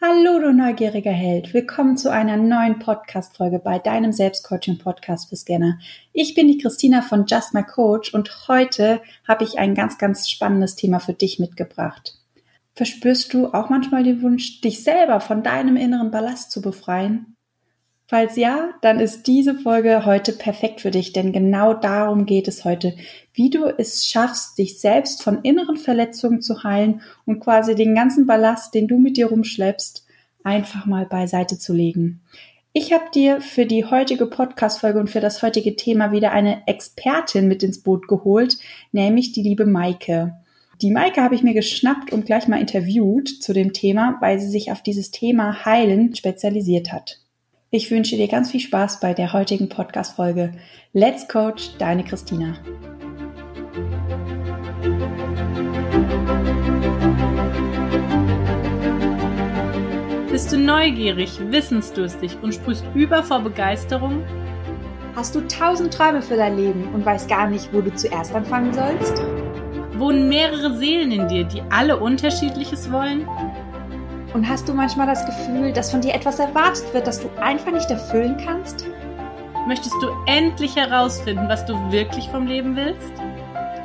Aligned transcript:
Hallo, 0.00 0.38
du 0.38 0.52
neugieriger 0.52 1.10
Held. 1.10 1.52
Willkommen 1.52 1.96
zu 1.96 2.12
einer 2.12 2.36
neuen 2.36 2.78
Podcast-Folge 2.78 3.58
bei 3.58 3.80
deinem 3.80 4.12
Selbstcoaching-Podcast 4.12 5.28
für 5.28 5.34
Scanner. 5.34 5.80
Ich 6.12 6.34
bin 6.34 6.46
die 6.46 6.58
Christina 6.58 7.02
von 7.02 7.26
Just 7.26 7.52
My 7.52 7.64
Coach 7.64 8.14
und 8.14 8.46
heute 8.46 9.00
habe 9.26 9.42
ich 9.42 9.58
ein 9.58 9.74
ganz, 9.74 9.98
ganz 9.98 10.30
spannendes 10.30 10.76
Thema 10.76 11.00
für 11.00 11.14
dich 11.14 11.40
mitgebracht. 11.40 12.16
Verspürst 12.76 13.34
du 13.34 13.48
auch 13.48 13.70
manchmal 13.70 14.04
den 14.04 14.22
Wunsch, 14.22 14.60
dich 14.60 14.84
selber 14.84 15.18
von 15.18 15.42
deinem 15.42 15.76
inneren 15.76 16.12
Ballast 16.12 16.52
zu 16.52 16.62
befreien? 16.62 17.34
Falls 18.10 18.36
ja, 18.36 18.70
dann 18.80 19.00
ist 19.00 19.26
diese 19.26 19.54
Folge 19.54 20.06
heute 20.06 20.32
perfekt 20.32 20.80
für 20.80 20.90
dich, 20.90 21.12
denn 21.12 21.30
genau 21.30 21.74
darum 21.74 22.24
geht 22.24 22.48
es 22.48 22.64
heute, 22.64 22.96
wie 23.34 23.50
du 23.50 23.66
es 23.66 24.06
schaffst, 24.06 24.56
dich 24.56 24.80
selbst 24.80 25.22
von 25.22 25.42
inneren 25.42 25.76
Verletzungen 25.76 26.40
zu 26.40 26.64
heilen 26.64 27.02
und 27.26 27.40
quasi 27.40 27.74
den 27.74 27.94
ganzen 27.94 28.26
Ballast, 28.26 28.72
den 28.72 28.88
du 28.88 28.98
mit 28.98 29.18
dir 29.18 29.26
rumschleppst, 29.26 30.06
einfach 30.42 30.86
mal 30.86 31.04
beiseite 31.04 31.58
zu 31.58 31.74
legen. 31.74 32.22
Ich 32.72 32.94
habe 32.94 33.04
dir 33.12 33.42
für 33.42 33.66
die 33.66 33.84
heutige 33.84 34.24
Podcast-Folge 34.24 35.00
und 35.00 35.10
für 35.10 35.20
das 35.20 35.42
heutige 35.42 35.76
Thema 35.76 36.10
wieder 36.10 36.32
eine 36.32 36.66
Expertin 36.66 37.46
mit 37.46 37.62
ins 37.62 37.82
Boot 37.82 38.08
geholt, 38.08 38.56
nämlich 38.90 39.32
die 39.32 39.42
liebe 39.42 39.66
Maike. 39.66 40.34
Die 40.80 40.92
Maike 40.92 41.20
habe 41.20 41.34
ich 41.34 41.42
mir 41.42 41.52
geschnappt 41.52 42.10
und 42.10 42.24
gleich 42.24 42.48
mal 42.48 42.58
interviewt 42.58 43.28
zu 43.28 43.52
dem 43.52 43.74
Thema, 43.74 44.16
weil 44.22 44.40
sie 44.40 44.48
sich 44.48 44.72
auf 44.72 44.82
dieses 44.82 45.10
Thema 45.10 45.66
Heilen 45.66 46.14
spezialisiert 46.14 46.90
hat. 46.90 47.20
Ich 47.70 47.90
wünsche 47.90 48.16
dir 48.16 48.28
ganz 48.28 48.50
viel 48.50 48.60
Spaß 48.60 48.98
bei 48.98 49.12
der 49.12 49.34
heutigen 49.34 49.68
Podcast-Folge. 49.68 50.52
Let's 50.94 51.28
Coach, 51.28 51.76
deine 51.76 52.02
Christina. 52.02 52.54
Bist 60.30 60.50
du 60.50 60.56
neugierig, 60.56 61.38
wissensdurstig 61.50 62.38
und 62.40 62.54
sprühst 62.54 62.86
über 62.94 63.22
vor 63.22 63.40
Begeisterung? 63.40 64.24
Hast 65.14 65.34
du 65.34 65.42
tausend 65.42 65.92
Träume 65.92 66.22
für 66.22 66.36
dein 66.36 66.56
Leben 66.56 66.88
und 66.94 67.04
weißt 67.04 67.28
gar 67.28 67.50
nicht, 67.50 67.70
wo 67.74 67.82
du 67.82 67.94
zuerst 67.94 68.34
anfangen 68.34 68.72
sollst? 68.72 69.22
Wohnen 69.98 70.30
mehrere 70.30 70.74
Seelen 70.78 71.12
in 71.12 71.28
dir, 71.28 71.44
die 71.44 71.60
alle 71.68 71.98
unterschiedliches 71.98 72.90
wollen? 72.90 73.28
Und 74.34 74.48
hast 74.48 74.68
du 74.68 74.74
manchmal 74.74 75.06
das 75.06 75.24
Gefühl, 75.24 75.72
dass 75.72 75.90
von 75.90 76.00
dir 76.00 76.14
etwas 76.14 76.38
erwartet 76.38 76.92
wird, 76.92 77.06
das 77.06 77.20
du 77.20 77.28
einfach 77.40 77.72
nicht 77.72 77.90
erfüllen 77.90 78.36
kannst? 78.44 78.86
Möchtest 79.66 79.94
du 80.00 80.08
endlich 80.26 80.76
herausfinden, 80.76 81.48
was 81.48 81.64
du 81.64 81.74
wirklich 81.90 82.28
vom 82.28 82.46
Leben 82.46 82.76
willst? 82.76 83.12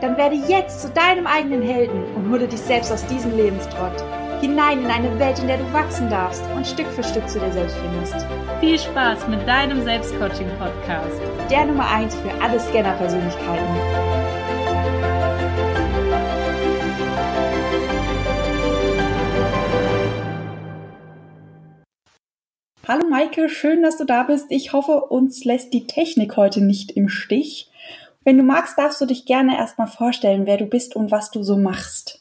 Dann 0.02 0.18
werde 0.18 0.36
jetzt 0.36 0.82
zu 0.82 0.90
deinem 0.90 1.28
eigenen 1.28 1.62
Helden 1.62 2.04
und 2.16 2.30
hole 2.30 2.48
dich 2.48 2.60
selbst 2.60 2.92
aus 2.92 3.06
diesem 3.06 3.36
Lebenstrott. 3.36 4.04
Hinein 4.42 4.84
in 4.84 4.92
eine 4.92 5.18
Welt, 5.20 5.40
in 5.40 5.48
der 5.48 5.58
du 5.58 5.74
wachsen 5.74 6.10
darfst 6.10 6.44
und 6.54 6.68
Stück 6.68 6.88
für 6.88 7.04
Stück 7.04 7.28
zu 7.30 7.40
dir 7.40 7.52
selbst 7.54 7.78
findest. 7.78 8.28
Viel 8.60 8.78
Spaß 8.78 9.30
mit 9.30 9.48
deinem 9.48 9.82
Selbstcoaching-Podcast. 9.84 11.22
Der 11.50 11.66
Nummer 11.66 11.90
1 11.90 12.16
für 12.16 12.32
alle 12.42 12.60
Scanner-Persönlichkeiten. 12.60 14.03
Hallo 22.86 23.08
Maike, 23.08 23.48
schön, 23.48 23.82
dass 23.82 23.96
du 23.96 24.04
da 24.04 24.24
bist. 24.24 24.48
Ich 24.50 24.74
hoffe, 24.74 25.06
uns 25.06 25.46
lässt 25.46 25.72
die 25.72 25.88
Technik 25.88 26.36
heute 26.36 26.60
nicht 26.60 26.92
im 26.92 27.08
Stich. 27.08 27.72
Wenn 28.26 28.38
du 28.38 28.44
magst, 28.44 28.78
darfst 28.78 29.00
du 29.00 29.06
dich 29.06 29.26
gerne 29.26 29.56
erstmal 29.58 29.88
vorstellen, 29.88 30.46
wer 30.46 30.58
du 30.58 30.66
bist 30.66 30.98
und 30.98 31.10
was 31.10 31.32
du 31.32 31.44
so 31.44 31.56
machst. 31.56 32.20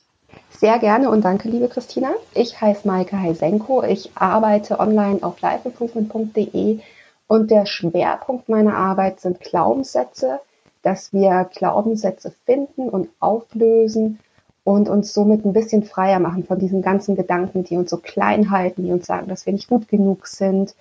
Sehr 0.51 0.79
gerne 0.79 1.11
und 1.11 1.25
danke, 1.25 1.49
liebe 1.49 1.67
Christina. 1.67 2.13
Ich 2.33 2.61
heiße 2.61 2.87
Maike 2.87 3.19
Heisenko. 3.19 3.83
Ich 3.83 4.13
arbeite 4.15 4.79
online 4.79 5.25
auf 5.25 5.41
lifeimprovement.de 5.41 6.79
und 7.27 7.51
der 7.51 7.67
Schwerpunkt 7.67 8.49
meiner 8.49 8.77
Arbeit 8.77 9.19
sind 9.19 9.41
Glaubenssätze, 9.41 10.39
dass 10.83 11.13
wir 11.13 11.51
Glaubenssätze 11.53 12.33
finden 12.47 12.89
und 12.89 13.09
auflösen 13.19 14.21
und 14.65 14.89
uns 14.89 15.13
somit 15.13 15.45
ein 15.45 15.53
bisschen 15.53 15.83
freier 15.83 16.21
machen 16.21 16.45
von 16.45 16.59
diesen 16.59 16.83
ganzen 16.83 17.17
Gedanken, 17.17 17.65
die 17.65 17.77
uns 17.77 17.91
so 17.91 17.97
klein 17.97 18.51
halten, 18.51 18.85
die 18.85 18.93
uns 18.93 19.07
sagen, 19.07 19.29
dass 19.29 19.47
wir 19.47 19.53
nicht 19.53 19.69
gut 19.69 19.89
genug 19.89 20.27
sind 20.27 20.75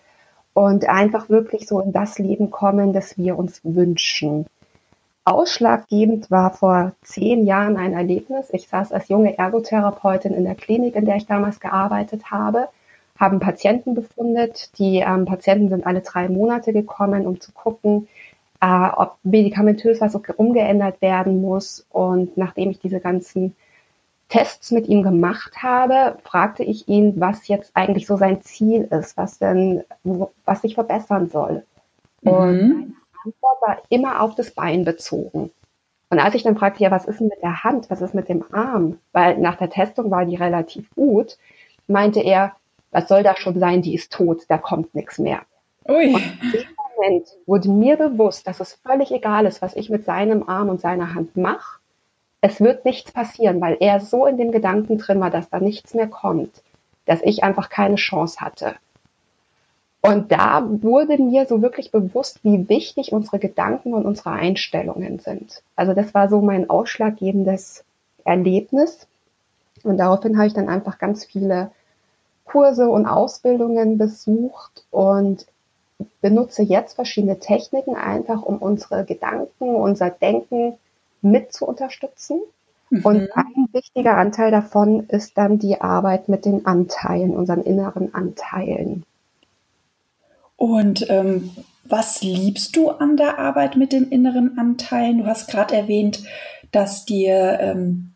und 0.53 0.87
einfach 0.87 1.29
wirklich 1.29 1.67
so 1.67 1.79
in 1.79 1.91
das 1.91 2.19
Leben 2.19 2.51
kommen, 2.51 2.93
das 2.93 3.17
wir 3.17 3.37
uns 3.37 3.61
wünschen. 3.63 4.45
Ausschlaggebend 5.23 6.31
war 6.31 6.51
vor 6.51 6.93
zehn 7.03 7.45
Jahren 7.45 7.77
ein 7.77 7.93
Erlebnis. 7.93 8.49
Ich 8.51 8.67
saß 8.67 8.91
als 8.91 9.07
junge 9.07 9.37
Ergotherapeutin 9.37 10.33
in 10.33 10.45
der 10.45 10.55
Klinik, 10.55 10.95
in 10.95 11.05
der 11.05 11.15
ich 11.15 11.27
damals 11.27 11.59
gearbeitet 11.59 12.31
habe, 12.31 12.69
haben 13.19 13.39
Patienten 13.39 13.93
befundet. 13.93 14.71
Die 14.79 14.97
ähm, 14.97 15.25
Patienten 15.25 15.69
sind 15.69 15.85
alle 15.85 16.01
drei 16.01 16.27
Monate 16.27 16.73
gekommen, 16.73 17.27
um 17.27 17.39
zu 17.39 17.51
gucken, 17.51 18.07
äh, 18.61 18.89
ob 18.95 19.17
medikamentös 19.21 20.01
was 20.01 20.15
umgeändert 20.15 21.01
werden 21.03 21.39
muss. 21.39 21.85
Und 21.89 22.35
nachdem 22.35 22.71
ich 22.71 22.79
diese 22.79 22.99
ganzen 22.99 23.55
Tests 24.31 24.71
mit 24.71 24.87
ihm 24.87 25.03
gemacht 25.03 25.61
habe, 25.61 26.17
fragte 26.23 26.63
ich 26.63 26.87
ihn, 26.87 27.19
was 27.19 27.49
jetzt 27.49 27.71
eigentlich 27.73 28.07
so 28.07 28.15
sein 28.15 28.41
Ziel 28.41 28.83
ist, 28.83 29.17
was 29.17 29.39
denn, 29.39 29.83
was 30.45 30.61
sich 30.61 30.75
verbessern 30.75 31.27
soll. 31.27 31.65
Mhm. 32.21 32.31
Und 32.31 32.59
seine 32.59 32.93
Antwort 33.25 33.61
war 33.61 33.77
immer 33.89 34.21
auf 34.21 34.35
das 34.35 34.51
Bein 34.51 34.85
bezogen. 34.85 35.51
Und 36.09 36.19
als 36.19 36.33
ich 36.33 36.43
dann 36.43 36.57
fragte, 36.57 36.81
ja, 36.81 36.91
was 36.91 37.05
ist 37.05 37.19
denn 37.19 37.27
mit 37.27 37.41
der 37.41 37.65
Hand, 37.65 37.89
was 37.89 38.01
ist 38.01 38.15
mit 38.15 38.29
dem 38.29 38.45
Arm? 38.53 38.99
Weil 39.11 39.37
nach 39.37 39.57
der 39.57 39.69
Testung 39.69 40.11
war 40.11 40.25
die 40.25 40.37
relativ 40.37 40.89
gut, 40.95 41.37
meinte 41.87 42.21
er, 42.21 42.53
was 42.91 43.09
soll 43.09 43.23
da 43.23 43.35
schon 43.35 43.59
sein, 43.59 43.81
die 43.81 43.95
ist 43.95 44.13
tot, 44.13 44.43
da 44.47 44.57
kommt 44.57 44.95
nichts 44.95 45.19
mehr. 45.19 45.41
Ui. 45.89 46.13
Und 46.13 46.21
in 46.41 46.51
dem 46.51 46.67
Moment 46.95 47.27
wurde 47.45 47.69
mir 47.69 47.97
bewusst, 47.97 48.47
dass 48.47 48.61
es 48.61 48.75
völlig 48.75 49.11
egal 49.11 49.45
ist, 49.45 49.61
was 49.61 49.75
ich 49.75 49.89
mit 49.89 50.05
seinem 50.05 50.47
Arm 50.47 50.69
und 50.69 50.79
seiner 50.79 51.15
Hand 51.15 51.35
mache 51.35 51.80
es 52.41 52.59
wird 52.59 52.85
nichts 52.85 53.11
passieren, 53.11 53.61
weil 53.61 53.77
er 53.79 53.99
so 53.99 54.25
in 54.25 54.37
dem 54.37 54.51
Gedanken 54.51 54.97
drin 54.97 55.19
war, 55.19 55.29
dass 55.29 55.49
da 55.49 55.59
nichts 55.59 55.93
mehr 55.93 56.07
kommt, 56.07 56.63
dass 57.05 57.21
ich 57.21 57.43
einfach 57.43 57.69
keine 57.69 57.95
Chance 57.95 58.41
hatte. 58.41 58.75
Und 60.01 60.31
da 60.31 60.67
wurde 60.67 61.21
mir 61.21 61.45
so 61.45 61.61
wirklich 61.61 61.91
bewusst, 61.91 62.43
wie 62.43 62.67
wichtig 62.67 63.13
unsere 63.13 63.37
Gedanken 63.37 63.93
und 63.93 64.05
unsere 64.05 64.31
Einstellungen 64.31 65.19
sind. 65.19 65.61
Also 65.75 65.93
das 65.93 66.15
war 66.15 66.27
so 66.27 66.41
mein 66.41 66.71
ausschlaggebendes 66.71 67.83
Erlebnis. 68.25 69.07
Und 69.83 69.97
daraufhin 69.97 70.37
habe 70.37 70.47
ich 70.47 70.53
dann 70.55 70.69
einfach 70.69 70.97
ganz 70.97 71.23
viele 71.25 71.69
Kurse 72.45 72.89
und 72.89 73.05
Ausbildungen 73.05 73.99
besucht 73.99 74.83
und 74.89 75.45
benutze 76.19 76.63
jetzt 76.63 76.95
verschiedene 76.95 77.37
Techniken 77.37 77.95
einfach, 77.95 78.41
um 78.41 78.57
unsere 78.57 79.05
Gedanken, 79.05 79.75
unser 79.75 80.09
Denken 80.09 80.79
mit 81.21 81.53
zu 81.53 81.65
unterstützen. 81.65 82.41
Mhm. 82.89 83.05
Und 83.05 83.29
ein 83.35 83.67
wichtiger 83.71 84.17
Anteil 84.17 84.51
davon 84.51 85.07
ist 85.07 85.37
dann 85.37 85.59
die 85.59 85.79
Arbeit 85.81 86.29
mit 86.29 86.45
den 86.45 86.65
Anteilen, 86.65 87.35
unseren 87.35 87.63
inneren 87.63 88.13
Anteilen. 88.13 89.03
Und 90.57 91.09
ähm, 91.09 91.51
was 91.83 92.21
liebst 92.21 92.75
du 92.75 92.89
an 92.89 93.17
der 93.17 93.39
Arbeit 93.39 93.75
mit 93.75 93.91
den 93.91 94.09
inneren 94.09 94.57
Anteilen? 94.57 95.19
Du 95.19 95.25
hast 95.25 95.49
gerade 95.49 95.75
erwähnt, 95.75 96.23
dass 96.71 97.05
dir 97.05 97.57
ähm, 97.59 98.11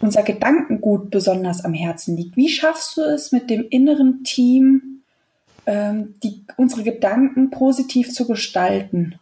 unser 0.00 0.22
Gedankengut 0.22 1.10
besonders 1.10 1.64
am 1.64 1.74
Herzen 1.74 2.16
liegt. 2.16 2.36
Wie 2.36 2.48
schaffst 2.48 2.96
du 2.96 3.02
es 3.02 3.32
mit 3.32 3.50
dem 3.50 3.66
inneren 3.70 4.22
Team, 4.22 5.02
ähm, 5.66 6.14
die, 6.22 6.44
unsere 6.56 6.82
Gedanken 6.82 7.50
positiv 7.50 8.12
zu 8.12 8.26
gestalten? 8.26 9.18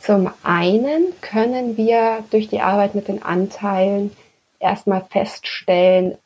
Zum 0.00 0.30
einen 0.42 1.12
können 1.20 1.76
wir 1.76 2.24
durch 2.30 2.48
die 2.48 2.62
Arbeit 2.62 2.94
mit 2.94 3.08
den 3.08 3.22
Anteilen 3.22 4.10
erstmal 4.58 5.04
feststellen, 5.04 6.16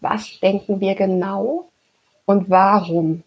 was 0.00 0.40
denken 0.40 0.80
wir 0.80 0.94
genau 0.94 1.68
und 2.24 2.48
warum 2.48 3.22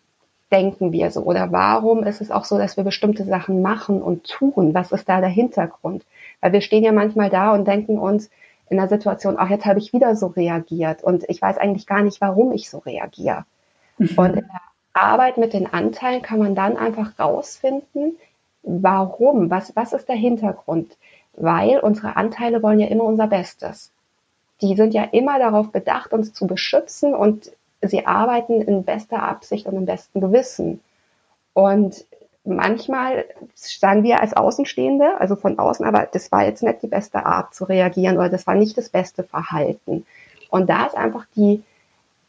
denken 0.51 0.91
wir 0.91 1.11
so 1.11 1.21
oder 1.21 1.51
warum 1.51 2.03
ist 2.03 2.21
es 2.21 2.31
auch 2.31 2.45
so, 2.45 2.57
dass 2.57 2.75
wir 2.75 2.83
bestimmte 2.83 3.23
Sachen 3.25 3.61
machen 3.61 4.01
und 4.01 4.27
tun? 4.27 4.73
Was 4.73 4.91
ist 4.91 5.09
da 5.09 5.19
der 5.19 5.29
Hintergrund? 5.29 6.03
Weil 6.41 6.53
wir 6.53 6.61
stehen 6.61 6.83
ja 6.83 6.91
manchmal 6.91 7.29
da 7.29 7.53
und 7.53 7.67
denken 7.67 7.99
uns 7.99 8.29
in 8.69 8.77
der 8.77 8.89
Situation, 8.89 9.35
ach, 9.37 9.49
jetzt 9.49 9.65
habe 9.65 9.79
ich 9.79 9.93
wieder 9.93 10.15
so 10.15 10.27
reagiert 10.27 11.03
und 11.03 11.23
ich 11.29 11.41
weiß 11.41 11.57
eigentlich 11.57 11.85
gar 11.85 12.01
nicht, 12.01 12.19
warum 12.19 12.51
ich 12.51 12.69
so 12.69 12.79
reagiere. 12.79 13.45
Mhm. 13.99 14.09
Und 14.15 14.29
in 14.29 14.47
der 14.47 14.61
Arbeit 14.93 15.37
mit 15.37 15.53
den 15.53 15.71
Anteilen 15.71 16.21
kann 16.21 16.39
man 16.39 16.55
dann 16.55 16.77
einfach 16.77 17.19
rausfinden, 17.19 18.17
Warum? 18.63 19.49
Was, 19.49 19.75
was 19.75 19.93
ist 19.93 20.07
der 20.09 20.15
Hintergrund? 20.15 20.97
Weil 21.35 21.79
unsere 21.79 22.15
Anteile 22.15 22.63
wollen 22.63 22.79
ja 22.79 22.87
immer 22.87 23.03
unser 23.03 23.27
Bestes. 23.27 23.91
Die 24.61 24.75
sind 24.75 24.93
ja 24.93 25.03
immer 25.03 25.39
darauf 25.39 25.71
bedacht, 25.71 26.13
uns 26.13 26.33
zu 26.33 26.47
beschützen 26.47 27.13
und 27.13 27.51
sie 27.81 28.05
arbeiten 28.05 28.61
in 28.61 28.83
bester 28.83 29.21
Absicht 29.21 29.67
und 29.67 29.75
im 29.75 29.85
besten 29.85 30.21
Gewissen. 30.21 30.79
Und 31.53 32.05
manchmal 32.45 33.25
sagen 33.55 34.03
wir 34.03 34.21
als 34.21 34.33
Außenstehende, 34.33 35.19
also 35.19 35.35
von 35.35 35.59
außen, 35.59 35.85
aber 35.85 36.07
das 36.11 36.31
war 36.31 36.45
jetzt 36.45 36.63
nicht 36.63 36.81
die 36.81 36.87
beste 36.87 37.25
Art 37.25 37.53
zu 37.53 37.65
reagieren 37.65 38.17
oder 38.17 38.29
das 38.29 38.47
war 38.47 38.55
nicht 38.55 38.77
das 38.77 38.89
beste 38.89 39.23
Verhalten. 39.23 40.05
Und 40.49 40.69
da 40.69 40.85
ist 40.85 40.95
einfach 40.95 41.25
die 41.35 41.63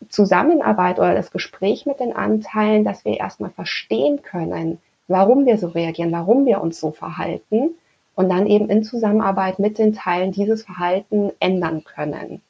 Zusammenarbeit 0.09 0.99
oder 0.99 1.15
das 1.15 1.31
Gespräch 1.31 1.87
mit 1.87 2.01
den 2.01 2.15
Anteilen, 2.15 2.85
dass 2.85 3.05
wir 3.05 3.19
erstmal 3.19 3.51
verstehen 3.51 4.23
können, 4.23 4.81
warum 5.09 5.47
wir 5.47 5.59
so 5.59 5.69
reagieren, 5.69 6.13
warum 6.13 6.47
wir 6.47 6.61
uns 6.61 6.81
so 6.81 6.93
verhalten 6.93 7.71
und 8.15 8.29
dann 8.29 8.47
eben 8.47 8.69
in 8.71 8.85
Zusammenarbeit 8.85 9.59
mit 9.59 9.79
den 9.79 9.93
Teilen 9.93 10.33
dieses 10.33 10.65
Verhalten 10.65 11.33
ändern 11.41 11.85
können. 11.85 12.41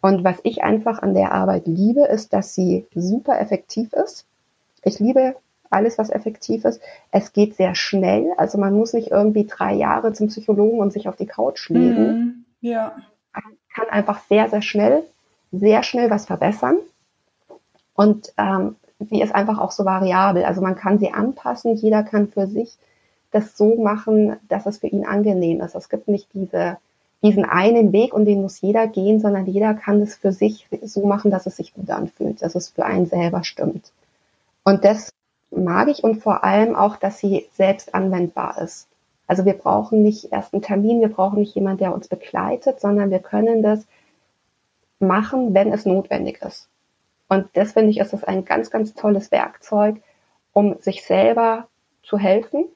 Und 0.00 0.24
was 0.24 0.38
ich 0.42 0.62
einfach 0.62 1.00
an 1.00 1.14
der 1.14 1.32
Arbeit 1.32 1.66
liebe, 1.66 2.02
ist, 2.02 2.32
dass 2.32 2.54
sie 2.54 2.86
super 2.94 3.40
effektiv 3.40 3.92
ist. 3.92 4.26
Ich 4.82 4.98
liebe 4.98 5.36
alles, 5.70 5.96
was 5.96 6.10
effektiv 6.10 6.64
ist. 6.64 6.80
Es 7.10 7.32
geht 7.32 7.54
sehr 7.54 7.74
schnell. 7.74 8.32
Also 8.36 8.58
man 8.58 8.74
muss 8.74 8.92
nicht 8.92 9.10
irgendwie 9.10 9.46
drei 9.46 9.74
Jahre 9.74 10.12
zum 10.12 10.28
Psychologen 10.28 10.80
und 10.80 10.92
sich 10.92 11.08
auf 11.08 11.16
die 11.16 11.26
Couch 11.26 11.68
legen. 11.68 12.04
Mhm, 12.04 12.44
ja. 12.60 12.96
Man 13.32 13.56
kann 13.74 13.88
einfach 13.88 14.20
sehr, 14.24 14.48
sehr 14.50 14.60
schnell, 14.60 15.04
sehr 15.52 15.82
schnell 15.82 16.10
was 16.10 16.26
verbessern. 16.26 16.78
Und 17.94 18.34
ähm, 18.36 18.76
sie 19.08 19.20
ist 19.20 19.34
einfach 19.34 19.58
auch 19.58 19.70
so 19.70 19.84
variabel. 19.84 20.44
Also 20.44 20.60
man 20.60 20.76
kann 20.76 20.98
sie 20.98 21.12
anpassen. 21.12 21.76
Jeder 21.76 22.02
kann 22.02 22.28
für 22.28 22.46
sich 22.46 22.76
das 23.30 23.56
so 23.56 23.76
machen, 23.76 24.36
dass 24.48 24.66
es 24.66 24.78
für 24.78 24.88
ihn 24.88 25.06
angenehm 25.06 25.60
ist. 25.60 25.74
Es 25.74 25.88
gibt 25.88 26.08
nicht 26.08 26.28
diese 26.34 26.78
diesen 27.22 27.44
einen 27.44 27.92
Weg 27.92 28.12
und 28.12 28.24
den 28.24 28.42
muss 28.42 28.60
jeder 28.60 28.88
gehen, 28.88 29.20
sondern 29.20 29.46
jeder 29.46 29.74
kann 29.74 30.02
es 30.02 30.16
für 30.16 30.32
sich 30.32 30.66
so 30.82 31.06
machen, 31.06 31.30
dass 31.30 31.46
es 31.46 31.56
sich 31.56 31.72
gut 31.72 31.88
anfühlt, 31.88 32.42
dass 32.42 32.56
es 32.56 32.68
für 32.68 32.84
einen 32.84 33.06
selber 33.06 33.44
stimmt. 33.44 33.92
Und 34.64 34.84
das 34.84 35.12
mag 35.50 35.88
ich 35.88 36.02
und 36.02 36.16
vor 36.16 36.42
allem 36.42 36.74
auch, 36.74 36.96
dass 36.96 37.18
sie 37.18 37.46
selbst 37.52 37.94
anwendbar 37.94 38.60
ist. 38.60 38.88
Also 39.28 39.44
wir 39.44 39.54
brauchen 39.54 40.02
nicht 40.02 40.32
erst 40.32 40.52
einen 40.52 40.62
Termin, 40.62 41.00
wir 41.00 41.08
brauchen 41.08 41.38
nicht 41.38 41.54
jemand, 41.54 41.80
der 41.80 41.94
uns 41.94 42.08
begleitet, 42.08 42.80
sondern 42.80 43.10
wir 43.10 43.20
können 43.20 43.62
das 43.62 43.86
machen, 44.98 45.54
wenn 45.54 45.72
es 45.72 45.86
notwendig 45.86 46.42
ist. 46.42 46.68
Und 47.32 47.48
das 47.54 47.72
finde 47.72 47.88
ich, 47.88 47.98
ist 47.98 48.12
das 48.12 48.24
ein 48.24 48.44
ganz, 48.44 48.70
ganz 48.70 48.92
tolles 48.92 49.30
Werkzeug, 49.32 50.02
um 50.52 50.76
sich 50.80 51.02
selber 51.02 51.66
zu 52.02 52.18
helfen 52.18 52.66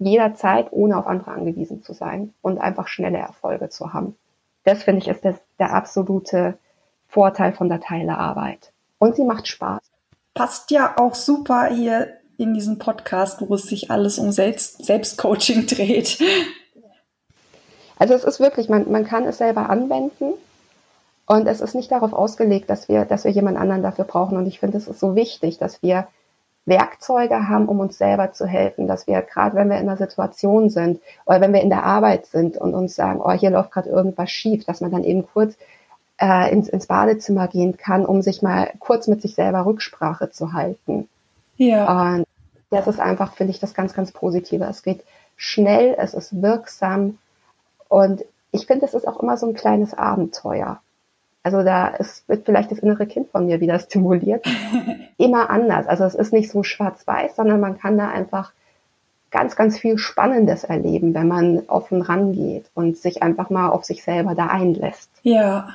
jederzeit, 0.00 0.66
ohne 0.72 0.98
auf 0.98 1.06
andere 1.06 1.30
angewiesen 1.30 1.80
zu 1.80 1.92
sein 1.92 2.34
und 2.42 2.58
einfach 2.58 2.88
schnelle 2.88 3.18
Erfolge 3.18 3.68
zu 3.68 3.92
haben. 3.92 4.16
Das 4.64 4.82
finde 4.82 5.02
ich 5.02 5.06
ist 5.06 5.24
das, 5.24 5.36
der 5.60 5.72
absolute 5.74 6.58
Vorteil 7.06 7.52
von 7.52 7.68
der 7.68 7.78
Teilearbeit. 7.78 8.72
Und 8.98 9.14
sie 9.14 9.22
macht 9.22 9.46
Spaß. 9.46 9.80
Passt 10.34 10.72
ja 10.72 10.96
auch 10.98 11.14
super 11.14 11.68
hier 11.68 12.14
in 12.38 12.54
diesem 12.54 12.80
Podcast, 12.80 13.48
wo 13.48 13.54
es 13.54 13.68
sich 13.68 13.92
alles 13.92 14.18
um 14.18 14.32
Selbst, 14.32 14.84
Selbstcoaching 14.84 15.66
dreht. 15.68 16.20
Also 17.96 18.14
es 18.14 18.24
ist 18.24 18.40
wirklich, 18.40 18.68
man, 18.68 18.90
man 18.90 19.04
kann 19.04 19.22
es 19.22 19.38
selber 19.38 19.70
anwenden 19.70 20.32
und 21.26 21.46
es 21.46 21.60
ist 21.60 21.74
nicht 21.74 21.90
darauf 21.90 22.12
ausgelegt, 22.12 22.68
dass 22.68 22.88
wir, 22.88 23.04
dass 23.04 23.24
wir 23.24 23.30
jemand 23.30 23.56
anderen 23.56 23.82
dafür 23.82 24.04
brauchen. 24.04 24.36
Und 24.36 24.46
ich 24.46 24.60
finde, 24.60 24.78
es 24.78 24.88
ist 24.88 25.00
so 25.00 25.14
wichtig, 25.14 25.58
dass 25.58 25.82
wir 25.82 26.08
Werkzeuge 26.64 27.48
haben, 27.48 27.66
um 27.66 27.80
uns 27.80 27.98
selber 27.98 28.32
zu 28.32 28.46
helfen, 28.46 28.86
dass 28.86 29.06
wir 29.06 29.22
gerade, 29.22 29.56
wenn 29.56 29.68
wir 29.68 29.78
in 29.78 29.88
einer 29.88 29.96
Situation 29.96 30.70
sind 30.70 31.00
oder 31.24 31.40
wenn 31.40 31.52
wir 31.52 31.60
in 31.60 31.70
der 31.70 31.84
Arbeit 31.84 32.26
sind 32.26 32.56
und 32.56 32.74
uns 32.74 32.94
sagen, 32.94 33.20
oh, 33.20 33.32
hier 33.32 33.50
läuft 33.50 33.72
gerade 33.72 33.88
irgendwas 33.88 34.30
schief, 34.30 34.64
dass 34.64 34.80
man 34.80 34.90
dann 34.90 35.04
eben 35.04 35.26
kurz 35.26 35.56
äh, 36.20 36.52
ins, 36.52 36.68
ins 36.68 36.86
Badezimmer 36.86 37.48
gehen 37.48 37.76
kann, 37.76 38.06
um 38.06 38.22
sich 38.22 38.42
mal 38.42 38.72
kurz 38.78 39.08
mit 39.08 39.22
sich 39.22 39.34
selber 39.34 39.66
Rücksprache 39.66 40.30
zu 40.30 40.52
halten. 40.52 41.08
Ja. 41.56 42.14
Und 42.14 42.26
das 42.70 42.86
ist 42.86 43.00
einfach, 43.00 43.34
finde 43.34 43.52
ich, 43.52 43.60
das 43.60 43.74
ganz, 43.74 43.92
ganz 43.92 44.12
Positive. 44.12 44.64
Es 44.64 44.82
geht 44.82 45.04
schnell, 45.36 45.96
es 45.98 46.14
ist 46.14 46.42
wirksam 46.42 47.18
und 47.88 48.24
ich 48.52 48.66
finde, 48.66 48.86
es 48.86 48.94
ist 48.94 49.08
auch 49.08 49.20
immer 49.20 49.36
so 49.36 49.46
ein 49.46 49.54
kleines 49.54 49.94
Abenteuer. 49.94 50.80
Also 51.42 51.62
da 51.62 51.88
ist, 51.88 52.28
wird 52.28 52.46
vielleicht 52.46 52.70
das 52.70 52.78
innere 52.78 53.06
Kind 53.06 53.30
von 53.30 53.46
mir 53.46 53.60
wieder 53.60 53.78
stimuliert. 53.80 54.46
Immer 55.18 55.50
anders. 55.50 55.86
Also 55.86 56.04
es 56.04 56.14
ist 56.14 56.32
nicht 56.32 56.50
so 56.50 56.62
schwarz-weiß, 56.62 57.36
sondern 57.36 57.60
man 57.60 57.78
kann 57.78 57.98
da 57.98 58.08
einfach 58.08 58.52
ganz, 59.30 59.56
ganz 59.56 59.78
viel 59.78 59.98
Spannendes 59.98 60.62
erleben, 60.62 61.14
wenn 61.14 61.26
man 61.26 61.62
offen 61.66 62.02
rangeht 62.02 62.66
und 62.74 62.96
sich 62.96 63.22
einfach 63.22 63.50
mal 63.50 63.70
auf 63.70 63.84
sich 63.84 64.04
selber 64.04 64.34
da 64.34 64.46
einlässt. 64.46 65.10
Ja. 65.22 65.70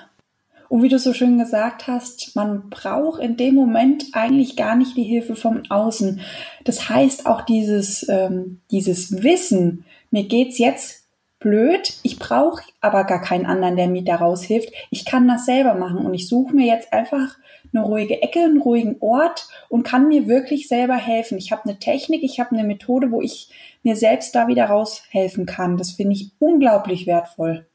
Und 0.69 0.83
wie 0.83 0.89
du 0.89 0.99
so 0.99 1.13
schön 1.13 1.39
gesagt 1.39 1.87
hast, 1.87 2.35
man 2.35 2.69
braucht 2.69 3.21
in 3.21 3.37
dem 3.37 3.55
Moment 3.55 4.07
eigentlich 4.13 4.57
gar 4.57 4.75
nicht 4.75 4.95
die 4.97 5.03
Hilfe 5.03 5.35
vom 5.35 5.63
Außen. 5.69 6.19
Das 6.65 6.89
heißt 6.89 7.25
auch 7.25 7.41
dieses, 7.41 8.07
ähm, 8.09 8.59
dieses 8.69 9.23
Wissen, 9.23 9.85
mir 10.11 10.23
geht's 10.23 10.59
jetzt 10.59 11.06
blöd, 11.47 11.93
ich 12.03 12.19
brauche 12.19 12.61
aber 12.81 13.05
gar 13.05 13.21
keinen 13.21 13.45
anderen, 13.45 13.77
der 13.77 13.87
mir 13.87 14.03
da 14.03 14.17
raushilft. 14.17 14.69
Ich 14.91 15.05
kann 15.05 15.29
das 15.29 15.45
selber 15.45 15.75
machen 15.75 16.05
und 16.05 16.13
ich 16.13 16.27
suche 16.27 16.53
mir 16.53 16.65
jetzt 16.65 16.91
einfach 16.91 17.37
eine 17.73 17.85
ruhige 17.85 18.21
Ecke, 18.21 18.39
einen 18.39 18.61
ruhigen 18.61 18.97
Ort 18.99 19.47
und 19.69 19.83
kann 19.83 20.09
mir 20.09 20.27
wirklich 20.27 20.67
selber 20.67 20.95
helfen. 20.95 21.37
Ich 21.37 21.53
habe 21.53 21.63
eine 21.63 21.79
Technik, 21.79 22.23
ich 22.23 22.41
habe 22.41 22.51
eine 22.51 22.67
Methode, 22.67 23.11
wo 23.11 23.21
ich 23.21 23.49
mir 23.81 23.95
selbst 23.95 24.35
da 24.35 24.49
wieder 24.49 24.65
raushelfen 24.65 25.45
kann. 25.45 25.77
Das 25.77 25.91
finde 25.91 26.13
ich 26.13 26.31
unglaublich 26.39 27.07
wertvoll. 27.07 27.65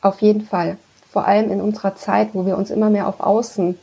Auf 0.00 0.22
jeden 0.22 0.42
Fall. 0.42 0.76
Vor 1.10 1.26
allem 1.26 1.50
in 1.50 1.60
unserer 1.60 1.96
Zeit, 1.96 2.28
wo 2.34 2.46
wir 2.46 2.56
uns 2.56 2.70
immer 2.70 2.90
mehr 2.90 3.08
auf 3.08 3.18
Außen 3.18 3.76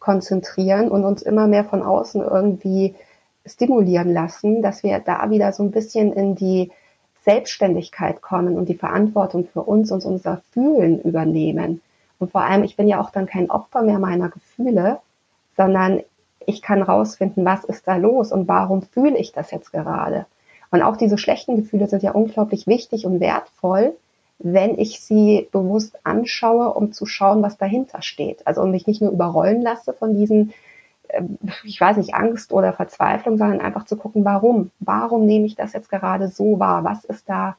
konzentrieren 0.00 0.88
und 0.88 1.04
uns 1.04 1.22
immer 1.22 1.46
mehr 1.46 1.64
von 1.64 1.82
außen 1.82 2.22
irgendwie 2.22 2.96
stimulieren 3.46 4.12
lassen, 4.12 4.62
dass 4.62 4.82
wir 4.82 4.98
da 4.98 5.30
wieder 5.30 5.52
so 5.52 5.62
ein 5.62 5.70
bisschen 5.70 6.12
in 6.12 6.34
die 6.34 6.72
Selbstständigkeit 7.28 8.22
kommen 8.22 8.56
und 8.56 8.70
die 8.70 8.74
Verantwortung 8.74 9.46
für 9.52 9.60
uns 9.60 9.92
und 9.92 10.02
unser 10.06 10.40
Fühlen 10.52 10.98
übernehmen. 11.02 11.82
Und 12.18 12.32
vor 12.32 12.40
allem, 12.40 12.64
ich 12.64 12.74
bin 12.74 12.88
ja 12.88 13.02
auch 13.02 13.10
dann 13.10 13.26
kein 13.26 13.50
Opfer 13.50 13.82
mehr 13.82 13.98
meiner 13.98 14.30
Gefühle, 14.30 15.00
sondern 15.54 16.00
ich 16.46 16.62
kann 16.62 16.80
rausfinden, 16.80 17.44
was 17.44 17.64
ist 17.64 17.86
da 17.86 17.96
los 17.96 18.32
und 18.32 18.48
warum 18.48 18.80
fühle 18.80 19.18
ich 19.18 19.32
das 19.32 19.50
jetzt 19.50 19.72
gerade. 19.72 20.24
Und 20.70 20.80
auch 20.80 20.96
diese 20.96 21.18
schlechten 21.18 21.56
Gefühle 21.56 21.86
sind 21.86 22.02
ja 22.02 22.12
unglaublich 22.12 22.66
wichtig 22.66 23.04
und 23.04 23.20
wertvoll, 23.20 23.94
wenn 24.38 24.78
ich 24.78 25.00
sie 25.00 25.48
bewusst 25.52 25.98
anschaue, 26.04 26.72
um 26.72 26.92
zu 26.92 27.04
schauen, 27.04 27.42
was 27.42 27.58
dahinter 27.58 28.00
steht. 28.00 28.46
Also 28.46 28.62
um 28.62 28.70
mich 28.70 28.86
nicht 28.86 29.02
nur 29.02 29.10
überrollen 29.10 29.60
lasse 29.60 29.92
von 29.92 30.14
diesen 30.14 30.54
ich 31.64 31.80
weiß 31.80 31.96
nicht, 31.96 32.14
Angst 32.14 32.52
oder 32.52 32.72
Verzweiflung, 32.72 33.38
sondern 33.38 33.60
einfach 33.60 33.84
zu 33.84 33.96
gucken, 33.96 34.24
warum? 34.24 34.70
Warum 34.80 35.26
nehme 35.26 35.46
ich 35.46 35.56
das 35.56 35.72
jetzt 35.72 35.90
gerade 35.90 36.28
so 36.28 36.58
wahr? 36.58 36.84
Was 36.84 37.04
ist 37.04 37.28
da 37.28 37.56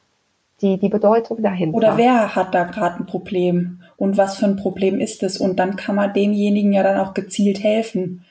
die, 0.60 0.78
die 0.78 0.88
Bedeutung 0.88 1.42
dahinter? 1.42 1.76
Oder 1.76 1.96
wer 1.96 2.34
hat 2.34 2.54
da 2.54 2.64
gerade 2.64 2.98
ein 2.98 3.06
Problem? 3.06 3.82
Und 3.96 4.16
was 4.16 4.36
für 4.36 4.46
ein 4.46 4.56
Problem 4.56 4.98
ist 4.98 5.22
es? 5.22 5.38
Und 5.38 5.58
dann 5.58 5.76
kann 5.76 5.94
man 5.94 6.12
demjenigen 6.12 6.72
ja 6.72 6.82
dann 6.82 6.98
auch 6.98 7.14
gezielt 7.14 7.62
helfen. 7.62 8.24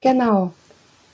Genau. 0.00 0.52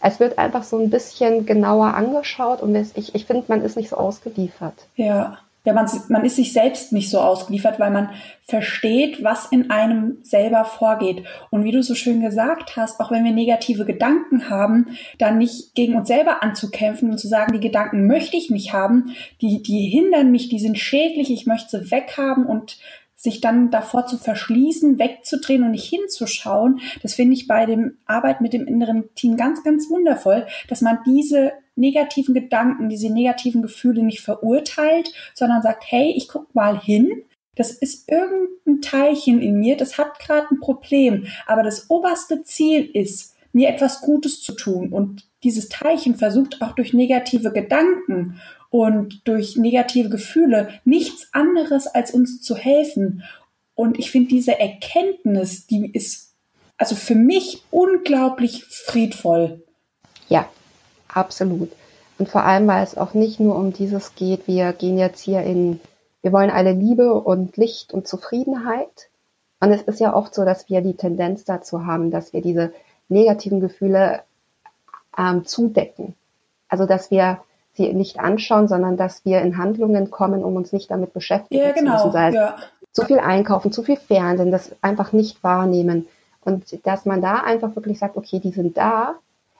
Es 0.00 0.20
wird 0.20 0.38
einfach 0.38 0.62
so 0.62 0.78
ein 0.78 0.90
bisschen 0.90 1.44
genauer 1.44 1.94
angeschaut 1.94 2.62
und 2.62 2.74
ich, 2.74 3.14
ich 3.14 3.26
finde, 3.26 3.44
man 3.48 3.62
ist 3.62 3.76
nicht 3.76 3.88
so 3.88 3.96
ausgeliefert. 3.96 4.86
Ja 4.94 5.38
ja, 5.68 5.74
man, 5.74 5.86
man 6.08 6.24
ist 6.24 6.36
sich 6.36 6.54
selbst 6.54 6.94
nicht 6.94 7.10
so 7.10 7.20
ausgeliefert, 7.20 7.78
weil 7.78 7.90
man 7.90 8.08
versteht, 8.40 9.22
was 9.22 9.52
in 9.52 9.70
einem 9.70 10.16
selber 10.22 10.64
vorgeht. 10.64 11.24
Und 11.50 11.62
wie 11.62 11.72
du 11.72 11.82
so 11.82 11.94
schön 11.94 12.22
gesagt 12.22 12.78
hast, 12.78 12.98
auch 13.00 13.10
wenn 13.10 13.22
wir 13.22 13.32
negative 13.32 13.84
Gedanken 13.84 14.48
haben, 14.48 14.96
dann 15.18 15.36
nicht 15.36 15.74
gegen 15.74 15.94
uns 15.94 16.08
selber 16.08 16.42
anzukämpfen 16.42 17.10
und 17.10 17.18
zu 17.18 17.28
sagen, 17.28 17.52
die 17.52 17.60
Gedanken 17.60 18.06
möchte 18.06 18.38
ich 18.38 18.48
nicht 18.48 18.72
haben, 18.72 19.14
die, 19.42 19.62
die 19.62 19.90
hindern 19.90 20.30
mich, 20.30 20.48
die 20.48 20.58
sind 20.58 20.78
schädlich, 20.78 21.30
ich 21.30 21.44
möchte 21.44 21.78
sie 21.78 21.90
weghaben 21.90 22.46
und 22.46 22.78
sich 23.14 23.42
dann 23.42 23.70
davor 23.70 24.06
zu 24.06 24.16
verschließen, 24.16 24.98
wegzudrehen 24.98 25.64
und 25.64 25.72
nicht 25.72 25.90
hinzuschauen, 25.90 26.80
das 27.02 27.12
finde 27.12 27.34
ich 27.34 27.46
bei 27.46 27.66
dem 27.66 27.98
Arbeit 28.06 28.40
mit 28.40 28.54
dem 28.54 28.66
inneren 28.66 29.12
Team 29.16 29.36
ganz, 29.36 29.62
ganz 29.62 29.90
wundervoll, 29.90 30.46
dass 30.68 30.80
man 30.80 31.00
diese 31.04 31.52
negativen 31.78 32.34
Gedanken, 32.34 32.88
diese 32.88 33.12
negativen 33.12 33.62
Gefühle 33.62 34.02
nicht 34.02 34.20
verurteilt, 34.20 35.12
sondern 35.34 35.62
sagt, 35.62 35.84
hey, 35.86 36.12
ich 36.16 36.28
guck 36.28 36.54
mal 36.54 36.78
hin, 36.78 37.22
das 37.56 37.72
ist 37.72 38.10
irgendein 38.10 38.82
Teilchen 38.82 39.40
in 39.40 39.58
mir, 39.58 39.76
das 39.76 39.98
hat 39.98 40.18
gerade 40.18 40.46
ein 40.50 40.60
Problem, 40.60 41.26
aber 41.46 41.62
das 41.62 41.90
oberste 41.90 42.42
Ziel 42.44 42.84
ist, 42.92 43.34
mir 43.52 43.68
etwas 43.68 44.02
Gutes 44.02 44.42
zu 44.42 44.52
tun 44.52 44.92
und 44.92 45.26
dieses 45.42 45.68
Teilchen 45.68 46.16
versucht 46.16 46.60
auch 46.62 46.72
durch 46.72 46.92
negative 46.92 47.52
Gedanken 47.52 48.40
und 48.70 49.26
durch 49.26 49.56
negative 49.56 50.08
Gefühle 50.08 50.80
nichts 50.84 51.28
anderes 51.32 51.86
als 51.86 52.10
uns 52.10 52.42
zu 52.42 52.56
helfen. 52.56 53.22
Und 53.74 53.98
ich 53.98 54.10
finde 54.10 54.28
diese 54.28 54.58
Erkenntnis, 54.58 55.66
die 55.66 55.90
ist 55.92 56.34
also 56.76 56.94
für 56.94 57.14
mich 57.14 57.62
unglaublich 57.70 58.64
friedvoll. 58.64 59.64
Ja, 60.28 60.48
absolut. 61.18 61.70
Und 62.18 62.28
vor 62.28 62.44
allem, 62.44 62.66
weil 62.66 62.82
es 62.82 62.96
auch 62.96 63.14
nicht 63.14 63.38
nur 63.40 63.56
um 63.56 63.72
dieses 63.72 64.14
geht, 64.14 64.46
wir 64.46 64.72
gehen 64.72 64.98
jetzt 64.98 65.20
hier 65.20 65.42
in, 65.42 65.80
wir 66.22 66.32
wollen 66.32 66.50
alle 66.50 66.72
Liebe 66.72 67.14
und 67.14 67.56
Licht 67.56 67.92
und 67.92 68.08
Zufriedenheit. 68.08 69.08
Und 69.60 69.72
es 69.72 69.82
ist 69.82 70.00
ja 70.00 70.14
oft 70.14 70.34
so, 70.34 70.44
dass 70.44 70.68
wir 70.68 70.80
die 70.80 70.96
Tendenz 70.96 71.44
dazu 71.44 71.86
haben, 71.86 72.10
dass 72.10 72.32
wir 72.32 72.42
diese 72.42 72.72
negativen 73.08 73.60
Gefühle 73.60 74.22
ähm, 75.16 75.44
zudecken. 75.44 76.14
Also, 76.68 76.86
dass 76.86 77.10
wir 77.10 77.38
sie 77.72 77.92
nicht 77.92 78.18
anschauen, 78.18 78.68
sondern 78.68 78.96
dass 78.96 79.24
wir 79.24 79.40
in 79.40 79.56
Handlungen 79.56 80.10
kommen, 80.10 80.44
um 80.44 80.56
uns 80.56 80.72
nicht 80.72 80.90
damit 80.90 81.12
beschäftigen 81.12 81.62
ja, 81.62 81.72
genau. 81.72 81.98
zu 81.98 82.06
müssen. 82.06 82.12
Sei 82.12 82.28
es 82.28 82.34
ja. 82.34 82.56
zu 82.92 83.04
viel 83.04 83.18
einkaufen, 83.18 83.72
zu 83.72 83.82
viel 83.82 83.96
Fernsehen, 83.96 84.50
das 84.50 84.72
einfach 84.82 85.12
nicht 85.12 85.42
wahrnehmen. 85.42 86.06
Und 86.40 86.86
dass 86.86 87.04
man 87.04 87.22
da 87.22 87.36
einfach 87.36 87.74
wirklich 87.76 87.98
sagt, 87.98 88.16
okay, 88.16 88.40
die 88.40 88.50
sind 88.50 88.76
da, 88.76 89.14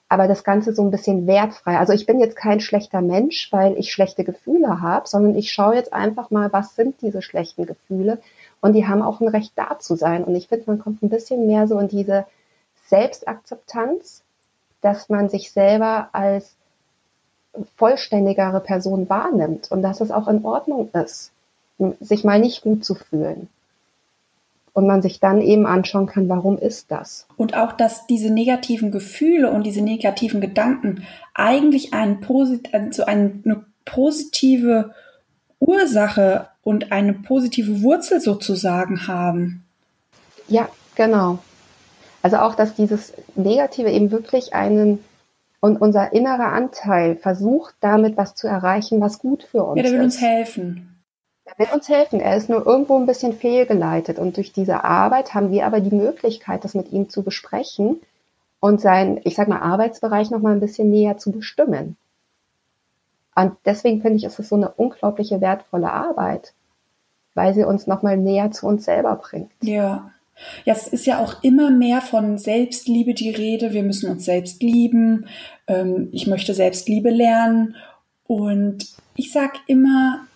aber 0.09 0.27
das 0.27 0.43
Ganze 0.43 0.75
so 0.75 0.83
ein 0.83 0.91
bisschen 0.91 1.27
wertfrei. 1.27 1.79
Also 1.79 1.93
ich 1.93 2.07
bin 2.07 2.19
jetzt 2.19 2.37
kein 2.37 2.61
schlechter 2.61 3.03
Mensch, 3.03 3.53
weil 3.53 3.77
ich 3.79 3.93
schlechte 3.93 4.25
Gefühle 4.25 4.81
habe, 4.81 5.07
sondern 5.07 5.37
ich 5.37 5.53
schaue 5.53 5.75
jetzt 5.75 5.93
einfach 5.93 6.31
mal, 6.31 6.53
was 6.53 6.75
sind 6.75 7.03
diese 7.03 7.21
schlechten 7.21 7.67
Gefühle 7.67 8.19
und 8.61 8.73
die 8.73 8.87
haben 8.87 9.03
auch 9.03 9.21
ein 9.21 9.29
Recht 9.29 9.53
da 9.57 9.79
zu 9.79 9.97
sein. 9.97 10.25
Und 10.25 10.35
ich 10.35 10.49
finde, 10.49 10.65
man 10.67 10.79
kommt 10.79 11.03
ein 11.03 11.11
bisschen 11.11 11.47
mehr 11.47 11.69
so 11.69 11.79
in 11.79 11.89
diese 11.89 12.27
Selbstakzeptanz, 12.87 14.23
dass 14.81 15.11
man 15.11 15.29
sich 15.29 15.53
selber 15.53 16.09
als 16.13 16.55
vollständigere 17.77 18.61
Person 18.61 19.09
wahrnimmt 19.09 19.71
und 19.71 19.83
dass 19.83 20.01
es 20.01 20.11
auch 20.11 20.29
in 20.29 20.45
Ordnung 20.45 20.91
ist, 20.93 21.33
sich 22.01 22.25
mal 22.25 22.41
nicht 22.41 22.63
gut 22.63 22.85
zu 22.85 22.95
fühlen 22.95 23.49
und 24.79 24.87
man 24.87 25.03
sich 25.03 25.19
dann 25.19 25.41
eben 25.41 25.67
anschauen 25.67 26.07
kann, 26.07 26.29
warum 26.29 26.57
ist 26.57 26.93
das? 26.93 27.27
Und 27.37 27.57
auch, 27.57 27.73
dass 27.73 28.07
diese 28.07 28.31
negativen 28.31 28.93
Gefühle 28.93 29.51
und 29.51 29.67
diese 29.67 29.83
negativen 29.83 30.41
Gedanken 30.41 31.03
eigentlich 31.35 31.93
einen 31.93 32.21
posit 32.21 32.73
also 32.73 33.05
eine 33.05 33.65
positive 33.85 34.95
Ursache 35.59 36.47
und 36.63 36.93
eine 36.93 37.13
positive 37.13 37.83
Wurzel 37.83 38.21
sozusagen 38.21 39.09
haben. 39.09 39.65
Ja, 40.47 40.69
genau. 40.95 41.41
Also 42.23 42.37
auch, 42.37 42.55
dass 42.55 42.75
dieses 42.75 43.13
Negative 43.35 43.91
eben 43.91 44.13
wirklich 44.13 44.55
einen 44.55 45.01
und 45.61 45.81
unser 45.81 46.13
innerer 46.13 46.53
Anteil 46.53 47.17
versucht 47.17 47.75
damit 47.81 48.17
was 48.17 48.37
zu 48.37 48.47
erreichen, 48.47 49.01
was 49.01 49.19
gut 49.19 49.43
für 49.43 49.65
uns 49.65 49.81
ist. 49.81 49.85
Ja, 49.85 49.91
der 49.91 49.93
will 49.93 50.07
ist. 50.07 50.15
uns 50.15 50.21
helfen. 50.23 50.98
Er 51.49 51.59
will 51.59 51.75
uns 51.75 51.89
helfen. 51.89 52.21
Er 52.21 52.37
ist 52.37 52.49
nur 52.49 52.67
irgendwo 52.67 52.99
ein 52.99 53.07
bisschen 53.07 53.33
fehlgeleitet. 53.33 54.19
Und 54.19 54.37
durch 54.37 54.53
diese 54.53 54.85
Arbeit 54.85 55.35
haben 55.35 55.51
wir 55.51 55.67
aber 55.67 55.81
die 55.81 55.95
Möglichkeit, 55.95 56.65
das 56.65 56.75
mit 56.75 56.93
ihm 56.93 57.09
zu 57.09 57.23
besprechen 57.23 58.01
und 58.61 58.81
seinen, 58.81 59.21
ich 59.25 59.35
sag 59.35 59.49
mal, 59.49 59.61
Arbeitsbereich 59.61 60.31
noch 60.31 60.41
mal 60.41 60.53
ein 60.53 60.61
bisschen 60.61 60.91
näher 60.91 61.17
zu 61.17 61.33
bestimmen. 61.33 61.97
Und 63.35 63.53
deswegen 63.65 64.03
finde 64.03 64.17
ich, 64.17 64.25
ist 64.25 64.39
es 64.39 64.49
so 64.49 64.57
eine 64.57 64.71
unglaubliche 64.71 65.41
wertvolle 65.41 65.93
Arbeit, 65.93 66.55
weil 67.35 67.55
sie 67.55 67.65
uns 67.65 67.87
noch 67.87 68.03
mal 68.03 68.17
näher 68.17 68.51
zu 68.51 68.67
uns 68.67 68.85
selber 68.85 69.15
bringt. 69.17 69.51
Ja. 69.63 70.11
Ja, 70.65 70.73
es 70.75 70.87
ist 70.87 71.07
ja 71.07 71.19
auch 71.19 71.43
immer 71.43 71.71
mehr 71.71 72.01
von 72.01 72.39
Selbstliebe 72.39 73.15
die 73.15 73.31
Rede. 73.31 73.73
Wir 73.73 73.83
müssen 73.83 74.11
uns 74.11 74.25
selbst 74.25 74.63
lieben. 74.63 75.27
Ähm, 75.67 76.11
ich 76.13 76.29
möchte 76.29 76.55
Selbstliebe 76.55 77.11
lernen. 77.11 77.75
Und 78.27 78.87
ich 79.17 79.33
sag 79.33 79.55
immer, 79.67 80.28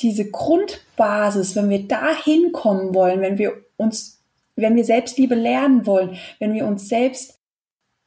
diese 0.00 0.30
Grundbasis, 0.30 1.56
wenn 1.56 1.70
wir 1.70 1.86
da 1.86 2.14
hinkommen 2.14 2.94
wollen, 2.94 3.20
wenn 3.20 3.38
wir 3.38 3.64
uns, 3.76 4.22
wenn 4.54 4.76
wir 4.76 4.84
Selbstliebe 4.84 5.34
lernen 5.34 5.86
wollen, 5.86 6.16
wenn 6.38 6.54
wir 6.54 6.66
uns 6.66 6.88
selbst 6.88 7.38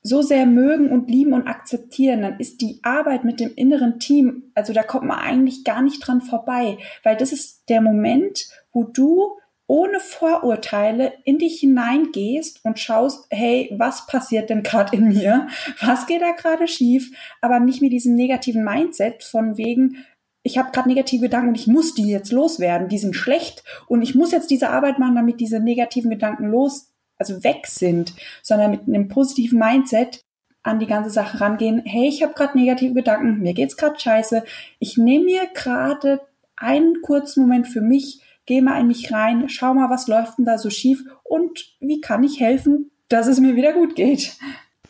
so 0.01 0.21
sehr 0.21 0.45
mögen 0.45 0.89
und 0.89 1.09
lieben 1.09 1.33
und 1.33 1.47
akzeptieren, 1.47 2.21
dann 2.21 2.39
ist 2.39 2.61
die 2.61 2.79
Arbeit 2.83 3.25
mit 3.25 3.39
dem 3.39 3.53
inneren 3.55 3.99
Team, 3.99 4.51
also 4.55 4.71
da 4.71 4.83
kommt 4.83 5.05
man 5.05 5.19
eigentlich 5.19 5.63
gar 5.65 5.81
nicht 5.81 6.05
dran 6.05 6.21
vorbei, 6.21 6.77
weil 7.03 7.17
das 7.17 7.33
ist 7.33 7.69
der 7.69 7.81
Moment, 7.81 8.47
wo 8.71 8.85
du 8.85 9.37
ohne 9.67 9.99
Vorurteile 9.99 11.13
in 11.25 11.37
dich 11.37 11.59
hineingehst 11.59 12.65
und 12.65 12.79
schaust, 12.79 13.27
hey, 13.29 13.71
was 13.77 14.07
passiert 14.07 14.49
denn 14.49 14.63
gerade 14.63 14.97
in 14.97 15.09
mir? 15.09 15.47
Was 15.79 16.07
geht 16.07 16.23
da 16.23 16.31
gerade 16.31 16.67
schief? 16.67 17.11
Aber 17.39 17.59
nicht 17.59 17.79
mit 17.79 17.91
diesem 17.91 18.15
negativen 18.15 18.63
Mindset 18.63 19.23
von 19.23 19.57
wegen, 19.57 20.05
ich 20.43 20.57
habe 20.57 20.71
gerade 20.71 20.89
negative 20.89 21.23
Gedanken 21.23 21.49
und 21.49 21.55
ich 21.55 21.67
muss 21.67 21.93
die 21.93 22.09
jetzt 22.09 22.31
loswerden, 22.31 22.87
die 22.87 22.97
sind 22.97 23.15
schlecht 23.15 23.63
und 23.87 24.01
ich 24.01 24.15
muss 24.15 24.31
jetzt 24.31 24.49
diese 24.49 24.69
Arbeit 24.69 24.99
machen, 24.99 25.15
damit 25.15 25.39
diese 25.39 25.59
negativen 25.59 26.09
Gedanken 26.09 26.49
los, 26.49 26.93
also 27.17 27.43
weg 27.43 27.67
sind, 27.67 28.13
sondern 28.41 28.71
mit 28.71 28.87
einem 28.87 29.09
positiven 29.09 29.59
Mindset 29.59 30.23
an 30.63 30.79
die 30.79 30.87
ganze 30.87 31.09
Sache 31.09 31.41
rangehen. 31.41 31.81
Hey, 31.85 32.07
ich 32.07 32.23
habe 32.23 32.33
gerade 32.33 32.57
negative 32.57 32.93
Gedanken, 32.93 33.39
mir 33.39 33.53
geht's 33.53 33.77
gerade 33.77 33.99
scheiße. 33.99 34.43
Ich 34.79 34.97
nehme 34.97 35.25
mir 35.25 35.47
gerade 35.53 36.21
einen 36.55 37.01
kurzen 37.01 37.41
Moment 37.41 37.67
für 37.67 37.81
mich, 37.81 38.21
gehe 38.45 38.61
mal 38.61 38.79
in 38.79 38.87
mich 38.87 39.11
rein, 39.11 39.47
schau 39.49 39.73
mal, 39.73 39.89
was 39.89 40.07
läuft 40.07 40.37
denn 40.37 40.45
da 40.45 40.57
so 40.57 40.69
schief 40.69 41.03
und 41.23 41.75
wie 41.79 42.01
kann 42.01 42.23
ich 42.23 42.39
helfen, 42.39 42.91
dass 43.07 43.27
es 43.27 43.39
mir 43.39 43.55
wieder 43.55 43.73
gut 43.73 43.95
geht. 43.95 44.37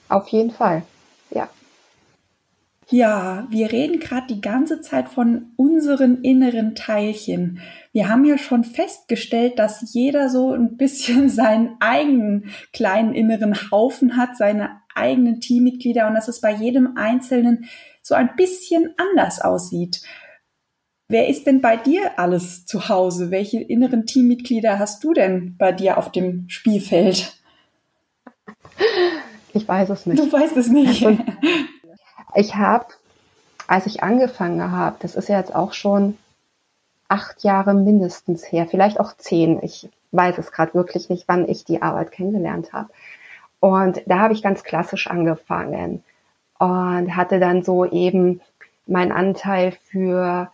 Auf 0.07 0.27
jeden 0.29 0.51
Fall. 0.51 0.83
Ja. 1.31 1.49
Ja, 2.91 3.47
wir 3.51 3.71
reden 3.71 3.99
gerade 3.99 4.33
die 4.33 4.41
ganze 4.41 4.81
Zeit 4.81 5.09
von 5.09 5.51
unseren 5.57 6.23
inneren 6.23 6.73
Teilchen. 6.73 7.59
Wir 7.91 8.09
haben 8.09 8.25
ja 8.25 8.39
schon 8.39 8.63
festgestellt, 8.63 9.59
dass 9.59 9.93
jeder 9.93 10.29
so 10.29 10.53
ein 10.53 10.75
bisschen 10.75 11.29
seinen 11.29 11.75
eigenen 11.79 12.49
kleinen 12.73 13.13
inneren 13.13 13.55
Haufen 13.71 14.17
hat, 14.17 14.37
seine 14.37 14.81
eigenen 14.95 15.39
Teammitglieder 15.39 16.07
und 16.07 16.15
dass 16.15 16.27
es 16.27 16.41
bei 16.41 16.51
jedem 16.51 16.97
Einzelnen 16.97 17.65
so 18.01 18.15
ein 18.15 18.35
bisschen 18.35 18.95
anders 18.97 19.39
aussieht. 19.39 20.01
Wer 21.07 21.27
ist 21.27 21.45
denn 21.45 21.61
bei 21.61 21.77
dir 21.77 22.17
alles 22.17 22.65
zu 22.65 22.89
Hause? 22.89 23.29
Welche 23.29 23.59
inneren 23.59 24.07
Teammitglieder 24.07 24.79
hast 24.79 25.03
du 25.03 25.13
denn 25.13 25.55
bei 25.57 25.71
dir 25.71 25.97
auf 25.97 26.11
dem 26.11 26.49
Spielfeld? 26.49 27.39
Ich 29.53 29.67
weiß 29.67 29.89
es 29.89 30.05
nicht. 30.05 30.19
Du 30.19 30.31
weißt 30.31 30.57
es 30.57 30.69
nicht. 30.69 31.03
Und 31.03 31.21
ich 32.35 32.55
habe, 32.55 32.85
als 33.67 33.85
ich 33.85 34.03
angefangen 34.03 34.71
habe, 34.71 34.97
das 34.99 35.15
ist 35.15 35.29
ja 35.29 35.37
jetzt 35.37 35.53
auch 35.53 35.73
schon 35.73 36.17
acht 37.07 37.43
Jahre 37.43 37.73
mindestens 37.73 38.49
her, 38.51 38.67
vielleicht 38.69 38.99
auch 38.99 39.15
zehn. 39.17 39.61
Ich 39.63 39.89
weiß 40.11 40.37
es 40.37 40.51
gerade 40.51 40.73
wirklich 40.73 41.09
nicht, 41.09 41.27
wann 41.27 41.47
ich 41.47 41.65
die 41.65 41.81
Arbeit 41.81 42.11
kennengelernt 42.11 42.73
habe. 42.73 42.89
Und 43.59 44.01
da 44.05 44.19
habe 44.19 44.33
ich 44.33 44.41
ganz 44.41 44.63
klassisch 44.63 45.07
angefangen 45.07 46.03
und 46.59 47.15
hatte 47.15 47.39
dann 47.39 47.63
so 47.63 47.85
eben 47.85 48.41
meinen 48.85 49.11
Anteil 49.11 49.71
für 49.71 50.51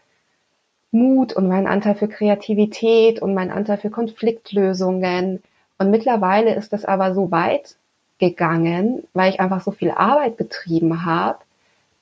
Mut 0.91 1.34
und 1.34 1.48
meinen 1.48 1.67
Anteil 1.67 1.96
für 1.96 2.08
Kreativität 2.08 3.22
und 3.22 3.34
meinen 3.34 3.51
Anteil 3.51 3.77
für 3.77 3.89
Konfliktlösungen. 3.89 5.44
Und 5.77 5.91
mittlerweile 5.91 6.55
ist 6.55 6.74
das 6.74 6.86
aber 6.86 7.13
so 7.13 7.32
weit 7.32 7.75
gegangen, 8.17 9.03
weil 9.13 9.29
ich 9.32 9.39
einfach 9.39 9.62
so 9.62 9.72
viel 9.72 9.91
Arbeit 9.91 10.38
betrieben 10.38 11.05
habe, 11.05 11.39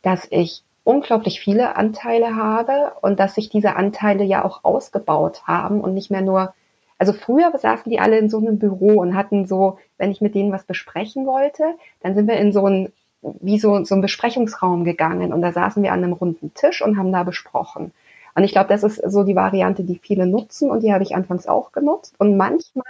dass 0.04 0.28
ich 0.30 0.64
unglaublich 0.84 1.40
viele 1.40 1.76
Anteile 1.76 2.36
habe 2.36 2.92
und 3.02 3.20
dass 3.20 3.36
sich 3.36 3.50
diese 3.50 3.76
Anteile 3.76 4.24
ja 4.24 4.46
auch 4.46 4.64
ausgebaut 4.64 5.44
haben 5.48 5.82
und 5.82 5.94
nicht 5.94 6.12
mehr 6.12 6.22
nur, 6.22 6.54
also 7.00 7.14
früher 7.14 7.52
saßen 7.58 7.90
die 7.90 8.00
alle 8.00 8.18
in 8.20 8.30
so 8.30 8.38
einem 8.38 8.60
Büro 8.60 9.00
und 9.00 9.16
hatten 9.16 9.48
so, 9.48 9.80
wenn 9.98 10.12
ich 10.12 10.22
mit 10.22 10.36
denen 10.36 10.52
was 10.52 10.66
besprechen 10.66 11.26
wollte, 11.26 11.64
dann 12.02 12.16
sind 12.16 12.28
wir 12.28 12.38
in 12.38 12.52
so 12.52 12.68
ein, 12.68 12.92
wie 13.22 13.58
so, 13.58 13.84
so 13.86 13.96
einen 13.96 14.02
Besprechungsraum 14.02 14.84
gegangen 14.84 15.34
und 15.34 15.42
da 15.42 15.54
saßen 15.54 15.82
wir 15.82 15.94
an 15.94 16.04
einem 16.04 16.14
runden 16.14 16.54
Tisch 16.54 16.82
und 16.84 16.98
haben 16.98 17.14
da 17.14 17.24
besprochen. 17.24 17.94
Und 18.36 18.44
ich 18.44 18.52
glaube, 18.52 18.70
das 18.70 18.84
ist 18.84 18.98
so 19.10 19.24
die 19.24 19.36
Variante, 19.36 19.84
die 19.84 20.00
viele 20.00 20.26
nutzen 20.26 20.70
und 20.70 20.82
die 20.84 20.92
habe 20.92 21.04
ich 21.04 21.16
anfangs 21.16 21.48
auch 21.48 21.72
genutzt. 21.72 22.16
Und 22.18 22.36
manchmal, 22.36 22.86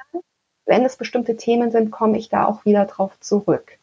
wenn 0.66 0.86
es 0.86 0.96
bestimmte 0.96 1.36
Themen 1.36 1.70
sind, 1.70 1.92
komme 1.92 2.18
ich 2.18 2.30
da 2.30 2.46
auch 2.46 2.66
wieder 2.66 2.86
drauf 2.86 3.20
zurück. 3.20 3.78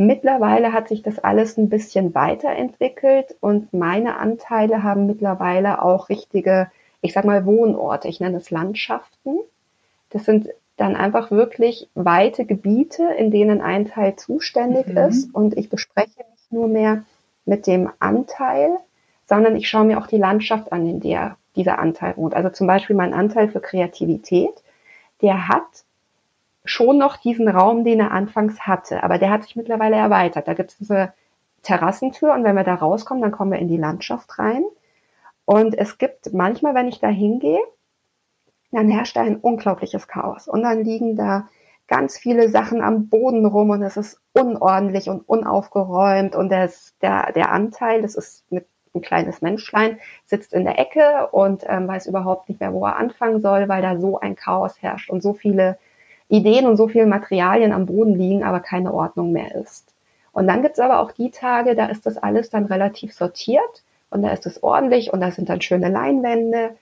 Mittlerweile 0.00 0.72
hat 0.72 0.88
sich 0.88 1.02
das 1.02 1.18
alles 1.18 1.58
ein 1.58 1.68
bisschen 1.68 2.14
weiterentwickelt 2.14 3.36
und 3.40 3.74
meine 3.74 4.16
Anteile 4.16 4.82
haben 4.82 5.06
mittlerweile 5.06 5.82
auch 5.82 6.08
richtige, 6.08 6.70
ich 7.02 7.12
sag 7.12 7.26
mal, 7.26 7.44
Wohnorte. 7.44 8.08
Ich 8.08 8.18
nenne 8.18 8.38
es 8.38 8.50
Landschaften. 8.50 9.40
Das 10.08 10.24
sind 10.24 10.48
dann 10.78 10.96
einfach 10.96 11.30
wirklich 11.30 11.90
weite 11.94 12.46
Gebiete, 12.46 13.10
in 13.18 13.30
denen 13.30 13.60
ein 13.60 13.84
Teil 13.84 14.16
zuständig 14.16 14.86
mhm. 14.86 14.96
ist 14.96 15.34
und 15.34 15.58
ich 15.58 15.68
bespreche 15.68 16.24
nicht 16.30 16.50
nur 16.50 16.66
mehr 16.66 17.02
mit 17.44 17.66
dem 17.66 17.90
Anteil, 17.98 18.78
sondern 19.26 19.54
ich 19.54 19.68
schaue 19.68 19.84
mir 19.84 19.98
auch 19.98 20.06
die 20.06 20.16
Landschaft 20.16 20.72
an, 20.72 20.88
in 20.88 21.00
der 21.00 21.36
dieser 21.56 21.78
Anteil 21.78 22.16
wohnt. 22.16 22.32
Also 22.32 22.48
zum 22.48 22.66
Beispiel 22.66 22.96
mein 22.96 23.12
Anteil 23.12 23.48
für 23.48 23.60
Kreativität, 23.60 24.62
der 25.20 25.48
hat 25.48 25.84
schon 26.64 26.98
noch 26.98 27.16
diesen 27.16 27.48
Raum, 27.48 27.84
den 27.84 28.00
er 28.00 28.12
anfangs 28.12 28.60
hatte. 28.60 29.02
Aber 29.02 29.18
der 29.18 29.30
hat 29.30 29.44
sich 29.44 29.56
mittlerweile 29.56 29.96
erweitert. 29.96 30.46
Da 30.48 30.54
gibt 30.54 30.70
es 30.70 30.78
diese 30.78 31.12
Terrassentür 31.62 32.34
und 32.34 32.44
wenn 32.44 32.56
wir 32.56 32.64
da 32.64 32.74
rauskommen, 32.74 33.22
dann 33.22 33.32
kommen 33.32 33.52
wir 33.52 33.58
in 33.58 33.68
die 33.68 33.76
Landschaft 33.76 34.38
rein. 34.38 34.64
Und 35.44 35.76
es 35.76 35.98
gibt 35.98 36.32
manchmal, 36.32 36.74
wenn 36.74 36.88
ich 36.88 37.00
da 37.00 37.08
hingehe, 37.08 37.60
dann 38.72 38.88
herrscht 38.88 39.16
da 39.16 39.22
ein 39.22 39.36
unglaubliches 39.36 40.06
Chaos. 40.06 40.48
Und 40.48 40.62
dann 40.62 40.84
liegen 40.84 41.16
da 41.16 41.48
ganz 41.88 42.16
viele 42.16 42.48
Sachen 42.48 42.82
am 42.82 43.08
Boden 43.08 43.44
rum 43.44 43.70
und 43.70 43.82
es 43.82 43.96
ist 43.96 44.20
unordentlich 44.32 45.08
und 45.08 45.28
unaufgeräumt. 45.28 46.36
Und 46.36 46.50
das, 46.50 46.94
der, 47.02 47.32
der 47.32 47.50
Anteil, 47.50 48.02
das 48.02 48.14
ist 48.14 48.50
mit 48.50 48.66
ein 48.94 49.00
kleines 49.00 49.42
Menschlein, 49.42 49.98
sitzt 50.24 50.52
in 50.52 50.64
der 50.64 50.78
Ecke 50.78 51.28
und 51.32 51.64
ähm, 51.66 51.86
weiß 51.88 52.06
überhaupt 52.06 52.48
nicht 52.48 52.60
mehr, 52.60 52.72
wo 52.72 52.84
er 52.84 52.96
anfangen 52.96 53.40
soll, 53.40 53.68
weil 53.68 53.82
da 53.82 53.98
so 53.98 54.20
ein 54.20 54.36
Chaos 54.36 54.80
herrscht 54.80 55.10
und 55.10 55.22
so 55.22 55.32
viele 55.32 55.78
Ideen 56.30 56.66
und 56.66 56.76
so 56.76 56.88
viele 56.88 57.06
Materialien 57.06 57.72
am 57.72 57.86
Boden 57.86 58.14
liegen, 58.14 58.44
aber 58.44 58.60
keine 58.60 58.94
Ordnung 58.94 59.32
mehr 59.32 59.54
ist. 59.54 59.92
Und 60.32 60.46
dann 60.46 60.62
gibt's 60.62 60.78
aber 60.78 61.00
auch 61.00 61.12
die 61.12 61.30
Tage, 61.30 61.74
da 61.74 61.86
ist 61.86 62.06
das 62.06 62.16
alles 62.16 62.50
dann 62.50 62.66
relativ 62.66 63.12
sortiert 63.12 63.82
und 64.10 64.22
da 64.22 64.30
ist 64.30 64.46
es 64.46 64.62
ordentlich 64.62 65.12
und 65.12 65.20
da 65.20 65.30
sind 65.32 65.48
dann 65.48 65.60
schöne 65.60 65.88
Leinwände 65.88 66.76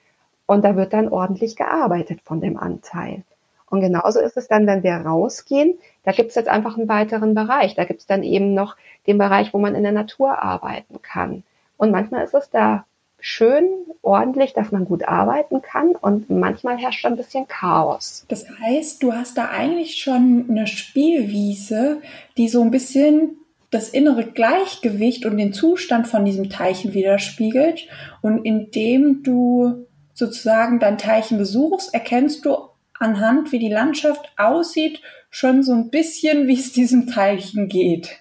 und 0.47 0.65
da 0.65 0.77
wird 0.77 0.93
dann 0.93 1.09
ordentlich 1.09 1.57
gearbeitet 1.57 2.21
von 2.23 2.41
dem 2.41 2.59
Anteil. 2.59 3.23
Und 3.71 3.81
genauso 3.81 4.21
ist 4.21 4.37
es 4.37 4.49
dann, 4.49 4.67
wenn 4.67 4.83
wir 4.83 4.95
rausgehen, 4.95 5.79
da 6.05 6.13
gibt 6.13 6.31
es 6.31 6.35
jetzt 6.35 6.49
einfach 6.49 6.77
einen 6.79 6.89
weiteren 6.89 7.35
Bereich. 7.35 7.75
Da 7.75 7.85
gibt 7.85 8.01
es 8.01 8.07
dann 8.07 8.23
eben 8.23 8.55
noch 8.55 8.77
den 9.07 9.19
Bereich, 9.19 9.53
wo 9.53 9.59
man 9.59 9.75
in 9.75 9.83
der 9.83 9.93
Natur 9.93 10.43
arbeiten 10.43 11.03
kann. 11.03 11.43
Und 11.77 11.91
manchmal 11.91 12.25
ist 12.25 12.35
es 12.35 12.49
da 12.51 12.85
schön, 13.21 13.69
ordentlich, 14.03 14.53
dass 14.55 14.73
man 14.73 14.85
gut 14.85 15.07
arbeiten 15.07 15.63
kann 15.63 15.93
und 15.93 16.31
manchmal 16.31 16.79
herrscht 16.79 17.05
ein 17.05 17.17
bisschen 17.17 17.47
Chaos. 17.49 18.25
Das 18.29 18.47
heißt, 18.49 19.03
du 19.03 19.13
hast 19.13 19.37
da 19.37 19.51
eigentlich 19.51 19.97
schon 19.97 20.47
eine 20.49 20.67
Spielwiese, 20.67 22.01
die 22.37 22.49
so 22.49 22.63
ein 22.63 22.71
bisschen 22.71 23.37
das 23.71 23.91
innere 23.91 24.25
Gleichgewicht 24.25 25.27
und 25.27 25.37
den 25.37 25.53
Zustand 25.53 26.07
von 26.07 26.25
diesem 26.25 26.49
Teilchen 26.49 26.95
widerspiegelt. 26.95 27.87
Und 28.23 28.45
indem 28.45 29.23
du 29.23 29.87
sozusagen 30.15 30.81
dein 30.81 30.99
Teilchen 30.99 31.39
besuchst, 31.39 31.93
erkennst 31.93 32.45
du 32.45 32.57
anhand, 32.99 33.53
wie 33.53 33.59
die 33.59 33.69
Landschaft 33.69 34.33
aussieht, 34.37 35.01
schon 35.31 35.63
so 35.63 35.73
ein 35.73 35.91
bisschen, 35.91 36.49
wie 36.49 36.55
es 36.55 36.73
diesem 36.73 37.07
Teilchen 37.07 37.69
geht. 37.69 38.19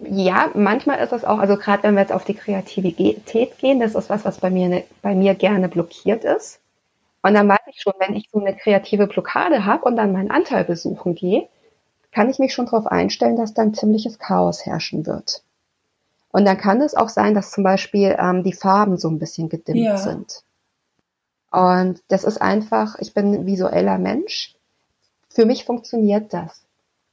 Ja, 0.00 0.50
manchmal 0.54 1.00
ist 1.00 1.12
es 1.12 1.24
auch, 1.24 1.38
also 1.38 1.56
gerade 1.56 1.82
wenn 1.82 1.94
wir 1.94 2.02
jetzt 2.02 2.12
auf 2.12 2.24
die 2.24 2.34
Kreativität 2.34 3.58
gehen, 3.58 3.80
das 3.80 3.94
ist 3.94 4.10
was, 4.10 4.24
was 4.24 4.38
bei 4.38 4.48
mir, 4.48 4.68
ne, 4.68 4.84
bei 5.02 5.14
mir 5.14 5.34
gerne 5.34 5.68
blockiert 5.68 6.24
ist. 6.24 6.60
Und 7.22 7.34
dann 7.34 7.48
weiß 7.48 7.58
ich 7.66 7.80
schon, 7.80 7.94
wenn 7.98 8.14
ich 8.14 8.28
so 8.30 8.38
eine 8.38 8.56
kreative 8.56 9.08
Blockade 9.08 9.64
habe 9.64 9.84
und 9.84 9.96
dann 9.96 10.12
meinen 10.12 10.30
Anteil 10.30 10.64
besuchen 10.64 11.16
gehe, 11.16 11.48
kann 12.12 12.30
ich 12.30 12.38
mich 12.38 12.54
schon 12.54 12.66
darauf 12.66 12.86
einstellen, 12.86 13.36
dass 13.36 13.54
dann 13.54 13.74
ziemliches 13.74 14.18
Chaos 14.18 14.64
herrschen 14.64 15.04
wird. 15.04 15.42
Und 16.30 16.44
dann 16.44 16.58
kann 16.58 16.80
es 16.80 16.94
auch 16.94 17.08
sein, 17.08 17.34
dass 17.34 17.50
zum 17.50 17.64
Beispiel 17.64 18.16
ähm, 18.18 18.44
die 18.44 18.52
Farben 18.52 18.98
so 18.98 19.08
ein 19.08 19.18
bisschen 19.18 19.48
gedimmt 19.48 19.78
ja. 19.78 19.96
sind. 19.96 20.44
Und 21.50 22.02
das 22.08 22.24
ist 22.24 22.40
einfach, 22.40 22.98
ich 23.00 23.14
bin 23.14 23.34
ein 23.34 23.46
visueller 23.46 23.98
Mensch. 23.98 24.54
Für 25.30 25.46
mich 25.46 25.64
funktioniert 25.64 26.32
das. 26.32 26.62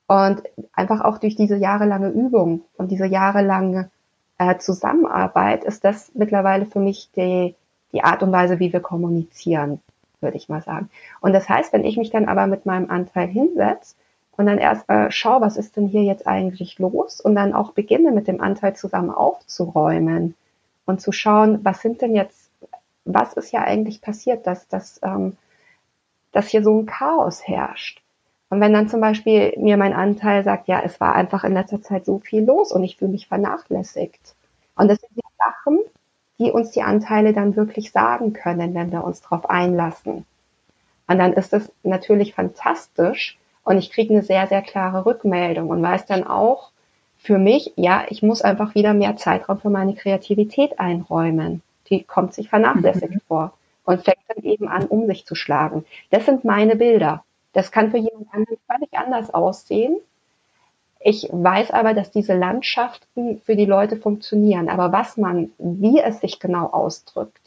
Und 0.07 0.43
einfach 0.73 1.01
auch 1.01 1.17
durch 1.17 1.35
diese 1.35 1.55
jahrelange 1.55 2.09
Übung 2.09 2.61
und 2.77 2.91
diese 2.91 3.07
jahrelange 3.07 3.89
äh, 4.37 4.57
Zusammenarbeit 4.57 5.63
ist 5.63 5.83
das 5.83 6.11
mittlerweile 6.13 6.65
für 6.65 6.79
mich 6.79 7.09
die, 7.15 7.55
die 7.91 8.03
Art 8.03 8.21
und 8.21 8.31
Weise, 8.31 8.59
wie 8.59 8.71
wir 8.71 8.81
kommunizieren, 8.81 9.81
würde 10.21 10.37
ich 10.37 10.49
mal 10.49 10.61
sagen. 10.61 10.89
Und 11.21 11.33
das 11.33 11.49
heißt, 11.49 11.73
wenn 11.73 11.85
ich 11.85 11.97
mich 11.97 12.11
dann 12.11 12.27
aber 12.27 12.45
mit 12.45 12.65
meinem 12.65 12.89
Anteil 12.89 13.27
hinsetze 13.27 13.95
und 14.37 14.45
dann 14.45 14.59
erst 14.59 14.87
äh, 14.89 15.09
schaue, 15.09 15.41
was 15.41 15.57
ist 15.57 15.75
denn 15.75 15.87
hier 15.87 16.03
jetzt 16.03 16.27
eigentlich 16.27 16.77
los 16.77 17.19
und 17.19 17.35
dann 17.35 17.53
auch 17.53 17.71
beginne 17.71 18.11
mit 18.11 18.27
dem 18.27 18.41
Anteil 18.41 18.75
zusammen 18.75 19.09
aufzuräumen 19.09 20.35
und 20.85 21.01
zu 21.01 21.11
schauen, 21.11 21.63
was 21.63 21.81
sind 21.81 22.01
denn 22.01 22.13
jetzt, 22.13 22.51
was 23.05 23.33
ist 23.33 23.51
ja 23.51 23.61
eigentlich 23.61 24.01
passiert, 24.01 24.45
dass, 24.45 24.67
dass, 24.67 24.99
ähm, 25.01 25.37
dass 26.31 26.49
hier 26.49 26.63
so 26.63 26.77
ein 26.79 26.85
Chaos 26.85 27.47
herrscht. 27.47 28.01
Und 28.55 28.61
wenn 28.61 28.71
dann 28.71 28.87
zum 28.87 29.01
Beispiel 29.01 29.53
mir 29.57 29.75
mein 29.75 29.91
Anteil 29.91 30.45
sagt, 30.45 30.69
ja, 30.69 30.81
es 30.81 31.01
war 31.01 31.13
einfach 31.13 31.43
in 31.43 31.53
letzter 31.53 31.81
Zeit 31.81 32.05
so 32.05 32.19
viel 32.19 32.45
los 32.45 32.71
und 32.71 32.85
ich 32.85 32.95
fühle 32.95 33.11
mich 33.11 33.27
vernachlässigt. 33.27 34.33
Und 34.77 34.87
das 34.87 35.01
sind 35.01 35.11
die 35.13 35.21
Sachen, 35.37 35.79
die 36.39 36.51
uns 36.51 36.71
die 36.71 36.81
Anteile 36.81 37.33
dann 37.33 37.57
wirklich 37.57 37.91
sagen 37.91 38.31
können, 38.31 38.73
wenn 38.73 38.93
wir 38.93 39.03
uns 39.03 39.19
darauf 39.19 39.49
einlassen. 39.49 40.25
Und 41.05 41.17
dann 41.19 41.33
ist 41.33 41.51
es 41.51 41.69
natürlich 41.83 42.33
fantastisch 42.33 43.37
und 43.65 43.77
ich 43.77 43.91
kriege 43.91 44.13
eine 44.13 44.23
sehr, 44.23 44.47
sehr 44.47 44.61
klare 44.61 45.05
Rückmeldung 45.05 45.67
und 45.67 45.83
weiß 45.83 46.05
dann 46.05 46.25
auch 46.25 46.71
für 47.17 47.37
mich, 47.37 47.73
ja, 47.75 48.05
ich 48.07 48.23
muss 48.23 48.41
einfach 48.41 48.73
wieder 48.73 48.93
mehr 48.93 49.17
Zeitraum 49.17 49.59
für 49.59 49.69
meine 49.69 49.95
Kreativität 49.95 50.79
einräumen. 50.79 51.61
Die 51.89 52.03
kommt 52.03 52.33
sich 52.33 52.47
vernachlässigt 52.47 53.15
mhm. 53.15 53.21
vor 53.27 53.51
und 53.83 54.05
fängt 54.05 54.23
dann 54.29 54.45
eben 54.45 54.69
an, 54.69 54.85
um 54.85 55.07
sich 55.07 55.25
zu 55.25 55.35
schlagen. 55.35 55.83
Das 56.09 56.25
sind 56.25 56.45
meine 56.45 56.77
Bilder. 56.77 57.25
Das 57.55 57.71
kann 57.71 57.89
für 57.89 57.97
jemand 57.97 58.27
anderen 58.33 58.57
völlig 58.67 58.93
anders 58.93 59.33
aussehen. 59.33 59.95
Ich 60.99 61.29
weiß 61.31 61.71
aber, 61.71 61.93
dass 61.93 62.11
diese 62.11 62.33
Landschaften 62.33 63.39
für 63.45 63.55
die 63.55 63.65
Leute 63.65 63.95
funktionieren. 63.95 64.67
Aber 64.67 64.91
was 64.91 65.15
man, 65.15 65.51
wie 65.57 66.01
es 66.01 66.19
sich 66.19 66.39
genau 66.39 66.65
ausdrückt, 66.65 67.39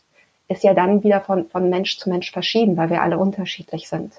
ist 0.48 0.64
ja 0.64 0.72
dann 0.72 1.04
wieder 1.04 1.20
von, 1.20 1.50
von 1.50 1.68
Mensch 1.68 1.98
zu 1.98 2.08
Mensch 2.08 2.32
verschieden, 2.32 2.78
weil 2.78 2.88
wir 2.88 3.02
alle 3.02 3.18
unterschiedlich 3.18 3.86
sind. 3.86 4.14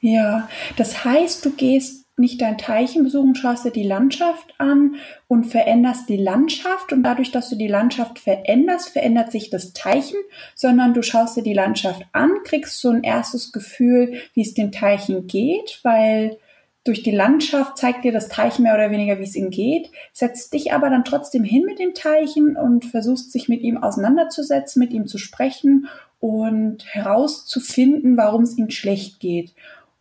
Ja, 0.00 0.48
das 0.76 1.04
heißt, 1.04 1.44
du 1.44 1.50
gehst 1.50 2.01
nicht 2.22 2.40
dein 2.40 2.56
Teilchen 2.56 3.04
besuchen, 3.04 3.34
schaust 3.34 3.66
dir 3.66 3.72
die 3.72 3.82
Landschaft 3.82 4.54
an 4.56 4.94
und 5.28 5.44
veränderst 5.44 6.08
die 6.08 6.16
Landschaft. 6.16 6.92
Und 6.92 7.02
dadurch, 7.02 7.30
dass 7.32 7.50
du 7.50 7.56
die 7.56 7.68
Landschaft 7.68 8.18
veränderst, 8.18 8.88
verändert 8.88 9.30
sich 9.30 9.50
das 9.50 9.74
Teilchen, 9.74 10.20
sondern 10.54 10.94
du 10.94 11.02
schaust 11.02 11.36
dir 11.36 11.42
die 11.42 11.52
Landschaft 11.52 12.06
an, 12.12 12.30
kriegst 12.44 12.80
so 12.80 12.88
ein 12.88 13.02
erstes 13.02 13.52
Gefühl, 13.52 14.14
wie 14.32 14.42
es 14.42 14.54
dem 14.54 14.72
Teilchen 14.72 15.26
geht, 15.26 15.80
weil 15.82 16.38
durch 16.84 17.02
die 17.02 17.12
Landschaft 17.12 17.76
zeigt 17.76 18.04
dir 18.04 18.12
das 18.12 18.28
Teilchen 18.28 18.64
mehr 18.64 18.74
oder 18.74 18.90
weniger, 18.90 19.18
wie 19.18 19.24
es 19.24 19.36
ihm 19.36 19.50
geht, 19.50 19.90
setzt 20.12 20.52
dich 20.52 20.72
aber 20.72 20.90
dann 20.90 21.04
trotzdem 21.04 21.44
hin 21.44 21.64
mit 21.64 21.78
dem 21.78 21.94
Teilchen 21.94 22.56
und 22.56 22.84
versuchst 22.84 23.30
sich 23.30 23.48
mit 23.48 23.62
ihm 23.62 23.76
auseinanderzusetzen, 23.76 24.80
mit 24.80 24.92
ihm 24.92 25.06
zu 25.06 25.18
sprechen 25.18 25.88
und 26.18 26.84
herauszufinden, 26.86 28.16
warum 28.16 28.42
es 28.42 28.56
ihm 28.56 28.70
schlecht 28.70 29.20
geht. 29.20 29.54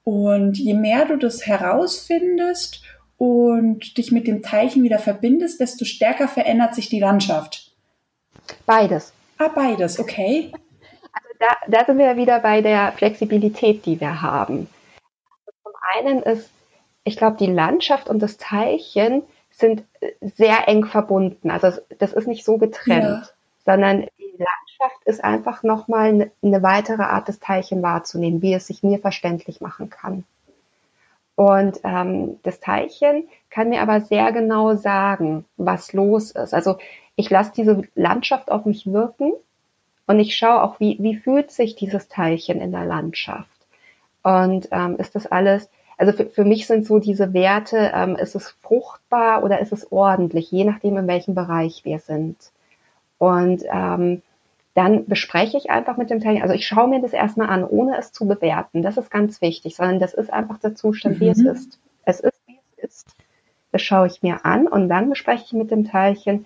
Und 0.03 0.57
je 0.57 0.73
mehr 0.73 1.05
du 1.05 1.17
das 1.17 1.45
herausfindest 1.45 2.81
und 3.17 3.97
dich 3.97 4.11
mit 4.11 4.27
dem 4.27 4.41
Teilchen 4.41 4.83
wieder 4.83 4.99
verbindest, 4.99 5.59
desto 5.59 5.85
stärker 5.85 6.27
verändert 6.27 6.73
sich 6.73 6.89
die 6.89 6.99
Landschaft. 6.99 7.71
Beides. 8.65 9.13
Ah, 9.37 9.49
beides, 9.49 9.99
okay. 9.99 10.51
Also 11.13 11.29
da, 11.39 11.47
da 11.67 11.85
sind 11.85 11.97
wir 11.97 12.15
wieder 12.17 12.39
bei 12.39 12.61
der 12.61 12.93
Flexibilität, 12.93 13.85
die 13.85 13.99
wir 13.99 14.21
haben. 14.21 14.67
Zum 15.63 15.73
einen 15.95 16.23
ist, 16.23 16.49
ich 17.03 17.17
glaube, 17.17 17.37
die 17.37 17.51
Landschaft 17.51 18.09
und 18.09 18.19
das 18.19 18.37
Teilchen 18.37 19.23
sind 19.51 19.83
sehr 20.21 20.67
eng 20.67 20.85
verbunden. 20.85 21.51
Also 21.51 21.79
das 21.99 22.13
ist 22.13 22.27
nicht 22.27 22.43
so 22.45 22.57
getrennt, 22.57 23.03
ja. 23.03 23.29
sondern 23.65 24.07
ist 25.05 25.23
einfach 25.23 25.63
nochmal 25.63 26.13
ne, 26.13 26.31
eine 26.43 26.63
weitere 26.63 27.03
Art, 27.03 27.27
das 27.27 27.39
Teilchen 27.39 27.81
wahrzunehmen, 27.81 28.41
wie 28.41 28.53
es 28.53 28.67
sich 28.67 28.83
mir 28.83 28.99
verständlich 28.99 29.61
machen 29.61 29.89
kann. 29.89 30.23
Und 31.35 31.79
ähm, 31.83 32.39
das 32.43 32.59
Teilchen 32.59 33.27
kann 33.49 33.69
mir 33.69 33.81
aber 33.81 34.01
sehr 34.01 34.31
genau 34.31 34.75
sagen, 34.75 35.45
was 35.57 35.93
los 35.93 36.31
ist. 36.31 36.53
Also 36.53 36.77
ich 37.15 37.29
lasse 37.29 37.51
diese 37.55 37.83
Landschaft 37.95 38.51
auf 38.51 38.65
mich 38.65 38.91
wirken 38.91 39.33
und 40.07 40.19
ich 40.19 40.35
schaue 40.35 40.61
auch, 40.61 40.79
wie, 40.79 40.97
wie 40.99 41.15
fühlt 41.15 41.51
sich 41.51 41.75
dieses 41.75 42.07
Teilchen 42.07 42.61
in 42.61 42.71
der 42.71 42.85
Landschaft. 42.85 43.49
Und 44.23 44.67
ähm, 44.71 44.97
ist 44.97 45.15
das 45.15 45.25
alles, 45.25 45.69
also 45.97 46.13
für, 46.13 46.27
für 46.27 46.45
mich 46.45 46.67
sind 46.67 46.85
so 46.85 46.99
diese 46.99 47.33
Werte, 47.33 47.91
ähm, 47.93 48.15
ist 48.15 48.35
es 48.35 48.49
fruchtbar 48.61 49.43
oder 49.43 49.59
ist 49.59 49.71
es 49.71 49.91
ordentlich, 49.91 50.51
je 50.51 50.63
nachdem, 50.63 50.97
in 50.97 51.07
welchem 51.07 51.33
Bereich 51.33 51.85
wir 51.85 51.99
sind. 51.99 52.37
Und 53.17 53.63
ähm, 53.71 54.21
dann 54.73 55.05
bespreche 55.05 55.57
ich 55.57 55.69
einfach 55.69 55.97
mit 55.97 56.10
dem 56.10 56.21
Teilnehmer, 56.21 56.43
also 56.43 56.55
ich 56.55 56.65
schaue 56.65 56.88
mir 56.88 57.01
das 57.01 57.13
erstmal 57.13 57.49
an, 57.49 57.65
ohne 57.65 57.97
es 57.97 58.13
zu 58.13 58.27
bewerten. 58.27 58.81
Das 58.81 58.97
ist 58.97 59.12
ganz 59.12 59.41
wichtig, 59.41 59.75
sondern 59.75 59.99
das 59.99 60.13
ist 60.13 60.31
einfach 60.31 60.60
der 60.60 60.75
Zustand, 60.75 61.17
mhm. 61.17 61.19
wie 61.19 61.29
es 61.29 61.39
mhm. 61.39 61.47
ist. 61.47 61.79
Es 62.05 62.19
ist, 62.21 62.41
wie 62.47 62.57
es 62.77 62.84
ist. 62.84 63.15
Das 63.71 63.81
schaue 63.81 64.07
ich 64.07 64.23
mir 64.23 64.45
an 64.45 64.67
und 64.67 64.89
dann 64.89 65.10
bespreche 65.10 65.43
ich 65.45 65.53
mit 65.53 65.71
dem 65.71 65.86
Teilchen, 65.86 66.45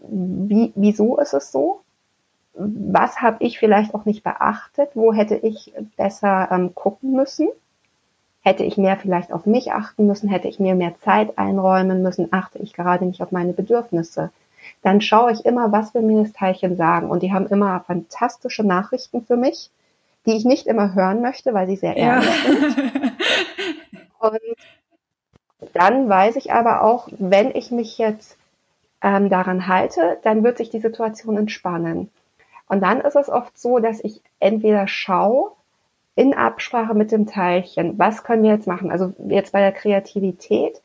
wie, 0.00 0.72
wieso 0.76 1.18
ist 1.18 1.34
es 1.34 1.50
so? 1.50 1.80
Was 2.54 3.20
habe 3.20 3.44
ich 3.44 3.58
vielleicht 3.58 3.94
auch 3.94 4.04
nicht 4.04 4.24
beachtet? 4.24 4.90
Wo 4.94 5.12
hätte 5.12 5.36
ich 5.36 5.72
besser 5.96 6.48
ähm, 6.50 6.74
gucken 6.74 7.12
müssen? 7.12 7.48
Hätte 8.42 8.64
ich 8.64 8.76
mehr 8.76 8.96
vielleicht 8.96 9.32
auf 9.32 9.46
mich 9.46 9.72
achten 9.72 10.06
müssen? 10.06 10.28
Hätte 10.28 10.48
ich 10.48 10.58
mir 10.58 10.74
mehr 10.74 10.94
Zeit 11.00 11.38
einräumen 11.38 12.02
müssen? 12.02 12.28
Achte 12.32 12.58
ich 12.58 12.72
gerade 12.72 13.04
nicht 13.04 13.22
auf 13.22 13.32
meine 13.32 13.52
Bedürfnisse? 13.52 14.30
Dann 14.82 15.00
schaue 15.00 15.32
ich 15.32 15.44
immer, 15.44 15.72
was 15.72 15.94
will 15.94 16.02
mir 16.02 16.22
das 16.22 16.32
Teilchen 16.32 16.76
sagen. 16.76 17.10
Und 17.10 17.22
die 17.22 17.32
haben 17.32 17.46
immer 17.46 17.80
fantastische 17.80 18.64
Nachrichten 18.64 19.24
für 19.24 19.36
mich, 19.36 19.70
die 20.26 20.36
ich 20.36 20.44
nicht 20.44 20.66
immer 20.66 20.94
hören 20.94 21.22
möchte, 21.22 21.54
weil 21.54 21.66
sie 21.66 21.76
sehr 21.76 21.96
ehrlich 21.96 22.28
ja. 22.28 22.52
sind. 22.52 23.12
Und 24.18 24.40
dann 25.72 26.08
weiß 26.08 26.36
ich 26.36 26.52
aber 26.52 26.82
auch, 26.82 27.08
wenn 27.18 27.54
ich 27.54 27.70
mich 27.70 27.98
jetzt 27.98 28.36
ähm, 29.02 29.28
daran 29.28 29.66
halte, 29.66 30.18
dann 30.22 30.44
wird 30.44 30.58
sich 30.58 30.70
die 30.70 30.80
Situation 30.80 31.36
entspannen. 31.36 32.10
Und 32.68 32.82
dann 32.82 33.00
ist 33.00 33.16
es 33.16 33.28
oft 33.28 33.58
so, 33.58 33.78
dass 33.78 34.02
ich 34.04 34.22
entweder 34.40 34.86
schaue, 34.88 35.52
in 36.14 36.34
Absprache 36.34 36.94
mit 36.94 37.12
dem 37.12 37.26
Teilchen, 37.26 37.96
was 37.96 38.24
können 38.24 38.42
wir 38.42 38.50
jetzt 38.50 38.66
machen? 38.66 38.90
Also 38.90 39.14
jetzt 39.28 39.52
bei 39.52 39.60
der 39.60 39.70
Kreativität, 39.70 40.82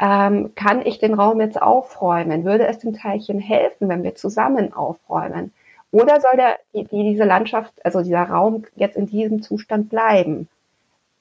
ähm, 0.00 0.54
kann 0.54 0.84
ich 0.84 0.98
den 0.98 1.14
Raum 1.14 1.40
jetzt 1.40 1.60
aufräumen? 1.60 2.44
Würde 2.44 2.66
es 2.66 2.78
dem 2.78 2.94
Teilchen 2.94 3.40
helfen, 3.40 3.88
wenn 3.88 4.02
wir 4.02 4.14
zusammen 4.14 4.72
aufräumen? 4.72 5.52
Oder 5.90 6.20
soll 6.20 6.36
der, 6.36 6.58
die, 6.74 6.84
diese 6.84 7.24
Landschaft, 7.24 7.72
also 7.84 8.02
dieser 8.02 8.24
Raum 8.24 8.64
jetzt 8.76 8.96
in 8.96 9.06
diesem 9.06 9.42
Zustand 9.42 9.88
bleiben? 9.88 10.48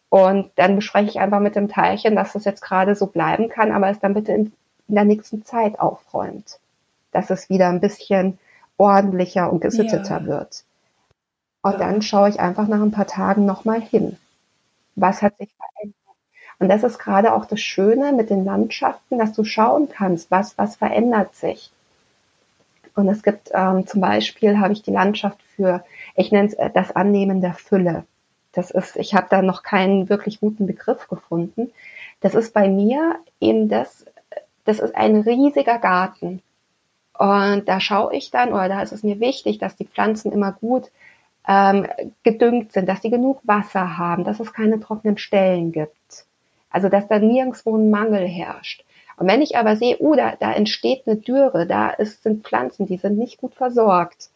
Und 0.10 0.52
dann 0.56 0.76
bespreche 0.76 1.10
ich 1.10 1.20
einfach 1.20 1.40
mit 1.40 1.56
dem 1.56 1.68
Teilchen, 1.68 2.16
dass 2.16 2.34
das 2.34 2.46
jetzt 2.46 2.62
gerade 2.62 2.96
so 2.96 3.08
bleiben 3.08 3.50
kann, 3.50 3.72
aber 3.72 3.90
es 3.90 4.00
dann 4.00 4.14
bitte 4.14 4.32
in, 4.32 4.54
in 4.88 4.96
der 4.96 5.06
nächsten 5.06 5.44
Zeit 5.44 5.80
aufräumt. 5.80 6.60
Dass 7.12 7.30
es 7.30 7.50
wieder 7.50 7.70
ein 7.70 7.82
bisschen 7.82 8.38
ordentlicher 8.78 9.52
und 9.52 9.62
gesitteter 9.62 10.22
ja. 10.22 10.26
wird. 10.26 10.64
Und 11.62 11.80
dann 11.80 12.02
schaue 12.02 12.30
ich 12.30 12.40
einfach 12.40 12.68
nach 12.68 12.82
ein 12.82 12.92
paar 12.92 13.08
Tagen 13.08 13.46
nochmal 13.46 13.82
hin. 13.82 14.18
Was 14.96 15.22
hat 15.22 15.38
sich 15.38 15.50
verändert? 15.56 15.96
Und 16.60 16.70
das 16.70 16.84
ist 16.84 16.98
gerade 16.98 17.34
auch 17.34 17.46
das 17.46 17.60
Schöne 17.60 18.14
mit 18.14 18.30
den 18.30 18.44
Landschaften, 18.46 19.20
dass 19.20 19.34
du 19.34 19.44
schauen 19.44 19.90
kannst, 19.90 20.32
was, 20.32 20.58
was 20.58 20.76
verändert 20.76 21.36
sich. 21.36 21.72
Und 22.96 23.08
es 23.10 23.22
gibt 23.22 23.52
ähm, 23.54 23.86
zum 23.86 24.02
Beispiel, 24.02 24.60
habe 24.60 24.74
ich 24.74 24.82
die 24.82 24.92
Landschaft 24.92 25.40
für, 25.56 25.84
ich 26.16 26.32
nenne 26.32 26.48
es 26.48 26.56
äh, 26.56 26.72
das 26.74 26.96
Annehmen 26.96 27.42
der 27.42 27.54
Fülle. 27.54 28.06
Das 28.54 28.72
ist, 28.72 28.96
ich 28.96 29.14
habe 29.14 29.28
da 29.30 29.44
noch 29.44 29.62
keinen 29.62 30.10
wirklich 30.10 30.40
guten 30.40 30.66
Begriff 30.66 31.08
gefunden. 31.08 31.72
Das 32.22 32.34
ist 32.34 32.56
bei 32.56 32.68
mir 32.68 33.20
eben 33.40 33.70
das, 33.70 34.06
das 34.66 34.80
ist 34.80 34.96
ein 34.96 35.18
riesiger 35.18 35.78
Garten. 35.78 36.42
Und 37.18 37.68
da 37.68 37.80
schaue 37.80 38.16
ich 38.16 38.32
dann, 38.32 38.50
oder 38.50 38.68
da 38.68 38.82
ist 38.82 38.94
es 38.94 39.04
mir 39.04 39.20
wichtig, 39.20 39.60
dass 39.60 39.76
die 39.76 39.86
Pflanzen 39.86 40.32
immer 40.32 40.54
gut 40.54 40.92
ähm, 41.48 41.88
gedüngt 42.24 42.74
sind, 42.74 42.90
dass 42.90 43.04
sie 43.04 43.12
genug 43.12 43.42
Wasser 43.44 44.00
haben, 44.00 44.24
dass 44.24 44.40
es 44.40 44.54
keine 44.54 44.80
trockenen 44.80 45.20
Stellen 45.20 45.72
gibt. 45.72 46.26
Also 46.70 46.90
dass 46.90 47.08
da 47.08 47.20
nirgendwo 47.20 47.76
ein 47.76 47.90
Mangel 47.90 48.28
herrscht. 48.28 48.84
Und 49.18 49.28
wenn 49.28 49.42
ich 49.42 49.58
aber 49.58 49.76
sehe, 49.76 49.98
uh, 50.00 50.16
da, 50.16 50.36
da 50.40 50.54
entsteht 50.54 51.04
eine 51.06 51.16
Dürre, 51.16 51.66
da 51.66 51.90
ist, 51.90 52.24
sind 52.24 52.46
Pflanzen, 52.46 52.86
die 52.86 52.98
sind 52.98 53.18
nicht 53.18 53.40
gut 53.40 53.56
versorgt, 53.56 54.30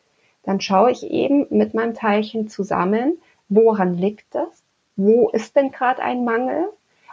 dann 0.43 0.59
schaue 0.59 0.91
ich 0.91 1.03
eben 1.03 1.45
mit 1.49 1.73
meinem 1.73 1.93
Teilchen 1.93 2.49
zusammen, 2.49 3.17
woran 3.47 3.95
liegt 3.95 4.25
das? 4.33 4.63
Wo 4.95 5.29
ist 5.29 5.55
denn 5.55 5.71
gerade 5.71 6.01
ein 6.01 6.25
Mangel? 6.25 6.69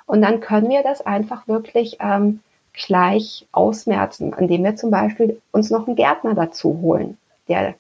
Und 0.07 0.22
dann 0.22 0.40
können 0.40 0.70
wir 0.70 0.83
das 0.83 1.04
einfach 1.04 1.46
wirklich 1.46 1.98
ähm, 2.00 2.40
gleich 2.72 3.46
ausmerzen, 3.52 4.33
indem 4.33 4.64
wir 4.64 4.76
zum 4.76 4.90
Beispiel 4.90 5.40
uns 5.52 5.70
noch 5.70 5.87
einen 5.87 5.96
Gärtner 5.96 6.35
dazu 6.35 6.78
holen, 6.81 7.18
der 7.48 7.74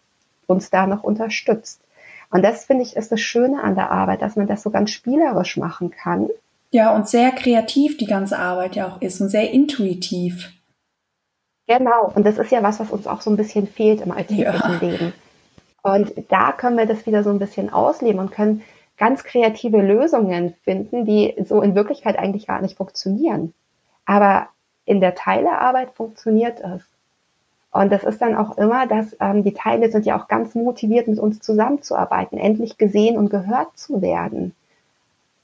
uns 0.46 0.68
da 0.68 0.86
noch 0.86 1.02
unterstützt. 1.02 1.80
Und 2.30 2.42
das 2.42 2.66
finde 2.66 2.82
ich 2.82 2.96
ist 2.96 3.10
das 3.10 3.20
Schöne 3.20 3.62
an 3.62 3.74
der 3.74 3.90
Arbeit, 3.90 4.20
dass 4.20 4.36
man 4.36 4.46
das 4.46 4.62
so 4.62 4.70
ganz 4.70 4.90
spielerisch 4.90 5.56
machen 5.56 5.90
kann 5.90 6.28
ja, 6.70 6.94
und 6.94 7.08
sehr 7.08 7.30
kreativ 7.32 7.96
die 7.96 8.06
ganze 8.06 8.38
Arbeit 8.38 8.76
ja 8.76 8.88
auch 8.88 9.00
ist 9.00 9.20
und 9.20 9.28
sehr 9.28 9.50
intuitiv. 9.50 10.52
Genau, 11.66 12.12
und 12.14 12.24
das 12.24 12.38
ist 12.38 12.50
ja 12.50 12.62
was, 12.62 12.80
was 12.80 12.90
uns 12.90 13.06
auch 13.06 13.20
so 13.20 13.30
ein 13.30 13.36
bisschen 13.36 13.66
fehlt 13.66 14.00
im 14.00 14.12
alltäglichen 14.12 14.72
ja. 14.72 14.78
Leben. 14.80 15.12
Und 15.82 16.12
da 16.28 16.52
können 16.52 16.76
wir 16.76 16.86
das 16.86 17.06
wieder 17.06 17.22
so 17.22 17.30
ein 17.30 17.38
bisschen 17.38 17.72
ausleben 17.72 18.20
und 18.20 18.32
können 18.32 18.62
ganz 18.98 19.22
kreative 19.24 19.80
Lösungen 19.80 20.54
finden, 20.64 21.04
die 21.04 21.34
so 21.44 21.62
in 21.62 21.74
Wirklichkeit 21.74 22.18
eigentlich 22.18 22.46
gar 22.46 22.60
nicht 22.60 22.76
funktionieren. 22.76 23.54
Aber 24.04 24.48
in 24.84 25.00
der 25.00 25.14
Teilearbeit 25.14 25.90
funktioniert 25.92 26.60
es. 26.60 26.82
Und 27.70 27.92
das 27.92 28.02
ist 28.02 28.20
dann 28.20 28.34
auch 28.34 28.56
immer, 28.56 28.86
dass 28.86 29.14
ähm, 29.20 29.44
die 29.44 29.52
Teile 29.52 29.90
sind 29.90 30.06
ja 30.06 30.18
auch 30.18 30.26
ganz 30.26 30.54
motiviert, 30.54 31.06
mit 31.06 31.18
uns 31.18 31.40
zusammenzuarbeiten, 31.40 32.38
endlich 32.38 32.78
gesehen 32.78 33.18
und 33.18 33.28
gehört 33.28 33.76
zu 33.76 34.00
werden. 34.00 34.54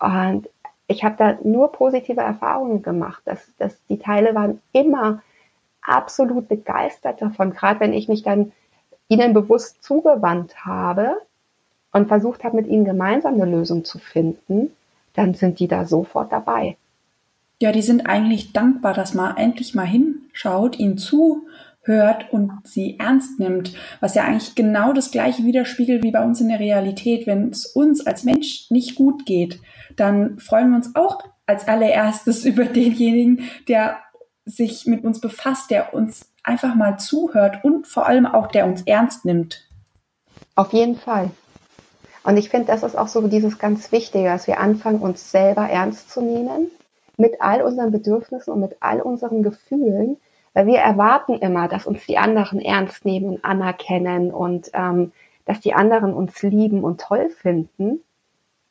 Und 0.00 0.48
ich 0.86 1.04
habe 1.04 1.16
da 1.16 1.38
nur 1.42 1.72
positive 1.72 2.20
Erfahrungen 2.20 2.82
gemacht. 2.82 3.22
Dass, 3.24 3.46
dass 3.58 3.76
die 3.88 3.98
Teile 3.98 4.34
waren 4.34 4.60
immer 4.72 5.22
absolut 5.82 6.48
begeistert 6.48 7.20
davon, 7.20 7.52
gerade 7.52 7.80
wenn 7.80 7.92
ich 7.92 8.08
mich 8.08 8.22
dann 8.22 8.52
ihnen 9.08 9.34
bewusst 9.34 9.82
zugewandt 9.82 10.64
habe 10.64 11.16
und 11.92 12.08
versucht 12.08 12.42
habe, 12.42 12.56
mit 12.56 12.66
ihnen 12.66 12.84
gemeinsam 12.84 13.34
eine 13.34 13.44
Lösung 13.44 13.84
zu 13.84 13.98
finden, 13.98 14.70
dann 15.12 15.34
sind 15.34 15.60
die 15.60 15.68
da 15.68 15.84
sofort 15.84 16.32
dabei. 16.32 16.76
Ja, 17.60 17.70
die 17.70 17.82
sind 17.82 18.06
eigentlich 18.06 18.52
dankbar, 18.52 18.94
dass 18.94 19.14
man 19.14 19.36
endlich 19.36 19.74
mal 19.74 19.86
hinschaut, 19.86 20.78
ihnen 20.78 20.98
zuhört 21.84 22.32
und 22.32 22.52
sie 22.64 22.98
ernst 22.98 23.38
nimmt, 23.38 23.74
was 24.00 24.14
ja 24.14 24.24
eigentlich 24.24 24.54
genau 24.54 24.92
das 24.92 25.10
gleiche 25.10 25.44
widerspiegelt 25.44 26.02
wie 26.02 26.10
bei 26.10 26.24
uns 26.24 26.40
in 26.40 26.48
der 26.48 26.60
Realität. 26.60 27.26
Wenn 27.26 27.50
es 27.50 27.66
uns 27.66 28.06
als 28.06 28.24
Mensch 28.24 28.70
nicht 28.70 28.94
gut 28.94 29.26
geht, 29.26 29.60
dann 29.96 30.38
freuen 30.38 30.70
wir 30.70 30.76
uns 30.76 30.94
auch 30.94 31.22
als 31.46 31.68
allererstes 31.68 32.44
über 32.44 32.64
denjenigen, 32.64 33.48
der 33.68 33.98
sich 34.46 34.86
mit 34.86 35.04
uns 35.04 35.20
befasst, 35.20 35.70
der 35.70 35.94
uns 35.94 36.30
einfach 36.42 36.74
mal 36.74 36.98
zuhört 36.98 37.64
und 37.64 37.86
vor 37.86 38.06
allem 38.06 38.26
auch 38.26 38.48
der 38.48 38.66
uns 38.66 38.82
ernst 38.82 39.24
nimmt. 39.24 39.66
Auf 40.54 40.72
jeden 40.72 40.96
Fall. 40.96 41.30
Und 42.24 42.36
ich 42.36 42.50
finde, 42.50 42.66
das 42.66 42.82
ist 42.82 42.96
auch 42.96 43.08
so 43.08 43.26
dieses 43.26 43.58
ganz 43.58 43.90
Wichtige, 43.92 44.28
dass 44.28 44.46
wir 44.46 44.60
anfangen, 44.60 45.00
uns 45.00 45.30
selber 45.30 45.68
ernst 45.68 46.10
zu 46.10 46.20
nehmen, 46.20 46.70
mit 47.16 47.40
all 47.40 47.62
unseren 47.62 47.90
Bedürfnissen 47.90 48.52
und 48.52 48.60
mit 48.60 48.76
all 48.80 49.00
unseren 49.00 49.42
Gefühlen, 49.42 50.18
weil 50.54 50.66
wir 50.66 50.78
erwarten 50.78 51.34
immer, 51.34 51.68
dass 51.68 51.86
uns 51.86 52.06
die 52.06 52.18
anderen 52.18 52.60
ernst 52.60 53.04
nehmen 53.04 53.26
und 53.26 53.44
anerkennen 53.44 54.30
und 54.30 54.70
ähm, 54.72 55.12
dass 55.44 55.60
die 55.60 55.74
anderen 55.74 56.14
uns 56.14 56.42
lieben 56.42 56.82
und 56.82 57.00
toll 57.00 57.28
finden 57.28 58.00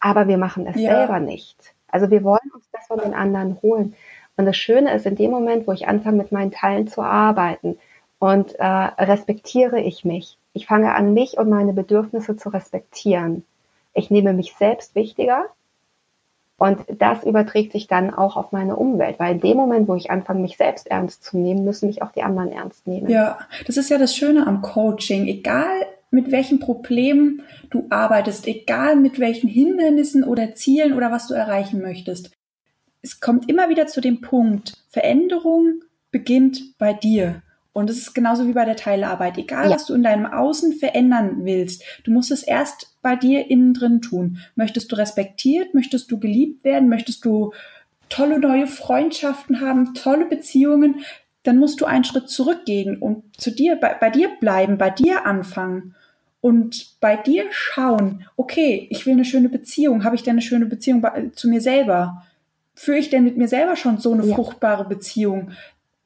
aber 0.03 0.27
wir 0.27 0.37
machen 0.37 0.67
es 0.67 0.75
ja. 0.75 0.93
selber 0.93 1.21
nicht. 1.21 1.73
Also 1.87 2.11
wir 2.11 2.23
wollen 2.23 2.51
uns 2.53 2.69
das 2.73 2.87
von 2.87 2.99
den 2.99 3.13
anderen 3.13 3.61
holen. 3.61 3.95
Und 4.35 4.45
das 4.45 4.57
Schöne 4.57 4.93
ist, 4.93 5.05
in 5.05 5.15
dem 5.15 5.31
Moment, 5.31 5.65
wo 5.65 5.71
ich 5.71 5.87
anfange, 5.87 6.17
mit 6.17 6.31
meinen 6.33 6.51
Teilen 6.51 6.87
zu 6.87 7.01
arbeiten 7.01 7.77
und 8.19 8.53
äh, 8.59 8.65
respektiere 8.65 9.79
ich 9.79 10.03
mich, 10.03 10.37
ich 10.51 10.67
fange 10.67 10.93
an, 10.93 11.13
mich 11.13 11.37
und 11.37 11.49
meine 11.49 11.71
Bedürfnisse 11.71 12.35
zu 12.35 12.49
respektieren. 12.49 13.45
Ich 13.93 14.11
nehme 14.11 14.33
mich 14.33 14.55
selbst 14.55 14.93
wichtiger 14.95 15.45
und 16.63 16.79
das 16.97 17.25
überträgt 17.25 17.73
sich 17.73 17.87
dann 17.87 18.13
auch 18.13 18.37
auf 18.37 18.53
meine 18.53 18.77
Umwelt, 18.77 19.19
weil 19.19 19.33
in 19.33 19.41
dem 19.41 19.57
Moment, 19.57 19.89
wo 19.89 19.95
ich 19.95 20.09
anfange, 20.09 20.39
mich 20.39 20.55
selbst 20.55 20.87
ernst 20.89 21.21
zu 21.21 21.37
nehmen, 21.37 21.65
müssen 21.65 21.87
mich 21.87 22.01
auch 22.01 22.13
die 22.13 22.23
anderen 22.23 22.53
ernst 22.53 22.87
nehmen. 22.87 23.09
Ja, 23.09 23.37
das 23.67 23.75
ist 23.75 23.89
ja 23.89 23.97
das 23.97 24.15
Schöne 24.15 24.47
am 24.47 24.61
Coaching. 24.61 25.27
Egal 25.27 25.67
mit 26.09 26.31
welchen 26.31 26.59
Problemen 26.59 27.41
du 27.69 27.85
arbeitest, 27.89 28.47
egal 28.47 28.95
mit 28.95 29.19
welchen 29.19 29.49
Hindernissen 29.49 30.23
oder 30.23 30.55
Zielen 30.55 30.93
oder 30.93 31.11
was 31.11 31.27
du 31.27 31.33
erreichen 31.33 31.81
möchtest. 31.81 32.31
Es 33.01 33.19
kommt 33.19 33.49
immer 33.49 33.67
wieder 33.67 33.87
zu 33.87 33.99
dem 33.99 34.21
Punkt, 34.21 34.77
Veränderung 34.87 35.81
beginnt 36.11 36.77
bei 36.77 36.93
dir. 36.93 37.41
Und 37.73 37.89
es 37.89 37.97
ist 37.97 38.13
genauso 38.13 38.47
wie 38.47 38.53
bei 38.53 38.65
der 38.65 38.75
Teilarbeit. 38.75 39.37
Egal, 39.37 39.65
ja. 39.65 39.75
was 39.75 39.87
du 39.87 39.95
in 39.95 40.03
deinem 40.03 40.27
Außen 40.27 40.73
verändern 40.73 41.39
willst, 41.43 41.83
du 42.03 42.11
musst 42.11 42.31
es 42.31 42.43
erst 42.43 42.95
bei 43.01 43.15
dir 43.15 43.49
innen 43.49 43.73
drin 43.73 44.01
tun. 44.01 44.37
Möchtest 44.55 44.91
du 44.91 44.95
respektiert? 44.95 45.73
Möchtest 45.73 46.11
du 46.11 46.19
geliebt 46.19 46.63
werden? 46.63 46.87
Möchtest 46.87 47.25
du 47.25 47.51
tolle 48.09 48.39
neue 48.39 48.67
Freundschaften 48.67 49.59
haben, 49.59 49.95
tolle 49.95 50.25
Beziehungen? 50.25 51.03
Dann 51.41 51.57
musst 51.57 51.81
du 51.81 51.85
einen 51.85 52.03
Schritt 52.03 52.29
zurückgehen 52.29 52.97
und 52.97 53.23
zu 53.39 53.51
dir, 53.51 53.75
bei, 53.75 53.95
bei 53.99 54.11
dir 54.11 54.29
bleiben, 54.39 54.77
bei 54.77 54.91
dir 54.91 55.25
anfangen 55.25 55.95
und 56.39 56.99
bei 56.99 57.17
dir 57.17 57.45
schauen, 57.51 58.25
okay, 58.37 58.87
ich 58.91 59.05
will 59.05 59.13
eine 59.13 59.25
schöne 59.25 59.49
Beziehung, 59.49 60.03
habe 60.03 60.15
ich 60.15 60.23
denn 60.23 60.33
eine 60.33 60.41
schöne 60.41 60.65
Beziehung 60.67 61.01
bei, 61.01 61.31
zu 61.35 61.49
mir 61.49 61.59
selber? 61.59 62.23
Führe 62.75 62.97
ich 62.97 63.09
denn 63.09 63.23
mit 63.23 63.37
mir 63.37 63.47
selber 63.47 63.75
schon 63.75 63.97
so 63.97 64.13
eine 64.13 64.25
ja. 64.25 64.35
fruchtbare 64.35 64.85
Beziehung, 64.85 65.51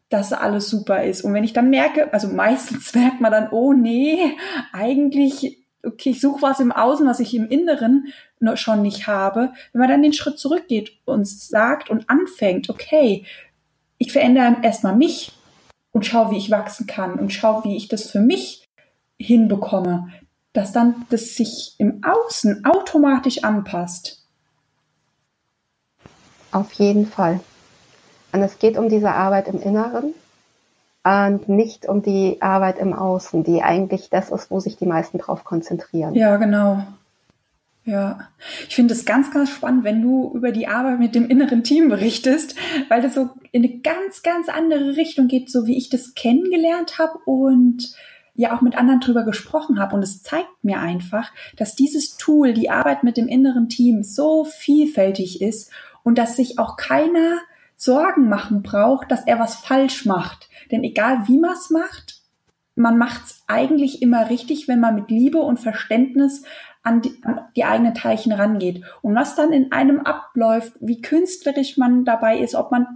dass 0.10 0.34
alles 0.34 0.70
super 0.70 1.04
ist? 1.04 1.24
Und 1.24 1.34
wenn 1.34 1.44
ich 1.44 1.54
dann 1.54 1.70
merke, 1.70 2.12
also 2.14 2.28
meistens 2.28 2.94
merkt 2.96 3.22
man 3.22 3.32
dann, 3.32 3.50
oh 3.52 3.74
nee, 3.74 4.36
eigentlich, 4.74 5.60
okay, 5.84 6.12
ich 6.12 6.22
suche 6.22 6.42
was 6.42 6.60
im 6.60 6.72
Außen, 6.72 7.08
was 7.08 7.20
ich 7.20 7.34
im 7.36 7.50
Inneren 7.50 8.12
schon 8.56 8.82
nicht 8.82 9.08
habe. 9.08 9.52
Wenn 9.72 9.80
man 9.80 9.90
dann 9.90 10.04
den 10.04 10.14
Schritt 10.14 10.38
zurückgeht 10.38 10.92
und 11.06 11.28
sagt 11.28 11.90
und 11.90 12.10
anfängt, 12.10 12.70
okay, 12.70 13.26
ich 13.98 14.12
verändere 14.12 14.58
erstmal 14.62 14.96
mich 14.96 15.32
und 15.92 16.06
schaue, 16.06 16.32
wie 16.32 16.38
ich 16.38 16.52
wachsen 16.52 16.86
kann 16.86 17.16
und 17.20 17.34
schaue, 17.34 17.64
wie 17.64 17.76
ich 17.76 17.88
das 17.88 18.12
für 18.12 18.20
mich 18.20 18.66
hinbekomme, 19.20 20.10
dass 20.54 20.72
dann 20.72 21.06
das 21.10 21.36
sich 21.36 21.76
im 21.80 22.04
Außen 22.04 22.66
automatisch 22.66 23.44
anpasst. 23.44 24.24
Auf 26.52 26.74
jeden 26.74 27.08
Fall. 27.08 27.40
Und 28.38 28.44
es 28.44 28.60
geht 28.60 28.78
um 28.78 28.88
diese 28.88 29.12
Arbeit 29.12 29.48
im 29.48 29.60
Inneren 29.60 30.14
und 31.04 31.50
nicht 31.50 31.90
um 31.90 32.04
die 32.04 32.40
Arbeit 32.40 32.78
im 32.78 32.94
Außen, 32.94 33.44
die 33.44 33.64
eigentlich 33.64 34.12
das 34.12 34.30
ist, 34.30 34.52
wo 34.52 34.60
sich 34.60 34.78
die 34.78 34.86
meisten 34.86 35.18
drauf 35.18 35.44
konzentrieren. 35.44 36.14
Ja, 36.14 36.38
genau. 36.38 36.84
Ja, 37.84 38.20
ich 38.68 38.76
finde 38.76 38.94
es 38.94 39.06
ganz, 39.06 39.32
ganz 39.32 39.50
spannend, 39.50 39.86
wenn 39.86 40.04
du 40.04 40.32
über 40.36 40.52
die 40.52 40.68
Arbeit 40.68 41.00
mit 41.00 41.16
dem 41.16 41.28
inneren 41.28 41.64
Team 41.64 41.90
berichtest, 41.90 42.56
weil 42.90 43.02
das 43.02 43.16
so 43.16 43.30
in 43.52 43.64
eine 43.64 43.80
ganz, 43.80 44.22
ganz 44.22 44.50
andere 44.50 44.98
Richtung 44.98 45.28
geht, 45.28 45.50
so 45.50 45.66
wie 45.66 45.78
ich 45.78 45.90
das 45.90 46.14
kennengelernt 46.14 47.00
habe 47.00 47.18
und 47.26 47.96
ja 48.36 48.56
auch 48.56 48.62
mit 48.62 48.78
anderen 48.78 49.00
drüber 49.00 49.24
gesprochen 49.24 49.80
habe. 49.80 49.96
Und 49.96 50.04
es 50.04 50.22
zeigt 50.22 50.64
mir 50.64 50.80
einfach, 50.80 51.32
dass 51.56 51.74
dieses 51.74 52.18
Tool, 52.18 52.54
die 52.54 52.70
Arbeit 52.70 53.04
mit 53.04 53.18
dem 53.18 53.28
inneren 53.28 53.68
Team 53.68 54.04
so 54.04 54.46
vielfältig 54.46 55.42
ist 55.42 55.72
und 56.04 56.20
dass 56.20 56.36
sich 56.36 56.60
auch 56.60 56.78
keiner 56.78 57.40
Sorgen 57.78 58.28
machen 58.28 58.64
braucht, 58.64 59.12
dass 59.12 59.26
er 59.26 59.40
was 59.40 59.56
falsch 59.56 60.06
macht. 60.06 60.50
Denn 60.72 60.84
egal 60.84 61.28
wie 61.28 61.38
man 61.38 61.54
es 61.54 61.70
macht, 61.70 62.22
man 62.76 62.98
macht 62.98 63.26
es 63.26 63.44
eigentlich 63.48 64.02
immer 64.02 64.30
richtig, 64.30 64.68
wenn 64.68 64.80
man 64.80 64.96
mit 64.96 65.10
Liebe 65.10 65.40
und 65.40 65.60
Verständnis 65.60 66.44
an 66.84 67.02
die, 67.02 67.20
an 67.24 67.42
die 67.56 67.66
eigenen 67.66 67.94
Teilchen 67.94 68.32
rangeht. 68.32 68.84
Und 69.02 69.16
was 69.16 69.36
dann 69.36 69.54
in 69.54 69.72
einem 69.72 70.00
abläuft, 70.02 70.74
wie 70.80 71.02
künstlerisch 71.02 71.78
man 71.78 72.06
dabei 72.06 72.40
ist, 72.40 72.56
ob 72.56 72.72
man 72.72 72.88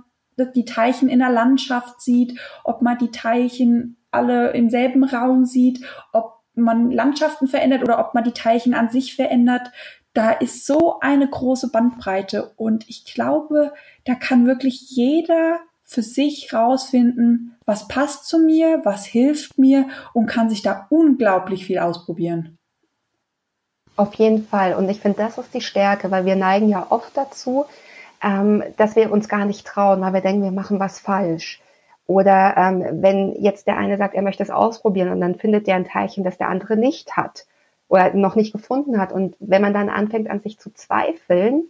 die 0.55 0.65
Teilchen 0.65 1.09
in 1.09 1.19
der 1.19 1.29
Landschaft 1.29 2.01
sieht, 2.01 2.39
ob 2.63 2.81
man 2.81 2.97
die 2.97 3.11
Teilchen 3.11 3.97
alle 4.09 4.51
im 4.51 4.69
selben 4.69 5.03
Raum 5.03 5.45
sieht, 5.45 5.85
ob 6.13 6.39
man 6.55 6.91
Landschaften 6.91 7.47
verändert 7.47 7.83
oder 7.83 7.99
ob 7.99 8.13
man 8.13 8.23
die 8.23 8.33
Teilchen 8.33 8.73
an 8.73 8.89
sich 8.89 9.15
verändert. 9.15 9.71
da 10.13 10.31
ist 10.31 10.65
so 10.65 10.99
eine 10.99 11.29
große 11.29 11.71
Bandbreite 11.71 12.51
und 12.57 12.89
ich 12.89 13.05
glaube, 13.05 13.71
da 14.05 14.15
kann 14.15 14.47
wirklich 14.47 14.89
jeder 14.89 15.59
für 15.83 16.01
sich 16.01 16.53
rausfinden, 16.53 17.57
was 17.65 17.87
passt 17.87 18.25
zu 18.27 18.39
mir, 18.39 18.81
was 18.83 19.05
hilft 19.05 19.57
mir 19.57 19.89
und 20.13 20.25
kann 20.25 20.49
sich 20.49 20.61
da 20.61 20.87
unglaublich 20.89 21.65
viel 21.65 21.79
ausprobieren. 21.79 22.57
Auf 23.97 24.13
jeden 24.15 24.43
Fall. 24.45 24.73
Und 24.73 24.89
ich 24.89 25.01
finde, 25.01 25.17
das 25.17 25.37
ist 25.37 25.53
die 25.53 25.61
Stärke, 25.61 26.09
weil 26.09 26.25
wir 26.25 26.35
neigen 26.35 26.69
ja 26.69 26.87
oft 26.89 27.15
dazu, 27.15 27.65
ähm, 28.23 28.63
dass 28.77 28.95
wir 28.95 29.11
uns 29.11 29.27
gar 29.27 29.45
nicht 29.45 29.67
trauen, 29.67 30.01
weil 30.01 30.13
wir 30.13 30.21
denken, 30.21 30.43
wir 30.43 30.51
machen 30.51 30.79
was 30.79 30.99
falsch. 30.99 31.61
Oder 32.07 32.55
ähm, 32.57 33.01
wenn 33.01 33.35
jetzt 33.41 33.67
der 33.67 33.77
eine 33.77 33.97
sagt, 33.97 34.15
er 34.15 34.21
möchte 34.21 34.43
es 34.43 34.49
ausprobieren 34.49 35.09
und 35.09 35.21
dann 35.21 35.35
findet 35.35 35.67
der 35.67 35.75
ein 35.75 35.85
Teilchen, 35.85 36.23
das 36.23 36.37
der 36.37 36.49
andere 36.49 36.77
nicht 36.77 37.15
hat 37.15 37.45
oder 37.87 38.13
noch 38.13 38.35
nicht 38.35 38.53
gefunden 38.53 38.99
hat. 38.99 39.11
Und 39.11 39.35
wenn 39.39 39.61
man 39.61 39.73
dann 39.73 39.89
anfängt, 39.89 40.29
an 40.29 40.41
sich 40.41 40.59
zu 40.59 40.73
zweifeln, 40.73 41.69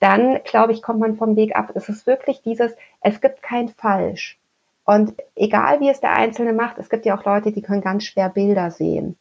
dann, 0.00 0.40
glaube 0.44 0.72
ich, 0.72 0.82
kommt 0.82 1.00
man 1.00 1.16
vom 1.16 1.36
Weg 1.36 1.54
ab. 1.54 1.72
Es 1.74 1.88
ist 1.88 2.06
wirklich 2.06 2.42
dieses, 2.42 2.72
es 3.00 3.20
gibt 3.20 3.42
kein 3.42 3.68
Falsch. 3.68 4.38
Und 4.84 5.14
egal 5.36 5.80
wie 5.80 5.88
es 5.88 6.00
der 6.00 6.14
Einzelne 6.14 6.52
macht, 6.52 6.78
es 6.78 6.88
gibt 6.88 7.06
ja 7.06 7.16
auch 7.16 7.24
Leute, 7.24 7.52
die 7.52 7.62
können 7.62 7.82
ganz 7.82 8.04
schwer 8.04 8.28
Bilder 8.28 8.70
sehen. 8.70 9.16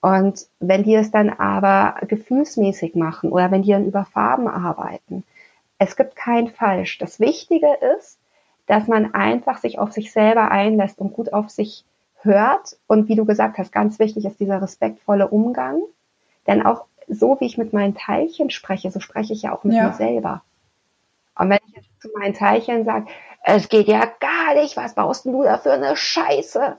Und 0.00 0.46
wenn 0.60 0.82
die 0.82 0.94
es 0.94 1.10
dann 1.10 1.28
aber 1.28 2.06
gefühlsmäßig 2.06 2.94
machen 2.94 3.30
oder 3.30 3.50
wenn 3.50 3.62
die 3.62 3.72
dann 3.72 3.84
über 3.84 4.04
Farben 4.04 4.48
arbeiten, 4.48 5.24
es 5.78 5.96
gibt 5.96 6.16
kein 6.16 6.48
Falsch. 6.48 6.98
Das 6.98 7.20
Wichtige 7.20 7.68
ist, 7.96 8.18
dass 8.66 8.86
man 8.86 9.14
einfach 9.14 9.58
sich 9.58 9.78
auf 9.78 9.92
sich 9.92 10.12
selber 10.12 10.50
einlässt 10.50 11.00
und 11.00 11.12
gut 11.12 11.32
auf 11.32 11.50
sich 11.50 11.84
hört. 12.22 12.78
Und 12.86 13.08
wie 13.08 13.16
du 13.16 13.24
gesagt 13.24 13.58
hast, 13.58 13.72
ganz 13.72 13.98
wichtig 13.98 14.24
ist 14.24 14.40
dieser 14.40 14.62
respektvolle 14.62 15.28
Umgang. 15.28 15.82
Denn 16.46 16.64
auch 16.64 16.86
so, 17.08 17.38
wie 17.40 17.46
ich 17.46 17.58
mit 17.58 17.72
meinen 17.72 17.94
Teilchen 17.94 18.50
spreche, 18.50 18.90
so 18.90 19.00
spreche 19.00 19.32
ich 19.32 19.42
ja 19.42 19.54
auch 19.54 19.64
mit 19.64 19.74
ja. 19.74 19.88
mir 19.88 19.94
selber. 19.94 20.42
Und 21.38 21.50
wenn 21.50 21.58
ich 21.68 21.76
jetzt 21.76 22.02
zu 22.02 22.08
meinen 22.16 22.34
Teilchen 22.34 22.84
sage, 22.84 23.06
es 23.44 23.68
geht 23.68 23.88
ja 23.88 24.06
gar 24.20 24.54
nicht, 24.54 24.76
was 24.76 24.94
baust 24.94 25.24
du 25.24 25.42
da 25.42 25.58
für 25.58 25.72
eine 25.72 25.96
Scheiße? 25.96 26.76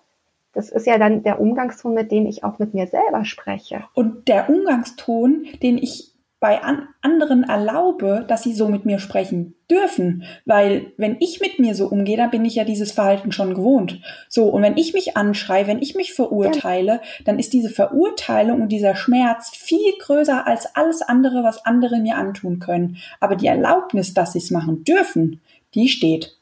Das 0.54 0.70
ist 0.70 0.86
ja 0.86 0.98
dann 0.98 1.24
der 1.24 1.40
Umgangston, 1.40 1.94
mit 1.94 2.12
dem 2.12 2.26
ich 2.26 2.44
auch 2.44 2.60
mit 2.60 2.74
mir 2.74 2.88
selber 2.88 3.26
spreche. 3.26 3.86
Und 3.94 4.28
der 4.28 4.50
Umgangston, 4.50 5.48
den 5.62 5.78
ich 5.78 6.11
bei 6.42 6.64
an 6.64 6.88
anderen 7.02 7.44
erlaube, 7.44 8.26
dass 8.28 8.42
sie 8.42 8.54
so 8.54 8.68
mit 8.68 8.84
mir 8.84 8.98
sprechen 8.98 9.54
dürfen. 9.70 10.24
Weil 10.44 10.92
wenn 10.98 11.18
ich 11.20 11.40
mit 11.40 11.60
mir 11.60 11.76
so 11.76 11.86
umgehe, 11.86 12.18
dann 12.18 12.32
bin 12.32 12.44
ich 12.44 12.56
ja 12.56 12.64
dieses 12.64 12.92
Verhalten 12.92 13.32
schon 13.32 13.54
gewohnt. 13.54 14.02
So, 14.28 14.46
und 14.46 14.64
wenn 14.64 14.76
ich 14.76 14.94
mich 14.94 15.16
anschreie, 15.16 15.68
wenn 15.68 15.84
ich 15.84 15.94
mich 15.94 16.14
verurteile, 16.14 17.00
dann 17.26 17.38
ist 17.38 17.54
diese 17.54 17.70
Verurteilung 17.70 18.60
und 18.60 18.70
dieser 18.70 18.96
Schmerz 18.96 19.52
viel 19.52 19.94
größer 20.00 20.48
als 20.48 20.76
alles 20.76 21.04
andere, 21.04 21.44
was 21.44 21.64
andere 21.64 22.00
mir 22.00 22.16
antun 22.16 22.58
können. 22.58 22.98
Aber 23.20 23.36
die 23.36 23.48
Erlaubnis, 23.48 24.16
dass 24.16 24.34
sie 24.34 24.40
es 24.40 24.50
machen 24.50 24.84
dürfen, 24.84 25.42
die 25.76 25.90
steht. 25.90 26.36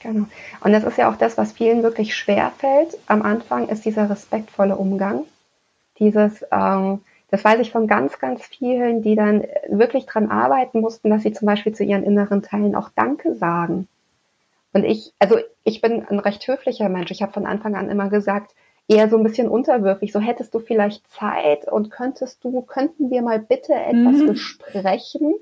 Genau. 0.00 0.24
Und 0.62 0.72
das 0.72 0.82
ist 0.82 0.96
ja 0.96 1.12
auch 1.12 1.16
das, 1.16 1.36
was 1.36 1.52
vielen 1.52 1.82
wirklich 1.82 2.16
schwer 2.16 2.52
fällt. 2.56 2.96
Am 3.06 3.20
Anfang 3.20 3.68
ist 3.68 3.84
dieser 3.84 4.08
respektvolle 4.08 4.76
Umgang. 4.76 5.24
Dieses, 5.98 6.42
ähm, 6.50 7.02
das 7.34 7.44
weiß 7.44 7.58
ich 7.58 7.72
von 7.72 7.88
ganz, 7.88 8.20
ganz 8.20 8.46
vielen, 8.46 9.02
die 9.02 9.16
dann 9.16 9.42
wirklich 9.68 10.06
dran 10.06 10.30
arbeiten 10.30 10.80
mussten, 10.80 11.10
dass 11.10 11.24
sie 11.24 11.32
zum 11.32 11.46
Beispiel 11.46 11.74
zu 11.74 11.82
ihren 11.82 12.04
inneren 12.04 12.42
Teilen 12.42 12.76
auch 12.76 12.90
Danke 12.94 13.34
sagen. 13.34 13.88
Und 14.72 14.84
ich, 14.84 15.12
also 15.18 15.38
ich 15.64 15.80
bin 15.80 16.06
ein 16.06 16.20
recht 16.20 16.46
höflicher 16.46 16.88
Mensch. 16.88 17.10
Ich 17.10 17.22
habe 17.22 17.32
von 17.32 17.44
Anfang 17.44 17.74
an 17.74 17.90
immer 17.90 18.08
gesagt, 18.08 18.54
eher 18.86 19.08
so 19.08 19.16
ein 19.16 19.24
bisschen 19.24 19.48
unterwürfig. 19.48 20.12
So 20.12 20.20
hättest 20.20 20.54
du 20.54 20.60
vielleicht 20.60 21.10
Zeit 21.10 21.66
und 21.66 21.90
könntest 21.90 22.44
du, 22.44 22.62
könnten 22.62 23.10
wir 23.10 23.22
mal 23.22 23.40
bitte 23.40 23.74
etwas 23.74 24.14
mhm. 24.14 24.26
besprechen? 24.28 25.34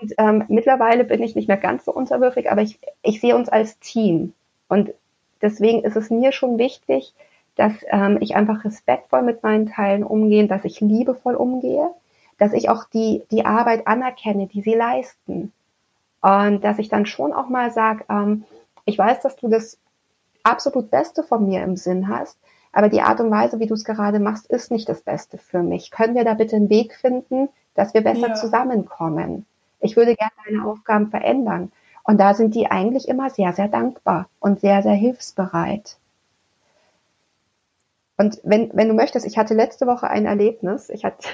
Und 0.00 0.14
ähm, 0.18 0.44
mittlerweile 0.46 1.02
bin 1.02 1.24
ich 1.24 1.34
nicht 1.34 1.48
mehr 1.48 1.56
ganz 1.56 1.86
so 1.86 1.92
unterwürfig, 1.92 2.52
aber 2.52 2.62
ich, 2.62 2.78
ich 3.02 3.20
sehe 3.20 3.34
uns 3.34 3.48
als 3.48 3.80
Team. 3.80 4.32
Und 4.68 4.94
deswegen 5.42 5.82
ist 5.82 5.96
es 5.96 6.10
mir 6.10 6.30
schon 6.30 6.56
wichtig, 6.56 7.14
dass 7.56 7.72
ähm, 7.88 8.18
ich 8.20 8.36
einfach 8.36 8.64
respektvoll 8.64 9.22
mit 9.22 9.42
meinen 9.42 9.66
Teilen 9.66 10.04
umgehe, 10.04 10.46
dass 10.46 10.64
ich 10.64 10.80
liebevoll 10.80 11.34
umgehe, 11.34 11.90
dass 12.38 12.52
ich 12.52 12.68
auch 12.68 12.84
die, 12.84 13.22
die 13.30 13.46
Arbeit 13.46 13.86
anerkenne, 13.86 14.46
die 14.46 14.62
sie 14.62 14.74
leisten. 14.74 15.52
Und 16.20 16.64
dass 16.64 16.78
ich 16.78 16.88
dann 16.88 17.06
schon 17.06 17.32
auch 17.32 17.48
mal 17.48 17.70
sage, 17.70 18.04
ähm, 18.08 18.44
ich 18.84 18.98
weiß, 18.98 19.20
dass 19.20 19.36
du 19.36 19.48
das 19.48 19.78
absolut 20.42 20.90
Beste 20.90 21.22
von 21.22 21.46
mir 21.46 21.62
im 21.62 21.76
Sinn 21.76 22.08
hast, 22.08 22.38
aber 22.72 22.88
die 22.88 23.02
Art 23.02 23.20
und 23.20 23.30
Weise, 23.30 23.60
wie 23.60 23.66
du 23.66 23.74
es 23.74 23.84
gerade 23.84 24.18
machst, 24.18 24.46
ist 24.48 24.70
nicht 24.72 24.88
das 24.88 25.00
Beste 25.02 25.38
für 25.38 25.62
mich. 25.62 25.92
Können 25.92 26.16
wir 26.16 26.24
da 26.24 26.34
bitte 26.34 26.56
einen 26.56 26.70
Weg 26.70 26.94
finden, 26.94 27.48
dass 27.74 27.94
wir 27.94 28.02
besser 28.02 28.28
ja. 28.28 28.34
zusammenkommen? 28.34 29.46
Ich 29.78 29.96
würde 29.96 30.16
gerne 30.16 30.32
deine 30.44 30.66
Aufgaben 30.66 31.08
verändern. 31.08 31.70
Und 32.02 32.18
da 32.18 32.34
sind 32.34 32.54
die 32.54 32.70
eigentlich 32.70 33.08
immer 33.08 33.30
sehr, 33.30 33.52
sehr 33.52 33.68
dankbar 33.68 34.28
und 34.40 34.60
sehr, 34.60 34.82
sehr 34.82 34.94
hilfsbereit. 34.94 35.96
Und 38.16 38.40
wenn, 38.44 38.70
wenn 38.74 38.88
du 38.88 38.94
möchtest, 38.94 39.26
ich 39.26 39.38
hatte 39.38 39.54
letzte 39.54 39.86
Woche 39.86 40.08
ein 40.08 40.26
Erlebnis. 40.26 40.88
Ich 40.88 41.04
hatte, 41.04 41.28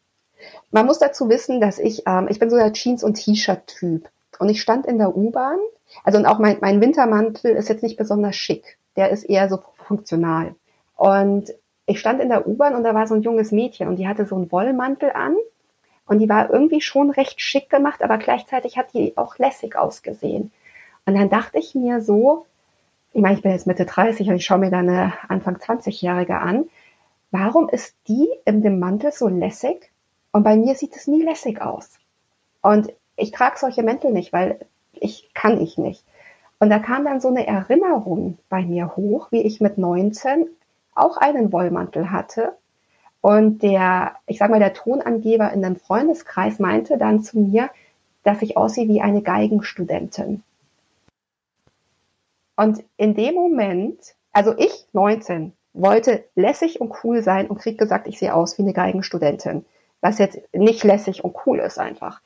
man 0.70 0.86
muss 0.86 0.98
dazu 0.98 1.28
wissen, 1.28 1.60
dass 1.60 1.78
ich, 1.78 2.02
ähm, 2.06 2.26
ich 2.28 2.38
bin 2.38 2.50
so 2.50 2.56
der 2.56 2.72
Jeans- 2.72 3.04
und 3.04 3.14
T-Shirt-Typ. 3.14 4.08
Und 4.38 4.48
ich 4.48 4.60
stand 4.60 4.86
in 4.86 4.98
der 4.98 5.16
U-Bahn, 5.16 5.58
also 6.04 6.18
und 6.18 6.26
auch 6.26 6.38
mein, 6.38 6.58
mein 6.60 6.80
Wintermantel 6.80 7.52
ist 7.52 7.68
jetzt 7.68 7.82
nicht 7.82 7.96
besonders 7.96 8.36
schick. 8.36 8.78
Der 8.96 9.10
ist 9.10 9.24
eher 9.24 9.48
so 9.48 9.60
funktional. 9.86 10.54
Und 10.96 11.54
ich 11.86 12.00
stand 12.00 12.20
in 12.20 12.28
der 12.28 12.46
U-Bahn 12.46 12.74
und 12.74 12.82
da 12.82 12.94
war 12.94 13.06
so 13.06 13.14
ein 13.14 13.22
junges 13.22 13.52
Mädchen 13.52 13.88
und 13.88 13.96
die 13.96 14.08
hatte 14.08 14.26
so 14.26 14.34
einen 14.34 14.50
Wollmantel 14.50 15.10
an 15.12 15.36
und 16.06 16.18
die 16.18 16.28
war 16.28 16.50
irgendwie 16.50 16.80
schon 16.80 17.10
recht 17.10 17.40
schick 17.40 17.70
gemacht, 17.70 18.02
aber 18.02 18.18
gleichzeitig 18.18 18.76
hat 18.76 18.92
die 18.92 19.16
auch 19.16 19.38
lässig 19.38 19.76
ausgesehen. 19.76 20.52
Und 21.04 21.14
dann 21.14 21.30
dachte 21.30 21.58
ich 21.58 21.74
mir 21.74 22.00
so, 22.00 22.46
ich 23.16 23.22
meine, 23.22 23.34
ich 23.34 23.42
bin 23.42 23.52
jetzt 23.52 23.66
Mitte 23.66 23.86
30 23.86 24.28
und 24.28 24.36
ich 24.36 24.44
schaue 24.44 24.58
mir 24.58 24.70
da 24.70 24.80
eine 24.80 25.14
Anfang 25.28 25.56
20-Jährige 25.56 26.36
an. 26.36 26.66
Warum 27.30 27.66
ist 27.70 27.96
die 28.08 28.28
in 28.44 28.60
dem 28.60 28.78
Mantel 28.78 29.10
so 29.10 29.26
lässig? 29.26 29.90
Und 30.32 30.42
bei 30.42 30.54
mir 30.54 30.74
sieht 30.74 30.94
es 30.94 31.06
nie 31.06 31.22
lässig 31.22 31.62
aus. 31.62 31.98
Und 32.60 32.92
ich 33.16 33.30
trage 33.30 33.56
solche 33.56 33.82
Mäntel 33.82 34.12
nicht, 34.12 34.34
weil 34.34 34.58
ich 34.92 35.30
kann 35.32 35.58
ich 35.58 35.78
nicht. 35.78 36.04
Und 36.58 36.68
da 36.68 36.78
kam 36.78 37.06
dann 37.06 37.22
so 37.22 37.28
eine 37.28 37.46
Erinnerung 37.46 38.36
bei 38.50 38.60
mir 38.60 38.96
hoch, 38.96 39.28
wie 39.32 39.40
ich 39.40 39.62
mit 39.62 39.78
19 39.78 40.48
auch 40.94 41.16
einen 41.16 41.52
Wollmantel 41.52 42.10
hatte. 42.10 42.52
Und 43.22 43.62
der, 43.62 44.16
ich 44.26 44.36
sag 44.36 44.50
mal, 44.50 44.60
der 44.60 44.74
Tonangeber 44.74 45.54
in 45.54 45.62
dem 45.62 45.76
Freundeskreis 45.76 46.58
meinte 46.58 46.98
dann 46.98 47.22
zu 47.22 47.38
mir, 47.38 47.70
dass 48.24 48.42
ich 48.42 48.58
aussehe 48.58 48.88
wie 48.88 49.00
eine 49.00 49.22
Geigenstudentin. 49.22 50.42
Und 52.56 52.82
in 52.96 53.14
dem 53.14 53.34
Moment, 53.34 54.14
also 54.32 54.54
ich, 54.56 54.86
19, 54.92 55.52
wollte 55.74 56.24
lässig 56.34 56.80
und 56.80 56.94
cool 57.04 57.22
sein 57.22 57.48
und 57.48 57.58
krieg 57.58 57.78
gesagt, 57.78 58.08
ich 58.08 58.18
sehe 58.18 58.34
aus 58.34 58.58
wie 58.58 58.62
eine 58.62 58.72
Geigenstudentin. 58.72 59.64
Was 60.00 60.18
jetzt 60.18 60.38
nicht 60.54 60.84
lässig 60.84 61.22
und 61.22 61.36
cool 61.46 61.58
ist 61.58 61.78
einfach. 61.78 62.20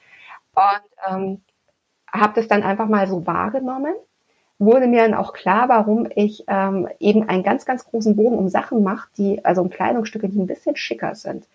Und 0.55 0.83
ähm, 1.09 1.41
habe 2.13 2.35
das 2.35 2.49
dann 2.49 2.63
einfach 2.63 2.89
mal 2.89 3.07
so 3.07 3.27
wahrgenommen. 3.27 3.95
Wurde 4.59 4.87
mir 4.87 5.03
dann 5.03 5.15
auch 5.15 5.33
klar, 5.33 5.69
warum 5.69 6.07
ich 6.15 6.45
ähm, 6.47 6.89
eben 6.99 7.29
einen 7.29 7.43
ganz, 7.43 7.65
ganz 7.65 7.85
großen 7.85 8.15
Bogen 8.15 8.37
um 8.37 8.49
Sachen 8.49 8.83
mache, 8.83 9.09
die, 9.17 9.45
also 9.45 9.63
um 9.63 9.71
Kleidungsstücke, 9.71 10.29
die 10.29 10.39
ein 10.39 10.47
bisschen 10.47 10.77
schicker 10.77 11.15
sind. 11.15 11.47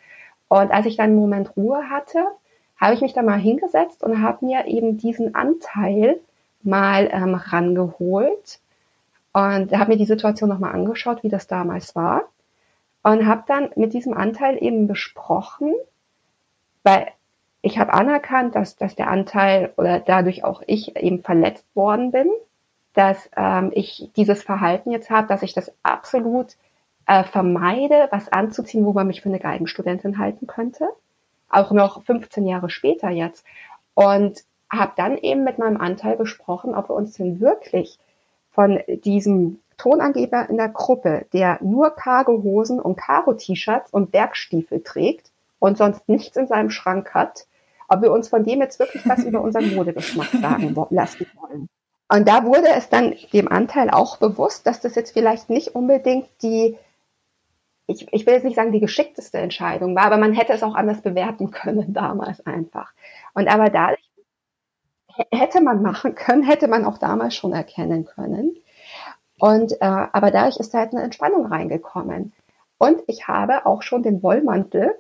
Und 0.48 0.72
als 0.72 0.86
ich 0.86 0.98
dann 0.98 1.08
einen 1.08 1.16
Moment 1.16 1.56
Ruhe 1.56 1.90
hatte, 1.90 2.26
habe 2.78 2.94
ich 2.94 3.02
mich 3.02 3.14
da 3.14 3.22
mal 3.22 3.40
hingesetzt 3.40 4.04
und 4.04 4.22
habe 4.22 4.46
mir 4.46 4.66
eben 4.66 4.98
diesen 4.98 5.36
Anteil 5.36 6.20
mal 6.64 7.10
ähm, 7.12 7.36
rangeholt 7.36 8.60
und 9.36 9.78
habe 9.78 9.92
mir 9.92 9.98
die 9.98 10.06
Situation 10.06 10.48
nochmal 10.48 10.74
angeschaut, 10.74 11.22
wie 11.22 11.30
das 11.30 11.46
damals 11.46 11.94
war. 11.94 12.22
Und 13.04 13.26
habe 13.26 13.44
dann 13.48 13.70
mit 13.76 13.94
diesem 13.94 14.14
Anteil 14.14 14.58
eben 14.64 14.88
besprochen, 14.88 15.74
weil 16.84 17.08
ich 17.62 17.78
habe 17.78 17.94
anerkannt, 17.94 18.56
dass, 18.56 18.78
dass 18.78 18.96
der 18.96 19.10
Anteil 19.10 19.74
oder 19.76 20.00
dadurch 20.00 20.46
auch 20.46 20.64
ich 20.68 20.96
eben 20.96 21.22
verletzt 21.22 21.66
worden 21.76 22.12
bin, 22.12 22.30
dass 22.94 23.30
ähm, 23.36 23.72
ich 23.74 24.10
dieses 24.16 24.42
Verhalten 24.42 24.92
jetzt 24.92 25.10
habe, 25.10 25.28
dass 25.28 25.44
ich 25.44 25.54
das 25.54 25.76
absolut 25.84 26.56
äh, 27.06 27.26
vermeide, 27.26 28.08
was 28.12 28.32
anzuziehen, 28.32 28.86
wo 28.86 28.94
man 28.94 29.08
mich 29.08 29.22
für 29.22 29.28
eine 29.28 29.40
Geigenstudentin 29.40 30.18
halten 30.18 30.48
könnte. 30.48 30.88
Auch 31.50 31.72
noch 31.74 32.06
15 32.06 32.48
Jahre 32.48 32.70
später 32.70 33.10
jetzt. 33.10 33.46
Und 33.96 34.46
habe 34.72 34.94
dann 34.96 35.18
eben 35.18 35.44
mit 35.44 35.58
meinem 35.58 35.82
Anteil 35.82 36.16
besprochen, 36.16 36.74
ob 36.74 36.90
wir 36.90 36.96
uns 36.96 37.18
denn 37.18 37.42
wirklich 37.42 38.00
von 38.56 38.80
diesem 38.88 39.60
Tonangeber 39.78 40.50
in 40.50 40.58
der 40.58 40.70
Gruppe, 40.70 41.26
der 41.34 41.60
nur 41.62 41.92
Cargo-Hosen 41.92 42.80
und 42.80 42.96
Karo-T-Shirts 42.96 43.92
und 43.92 44.12
Bergstiefel 44.12 44.82
trägt 44.82 45.32
und 45.60 45.78
sonst 45.78 46.08
nichts 46.08 46.38
in 46.38 46.48
seinem 46.48 46.70
Schrank 46.70 47.14
hat, 47.14 47.46
ob 47.90 48.02
wir 48.02 48.12
uns 48.12 48.30
von 48.30 48.44
dem 48.44 48.62
jetzt 48.62 48.80
wirklich 48.80 49.08
was 49.08 49.24
über 49.24 49.42
unseren 49.44 49.76
Modegeschmack 49.76 50.30
sagen 50.42 50.76
lassen 50.90 51.28
wollen. 51.40 51.70
Und 52.08 52.28
da 52.28 52.46
wurde 52.46 52.70
es 52.70 52.90
dann 52.90 53.16
dem 53.34 53.48
Anteil 53.48 53.90
auch 53.90 54.18
bewusst, 54.18 54.66
dass 54.66 54.80
das 54.80 54.96
jetzt 54.96 55.12
vielleicht 55.12 55.50
nicht 55.50 55.76
unbedingt 55.76 56.28
die 56.42 56.78
ich, 57.88 58.08
ich 58.12 58.26
will 58.26 58.34
jetzt 58.34 58.44
nicht 58.44 58.56
sagen, 58.56 58.72
die 58.72 58.80
geschickteste 58.80 59.38
Entscheidung 59.38 59.96
war, 59.96 60.06
aber 60.06 60.18
man 60.18 60.34
hätte 60.34 60.54
es 60.54 60.64
auch 60.64 60.76
anders 60.76 61.02
bewerten 61.02 61.52
können 61.52 61.94
damals 61.94 62.46
einfach. 62.46 62.94
Und 63.34 63.48
aber 63.48 63.70
dadurch 63.70 63.95
hätte 65.32 65.62
man 65.62 65.82
machen 65.82 66.16
können, 66.16 66.44
hätte 66.44 66.68
man 66.68 66.86
auch 66.86 66.98
damals 66.98 67.36
schon 67.36 67.54
erkennen 67.54 68.06
können. 68.06 68.58
Und 69.40 69.74
äh, 69.74 69.86
aber 69.86 70.32
dadurch 70.32 70.58
ist 70.58 70.74
da 70.74 70.80
halt 70.80 70.94
eine 70.94 71.04
Entspannung 71.04 71.46
reingekommen. 71.46 72.34
Und 72.78 73.02
ich 73.08 73.28
habe 73.28 73.66
auch 73.66 73.82
schon 73.82 74.04
den 74.04 74.22
Wollmantel 74.24 74.96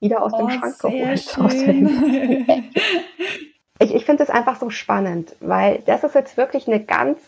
wieder 0.00 0.22
aus 0.22 0.32
oh, 0.34 0.38
dem 0.38 0.50
Schrank 0.50 0.78
geholt. 0.80 2.62
ich 3.80 3.94
ich 3.94 4.04
finde 4.04 4.22
es 4.22 4.30
einfach 4.30 4.58
so 4.58 4.70
spannend, 4.70 5.34
weil 5.40 5.82
das 5.86 6.04
ist 6.04 6.14
jetzt 6.14 6.36
wirklich 6.36 6.68
eine 6.68 6.84
ganz 6.84 7.20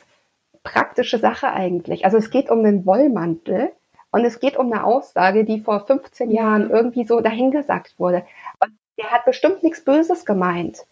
praktische 0.63 1.19
Sache 1.19 1.49
eigentlich. 1.53 2.05
Also 2.05 2.19
es 2.19 2.31
geht 2.31 2.51
um 2.51 2.63
den 2.63 2.87
Wollmantel 2.87 3.73
und 4.11 4.25
es 4.25 4.41
geht 4.41 4.57
um 4.57 4.73
eine 4.73 4.85
Aussage, 4.85 5.45
die 5.45 5.61
vor 5.61 5.87
15 5.87 6.31
Jahren 6.31 6.71
irgendwie 6.71 7.05
so 7.05 7.21
dahingesagt 7.21 7.99
wurde. 7.99 8.25
Und 8.61 8.77
der 8.99 9.11
hat 9.11 9.25
bestimmt 9.25 9.63
nichts 9.63 9.85
Böses 9.85 10.25
gemeint. 10.25 10.85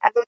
Also, 0.00 0.22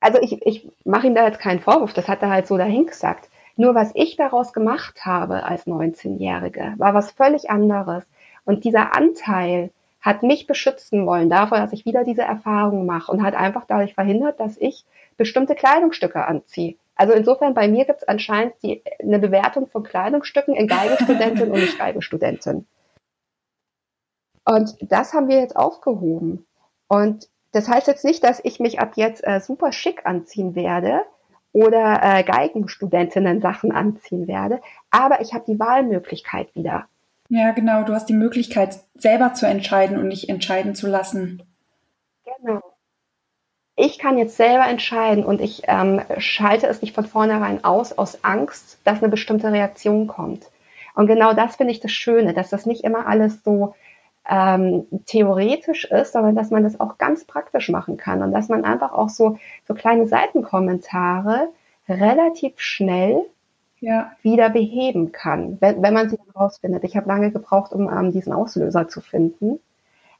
also 0.00 0.18
ich, 0.20 0.44
ich 0.46 0.68
mache 0.84 1.06
ihm 1.06 1.14
da 1.14 1.26
jetzt 1.26 1.40
keinen 1.40 1.60
Vorwurf, 1.60 1.92
das 1.92 2.08
hat 2.08 2.22
er 2.22 2.30
halt 2.30 2.46
so 2.46 2.56
dahingesagt. 2.56 3.28
Nur 3.56 3.74
was 3.74 3.92
ich 3.94 4.16
daraus 4.16 4.52
gemacht 4.52 5.04
habe 5.04 5.44
als 5.44 5.66
19-Jährige, 5.66 6.74
war 6.78 6.94
was 6.94 7.12
völlig 7.12 7.50
anderes. 7.50 8.04
Und 8.44 8.64
dieser 8.64 8.96
Anteil 8.96 9.70
hat 10.00 10.22
mich 10.22 10.46
beschützen 10.46 11.06
wollen 11.06 11.28
davor, 11.28 11.58
dass 11.58 11.74
ich 11.74 11.84
wieder 11.84 12.04
diese 12.04 12.22
Erfahrung 12.22 12.86
mache 12.86 13.12
und 13.12 13.22
hat 13.22 13.34
einfach 13.34 13.66
dadurch 13.66 13.94
verhindert, 13.94 14.40
dass 14.40 14.56
ich 14.56 14.86
bestimmte 15.18 15.54
Kleidungsstücke 15.54 16.26
anziehe. 16.26 16.76
Also 16.94 17.12
insofern 17.12 17.52
bei 17.52 17.68
mir 17.68 17.84
gibt 17.84 18.02
es 18.02 18.08
anscheinend 18.08 18.54
die, 18.62 18.82
eine 18.98 19.18
Bewertung 19.18 19.66
von 19.66 19.82
Kleidungsstücken 19.82 20.54
in 20.54 20.66
Geigenstudentin 20.66 21.50
und 21.50 21.60
nicht 21.60 21.78
Geigenstudentin. 21.78 22.66
Und 24.46 24.76
das 24.80 25.12
haben 25.12 25.28
wir 25.28 25.38
jetzt 25.38 25.56
aufgehoben. 25.56 26.46
Und 26.88 27.28
das 27.52 27.68
heißt 27.68 27.86
jetzt 27.86 28.04
nicht, 28.04 28.24
dass 28.24 28.40
ich 28.44 28.60
mich 28.60 28.80
ab 28.80 28.92
jetzt 28.96 29.26
äh, 29.26 29.40
super 29.40 29.72
schick 29.72 30.06
anziehen 30.06 30.54
werde 30.54 31.02
oder 31.52 32.00
äh, 32.02 32.22
Geigenstudentinnen 32.22 33.40
Sachen 33.40 33.72
anziehen 33.72 34.28
werde, 34.28 34.60
aber 34.90 35.20
ich 35.20 35.34
habe 35.34 35.44
die 35.46 35.58
Wahlmöglichkeit 35.58 36.54
wieder. 36.54 36.86
Ja, 37.28 37.52
genau, 37.52 37.84
du 37.84 37.94
hast 37.94 38.08
die 38.08 38.14
Möglichkeit 38.14 38.80
selber 38.94 39.34
zu 39.34 39.46
entscheiden 39.46 39.98
und 39.98 40.08
nicht 40.08 40.28
entscheiden 40.28 40.74
zu 40.74 40.86
lassen. 40.88 41.42
Genau 42.24 42.60
ich 43.80 43.98
kann 43.98 44.18
jetzt 44.18 44.36
selber 44.36 44.66
entscheiden 44.66 45.24
und 45.24 45.40
ich 45.40 45.62
ähm, 45.66 46.02
schalte 46.18 46.66
es 46.66 46.82
nicht 46.82 46.94
von 46.94 47.06
vornherein 47.06 47.64
aus, 47.64 47.96
aus 47.96 48.22
Angst, 48.22 48.78
dass 48.84 48.98
eine 48.98 49.08
bestimmte 49.08 49.50
Reaktion 49.52 50.06
kommt. 50.06 50.50
Und 50.94 51.06
genau 51.06 51.32
das 51.32 51.56
finde 51.56 51.72
ich 51.72 51.80
das 51.80 51.92
Schöne, 51.92 52.34
dass 52.34 52.50
das 52.50 52.66
nicht 52.66 52.84
immer 52.84 53.06
alles 53.06 53.42
so 53.42 53.74
ähm, 54.30 54.86
theoretisch 55.06 55.84
ist, 55.84 56.12
sondern 56.12 56.36
dass 56.36 56.50
man 56.50 56.62
das 56.62 56.78
auch 56.78 56.98
ganz 56.98 57.24
praktisch 57.24 57.68
machen 57.68 57.96
kann 57.96 58.22
und 58.22 58.30
dass 58.30 58.48
man 58.48 58.64
einfach 58.64 58.92
auch 58.92 59.08
so, 59.08 59.38
so 59.66 59.74
kleine 59.74 60.06
Seitenkommentare 60.06 61.48
relativ 61.88 62.60
schnell 62.60 63.22
ja. 63.80 64.12
wieder 64.22 64.48
beheben 64.48 65.10
kann, 65.10 65.58
wenn, 65.60 65.82
wenn 65.82 65.94
man 65.94 66.08
sie 66.08 66.18
herausfindet. 66.32 66.84
Ich 66.84 66.96
habe 66.96 67.08
lange 67.08 67.32
gebraucht, 67.32 67.72
um 67.72 67.90
ähm, 67.90 68.12
diesen 68.12 68.32
Auslöser 68.32 68.88
zu 68.88 69.00
finden. 69.00 69.58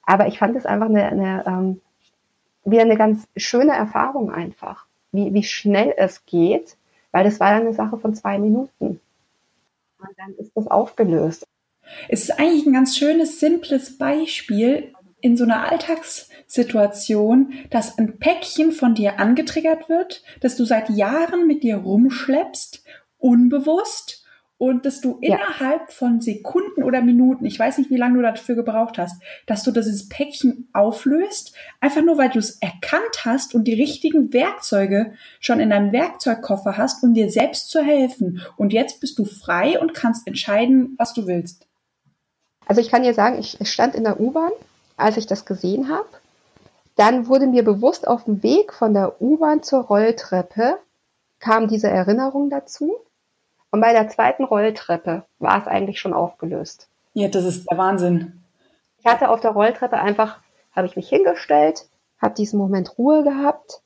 Aber 0.03 0.27
ich 0.27 0.41
fand 0.41 0.57
es 0.57 0.67
einfach 0.67 0.89
eine, 0.89 1.05
eine 1.07 1.45
ähm, 1.47 1.81
wieder 2.65 2.83
eine 2.83 2.97
ganz 2.97 3.29
schöne 3.37 3.73
Erfahrung 3.73 4.33
einfach, 4.33 4.87
wie, 5.13 5.33
wie 5.33 5.45
schnell 5.45 5.95
es 5.97 6.27
geht, 6.27 6.77
weil 7.13 7.23
das 7.23 7.39
war 7.39 7.53
ja 7.53 7.59
eine 7.59 7.75
Sache 7.75 7.97
von 7.97 8.15
zwei 8.15 8.39
Minuten. 8.39 9.01
Und 9.99 10.19
dann 10.19 10.35
ist 10.35 10.57
das 10.57 10.67
aufgelöst. 10.67 11.47
Es 12.09 12.23
ist 12.23 12.39
eigentlich 12.39 12.67
ein 12.67 12.73
ganz 12.73 12.97
schönes, 12.97 13.41
simples 13.41 13.99
Beispiel 13.99 14.93
in 15.21 15.37
so 15.37 15.45
einer 15.45 15.71
Alltagssituation, 15.71 17.53
dass 17.71 17.99
ein 17.99 18.19
Päckchen 18.19 18.73
von 18.73 18.95
dir 18.95 19.19
angetriggert 19.19 19.89
wird, 19.89 20.23
dass 20.41 20.57
du 20.57 20.65
seit 20.65 20.89
Jahren 20.91 21.47
mit 21.47 21.63
dir 21.63 21.77
rumschleppst, 21.77 22.85
unbewusst 23.19 24.25
und 24.61 24.85
dass 24.85 25.01
du 25.01 25.19
ja. 25.23 25.37
innerhalb 25.37 25.91
von 25.91 26.21
Sekunden 26.21 26.83
oder 26.83 27.01
Minuten, 27.01 27.47
ich 27.47 27.59
weiß 27.59 27.79
nicht, 27.79 27.89
wie 27.89 27.97
lange 27.97 28.17
du 28.17 28.23
dafür 28.23 28.57
gebraucht 28.57 28.99
hast, 28.99 29.23
dass 29.47 29.63
du 29.63 29.71
dieses 29.71 30.11
Päckchen 30.11 30.69
auflöst, 30.75 31.55
einfach 31.81 32.03
nur 32.03 32.19
weil 32.19 32.29
du 32.29 32.39
es 32.39 32.59
erkannt 32.61 33.25
hast 33.25 33.55
und 33.55 33.65
die 33.65 33.73
richtigen 33.73 34.35
Werkzeuge 34.35 35.15
schon 35.41 35.61
in 35.61 35.71
deinem 35.71 35.93
Werkzeugkoffer 35.93 36.77
hast, 36.77 37.03
um 37.03 37.15
dir 37.15 37.31
selbst 37.31 37.71
zu 37.71 37.83
helfen. 37.83 38.43
Und 38.59 38.75
jetzt 38.75 39.01
bist 39.01 39.19
du 39.19 39.25
frei 39.25 39.81
und 39.81 39.95
kannst 39.95 40.27
entscheiden, 40.27 40.95
was 40.99 41.15
du 41.15 41.27
willst. 41.27 41.70
Also 42.71 42.83
ich 42.83 42.89
kann 42.89 43.03
dir 43.03 43.15
sagen, 43.15 43.37
ich 43.41 43.59
stand 43.69 43.97
in 43.97 44.05
der 44.05 44.21
U-Bahn, 44.21 44.53
als 44.97 45.17
ich 45.17 45.27
das 45.27 45.45
gesehen 45.45 45.89
habe. 45.91 46.07
Dann 46.95 47.27
wurde 47.27 47.49
mir 47.49 47.65
bewusst 47.65 48.07
auf 48.07 48.27
dem 48.27 48.45
Weg 48.45 48.73
von 48.73 48.95
der 48.95 49.21
U-Bahn 49.21 49.65
zur 49.65 49.81
Rolltreppe 49.81 50.79
kam 51.41 51.67
diese 51.67 51.89
Erinnerung 51.89 52.49
dazu. 52.49 52.95
Und 53.73 53.81
bei 53.81 53.93
der 53.93 54.09
zweiten 54.09 54.45
Rolltreppe 54.45 55.25
war 55.41 55.61
es 55.61 55.67
eigentlich 55.67 55.99
schon 55.99 56.13
aufgelöst. 56.15 56.87
Ja, 57.13 57.27
das 57.27 57.43
ist 57.43 57.69
der 57.69 57.77
Wahnsinn. 57.77 58.41
Ich 59.01 59.07
hatte 59.07 59.31
auf 59.31 59.41
der 59.41 59.51
Rolltreppe 59.51 59.97
einfach, 59.97 60.39
habe 60.71 60.87
ich 60.87 60.95
mich 60.95 61.09
hingestellt, 61.09 61.89
habe 62.23 62.37
diesen 62.37 62.61
Moment 62.61 62.97
Ruhe 62.99 63.25
gehabt 63.25 63.81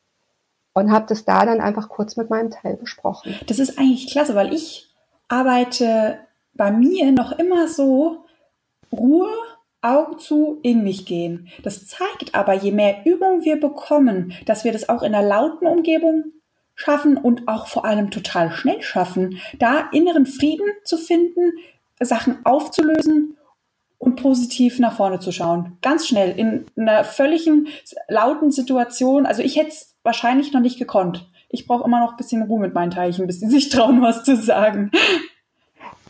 und 0.75 0.93
habe 0.93 1.07
das 1.09 1.25
da 1.25 1.47
dann 1.47 1.63
einfach 1.63 1.89
kurz 1.89 2.19
mit 2.19 2.29
meinem 2.29 2.51
Teil 2.51 2.77
besprochen. 2.77 3.35
Das 3.47 3.59
ist 3.59 3.79
eigentlich 3.79 4.13
klasse, 4.13 4.35
weil 4.35 4.53
ich 4.53 4.91
arbeite 5.29 6.19
bei 6.53 6.71
mir 6.71 7.13
noch 7.13 7.33
immer 7.33 7.67
so 7.67 8.24
Ruhe, 8.95 9.29
Augen 9.83 10.19
zu, 10.19 10.61
in 10.63 10.83
mich 10.83 11.05
gehen. 11.05 11.49
Das 11.63 11.87
zeigt 11.87 12.35
aber, 12.35 12.55
je 12.55 12.73
mehr 12.73 13.05
Übung 13.05 13.45
wir 13.45 13.61
bekommen, 13.61 14.33
dass 14.47 14.65
wir 14.65 14.73
das 14.73 14.89
auch 14.89 15.03
in 15.03 15.15
einer 15.15 15.27
lauten 15.27 15.67
Umgebung 15.67 16.25
schaffen 16.75 17.17
und 17.17 17.47
auch 17.47 17.67
vor 17.67 17.85
allem 17.85 18.11
total 18.11 18.51
schnell 18.51 18.83
schaffen, 18.83 19.39
da 19.59 19.89
inneren 19.93 20.27
Frieden 20.27 20.67
zu 20.85 20.97
finden, 20.97 21.53
Sachen 22.01 22.45
aufzulösen 22.45 23.37
und 23.99 24.17
positiv 24.17 24.79
nach 24.79 24.97
vorne 24.97 25.21
zu 25.21 25.33
schauen. 25.33 25.79
Ganz 25.81 26.07
schnell, 26.07 26.37
in 26.37 26.67
einer 26.77 27.05
völligen 27.05 27.69
lauten 28.09 28.51
Situation. 28.51 29.27
Also 29.27 29.43
ich 29.43 29.57
hätte 29.57 29.69
es 29.69 29.95
wahrscheinlich 30.03 30.53
noch 30.53 30.61
nicht 30.61 30.79
gekonnt. 30.79 31.31
Ich 31.49 31.67
brauche 31.67 31.85
immer 31.85 32.01
noch 32.01 32.13
ein 32.13 32.17
bisschen 32.17 32.43
Ruhe 32.43 32.61
mit 32.61 32.75
meinen 32.75 32.91
Teilchen, 32.91 33.27
bis 33.27 33.41
sie 33.41 33.49
sich 33.49 33.69
trauen, 33.71 34.03
was 34.03 34.25
zu 34.25 34.37
sagen. 34.37 34.91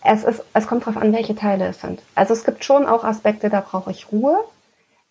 Es, 0.05 0.23
ist, 0.23 0.45
es 0.53 0.67
kommt 0.67 0.83
darauf 0.83 1.03
an, 1.03 1.12
welche 1.12 1.35
Teile 1.35 1.67
es 1.67 1.81
sind. 1.81 2.03
Also 2.14 2.35
es 2.35 2.45
gibt 2.45 2.64
schon 2.64 2.87
auch 2.87 3.05
Aspekte, 3.05 3.49
da 3.49 3.61
brauche 3.61 3.90
ich 3.90 4.12
Ruhe. 4.12 4.38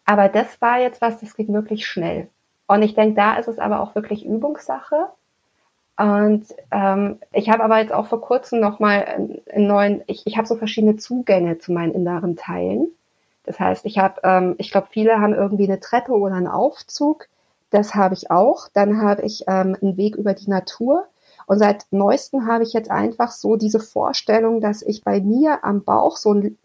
Aber 0.06 0.30
das 0.30 0.62
war 0.62 0.80
jetzt 0.80 1.02
was, 1.02 1.20
das 1.20 1.36
geht 1.36 1.52
wirklich 1.52 1.86
schnell. 1.86 2.28
Und 2.68 2.82
ich 2.82 2.94
denke, 2.94 3.16
da 3.16 3.36
ist 3.36 3.48
es 3.48 3.60
aber 3.60 3.82
auch 3.82 3.96
wirklich 3.96 4.26
Übungssache. 4.26 5.08
Und 5.98 6.46
ähm, 6.72 7.20
ich 7.32 7.50
habe 7.50 7.64
aber 7.64 7.80
jetzt 7.80 7.94
auch 7.94 8.08
vor 8.08 8.22
kurzem 8.22 8.60
nochmal 8.60 9.06
einen 9.52 9.68
neuen, 9.68 10.02
ich, 10.08 10.26
ich 10.26 10.38
habe 10.38 10.48
so 10.48 10.56
verschiedene 10.56 10.98
Zugänge 10.98 11.60
zu 11.60 11.72
meinen 11.72 11.94
inneren 11.94 12.36
Teilen. 12.36 12.88
Das 13.44 13.60
heißt, 13.60 13.86
ich 13.86 13.98
habe, 13.98 14.22
ähm, 14.24 14.56
ich 14.58 14.72
glaube, 14.72 14.88
viele 14.90 15.20
haben 15.20 15.34
irgendwie 15.34 15.66
eine 15.66 15.80
Treppe 15.80 16.14
oder 16.14 16.36
einen 16.36 16.48
Aufzug. 16.48 17.28
Das 17.70 17.94
habe 17.96 18.16
ich 18.16 18.32
auch. 18.32 18.70
Dann 18.74 19.02
habe 19.02 19.24
ich 19.24 19.44
ähm, 19.48 19.78
einen 19.82 19.98
Weg 19.98 20.16
über 20.16 20.34
die 20.34 20.50
Natur. 20.50 21.06
Und 21.46 21.60
seit 21.60 21.86
neuestem 21.92 22.48
habe 22.48 22.64
ich 22.64 22.74
jetzt 22.74 22.92
einfach 22.92 23.32
so 23.32 23.56
diese 23.56 23.80
Vorstellung, 23.80 24.62
dass 24.62 24.82
ich 24.82 25.04
bei 25.04 25.20
mir 25.22 25.64
am 25.64 25.84
Bauch 25.84 26.18
so 26.18 26.34
ein, 26.34 26.58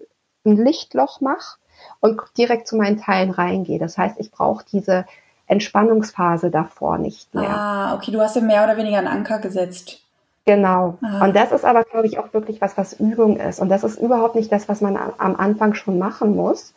ein 0.44 0.56
Lichtloch 0.56 1.20
mache 1.20 1.58
und 2.00 2.20
direkt 2.36 2.68
zu 2.68 2.76
meinen 2.76 3.00
Teilen 3.00 3.30
reingehe. 3.30 3.78
Das 3.78 3.98
heißt, 3.98 4.16
ich 4.18 4.30
brauche 4.30 4.64
diese 4.70 5.04
Entspannungsphase 5.46 6.50
davor 6.50 6.98
nicht 6.98 7.34
mehr. 7.34 7.48
Ah, 7.48 7.94
okay, 7.94 8.10
du 8.10 8.20
hast 8.20 8.36
ja 8.36 8.42
mehr 8.42 8.64
oder 8.64 8.76
weniger 8.76 8.98
einen 8.98 9.08
Anker 9.08 9.38
gesetzt. 9.38 10.02
Genau. 10.44 10.96
Ah. 11.02 11.24
Und 11.24 11.36
das 11.36 11.52
ist 11.52 11.64
aber, 11.64 11.84
glaube 11.84 12.06
ich, 12.06 12.18
auch 12.18 12.32
wirklich 12.32 12.60
was, 12.60 12.76
was 12.76 12.94
Übung 12.94 13.38
ist. 13.38 13.60
Und 13.60 13.68
das 13.68 13.84
ist 13.84 13.98
überhaupt 13.98 14.34
nicht 14.34 14.50
das, 14.50 14.68
was 14.68 14.80
man 14.80 14.96
am 14.96 15.36
Anfang 15.36 15.74
schon 15.74 15.98
machen 15.98 16.36
muss, 16.36 16.74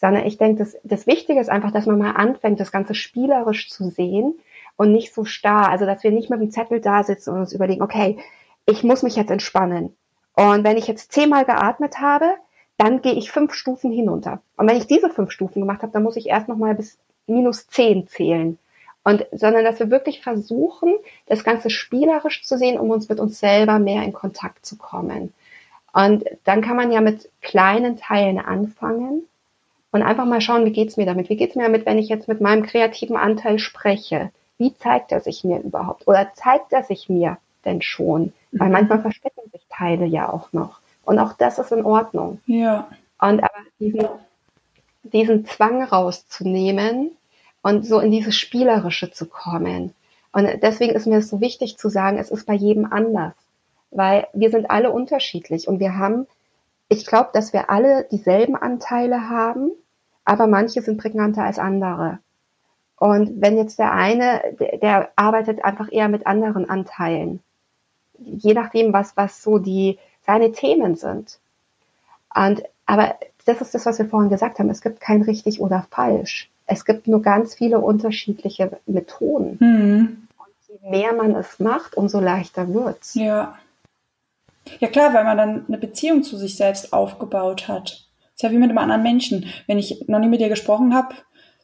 sondern 0.00 0.24
ich 0.26 0.38
denke, 0.38 0.64
das, 0.64 0.76
das 0.82 1.06
Wichtige 1.06 1.40
ist 1.40 1.48
einfach, 1.48 1.70
dass 1.70 1.86
man 1.86 1.98
mal 1.98 2.12
anfängt, 2.12 2.58
das 2.58 2.72
Ganze 2.72 2.94
spielerisch 2.94 3.70
zu 3.70 3.90
sehen 3.90 4.34
und 4.76 4.92
nicht 4.92 5.14
so 5.14 5.24
starr. 5.24 5.68
Also, 5.70 5.86
dass 5.86 6.02
wir 6.02 6.10
nicht 6.10 6.30
mit 6.30 6.40
dem 6.40 6.50
Zettel 6.50 6.80
da 6.80 7.02
sitzen 7.02 7.30
und 7.30 7.40
uns 7.40 7.52
überlegen, 7.52 7.82
okay, 7.82 8.18
ich 8.66 8.84
muss 8.84 9.02
mich 9.02 9.16
jetzt 9.16 9.30
entspannen. 9.30 9.94
Und 10.34 10.64
wenn 10.64 10.76
ich 10.76 10.86
jetzt 10.86 11.12
zehnmal 11.12 11.44
geatmet 11.44 12.00
habe, 12.00 12.34
dann 12.78 13.02
gehe 13.02 13.12
ich 13.14 13.30
fünf 13.30 13.54
Stufen 13.54 13.92
hinunter. 13.92 14.40
Und 14.56 14.68
wenn 14.68 14.76
ich 14.76 14.86
diese 14.86 15.10
fünf 15.10 15.30
Stufen 15.30 15.60
gemacht 15.60 15.82
habe, 15.82 15.92
dann 15.92 16.02
muss 16.02 16.16
ich 16.16 16.28
erst 16.28 16.48
noch 16.48 16.56
mal 16.56 16.74
bis 16.74 16.98
minus 17.26 17.66
zehn 17.68 18.06
zählen. 18.08 18.58
Und, 19.04 19.26
sondern 19.32 19.64
dass 19.64 19.80
wir 19.80 19.90
wirklich 19.90 20.22
versuchen, 20.22 20.94
das 21.26 21.44
Ganze 21.44 21.70
spielerisch 21.70 22.44
zu 22.44 22.56
sehen, 22.56 22.78
um 22.78 22.90
uns 22.90 23.08
mit 23.08 23.18
uns 23.18 23.40
selber 23.40 23.78
mehr 23.78 24.02
in 24.02 24.12
Kontakt 24.12 24.64
zu 24.64 24.76
kommen. 24.76 25.34
Und 25.92 26.24
dann 26.44 26.62
kann 26.62 26.76
man 26.76 26.92
ja 26.92 27.00
mit 27.00 27.28
kleinen 27.42 27.96
Teilen 27.96 28.38
anfangen 28.38 29.24
und 29.90 30.02
einfach 30.02 30.24
mal 30.24 30.40
schauen, 30.40 30.64
wie 30.64 30.72
geht's 30.72 30.96
mir 30.96 31.04
damit? 31.04 31.28
Wie 31.28 31.36
geht's 31.36 31.56
mir 31.56 31.64
damit, 31.64 31.84
wenn 31.84 31.98
ich 31.98 32.08
jetzt 32.08 32.28
mit 32.28 32.40
meinem 32.40 32.62
kreativen 32.62 33.16
Anteil 33.16 33.58
spreche? 33.58 34.30
Wie 34.62 34.76
zeigt 34.76 35.10
er 35.10 35.20
sich 35.20 35.42
mir 35.42 35.58
überhaupt? 35.58 36.06
Oder 36.06 36.34
zeigt 36.34 36.72
er 36.72 36.84
sich 36.84 37.08
mir 37.08 37.38
denn 37.64 37.82
schon? 37.82 38.32
Weil 38.52 38.68
mhm. 38.68 38.74
manchmal 38.74 39.00
verstecken 39.00 39.42
sich 39.50 39.66
Teile 39.68 40.06
ja 40.06 40.32
auch 40.32 40.52
noch. 40.52 40.78
Und 41.04 41.18
auch 41.18 41.32
das 41.32 41.58
ist 41.58 41.72
in 41.72 41.84
Ordnung. 41.84 42.40
Ja. 42.46 42.86
Und 43.20 43.42
aber 43.42 43.58
diesen, 43.80 44.06
diesen 45.02 45.46
Zwang 45.46 45.82
rauszunehmen 45.82 47.10
und 47.62 47.84
so 47.84 47.98
in 47.98 48.12
dieses 48.12 48.36
Spielerische 48.36 49.10
zu 49.10 49.26
kommen. 49.26 49.94
Und 50.30 50.48
deswegen 50.62 50.94
ist 50.94 51.08
mir 51.08 51.18
es 51.18 51.28
so 51.28 51.40
wichtig 51.40 51.76
zu 51.76 51.88
sagen, 51.88 52.18
es 52.18 52.30
ist 52.30 52.46
bei 52.46 52.54
jedem 52.54 52.84
anders, 52.84 53.34
weil 53.90 54.28
wir 54.32 54.50
sind 54.50 54.70
alle 54.70 54.92
unterschiedlich 54.92 55.66
und 55.66 55.80
wir 55.80 55.98
haben, 55.98 56.28
ich 56.88 57.04
glaube, 57.04 57.30
dass 57.32 57.52
wir 57.52 57.68
alle 57.68 58.06
dieselben 58.12 58.54
Anteile 58.54 59.28
haben, 59.28 59.72
aber 60.24 60.46
manche 60.46 60.82
sind 60.82 60.98
prägnanter 60.98 61.42
als 61.42 61.58
andere. 61.58 62.20
Und 63.02 63.40
wenn 63.40 63.56
jetzt 63.56 63.80
der 63.80 63.90
eine, 63.90 64.54
der, 64.60 64.78
der 64.78 65.08
arbeitet 65.16 65.64
einfach 65.64 65.90
eher 65.90 66.08
mit 66.08 66.24
anderen 66.24 66.70
Anteilen, 66.70 67.40
je 68.16 68.54
nachdem, 68.54 68.92
was, 68.92 69.16
was 69.16 69.42
so 69.42 69.58
die, 69.58 69.98
seine 70.24 70.52
Themen 70.52 70.94
sind. 70.94 71.40
Und, 72.32 72.62
aber 72.86 73.16
das 73.44 73.60
ist 73.60 73.74
das, 73.74 73.86
was 73.86 73.98
wir 73.98 74.06
vorhin 74.06 74.30
gesagt 74.30 74.60
haben. 74.60 74.70
Es 74.70 74.82
gibt 74.82 75.00
kein 75.00 75.22
richtig 75.22 75.60
oder 75.60 75.84
falsch. 75.90 76.48
Es 76.66 76.84
gibt 76.84 77.08
nur 77.08 77.22
ganz 77.22 77.56
viele 77.56 77.80
unterschiedliche 77.80 78.78
Methoden. 78.86 79.56
Mhm. 79.58 80.28
Und 80.38 80.54
je 80.68 80.88
mehr 80.88 81.12
man 81.12 81.34
es 81.34 81.58
macht, 81.58 81.96
umso 81.96 82.20
leichter 82.20 82.72
wird's. 82.72 83.14
Ja. 83.14 83.58
Ja 84.78 84.86
klar, 84.86 85.12
weil 85.12 85.24
man 85.24 85.36
dann 85.36 85.64
eine 85.66 85.78
Beziehung 85.78 86.22
zu 86.22 86.36
sich 86.36 86.56
selbst 86.56 86.92
aufgebaut 86.92 87.66
hat. 87.66 88.06
Das 88.20 88.34
ist 88.36 88.42
ja 88.44 88.52
wie 88.52 88.58
mit 88.58 88.70
einem 88.70 88.78
anderen 88.78 89.02
Menschen. 89.02 89.46
Wenn 89.66 89.78
ich 89.78 90.04
noch 90.06 90.20
nie 90.20 90.28
mit 90.28 90.40
dir 90.40 90.48
gesprochen 90.48 90.94
habe, 90.94 91.16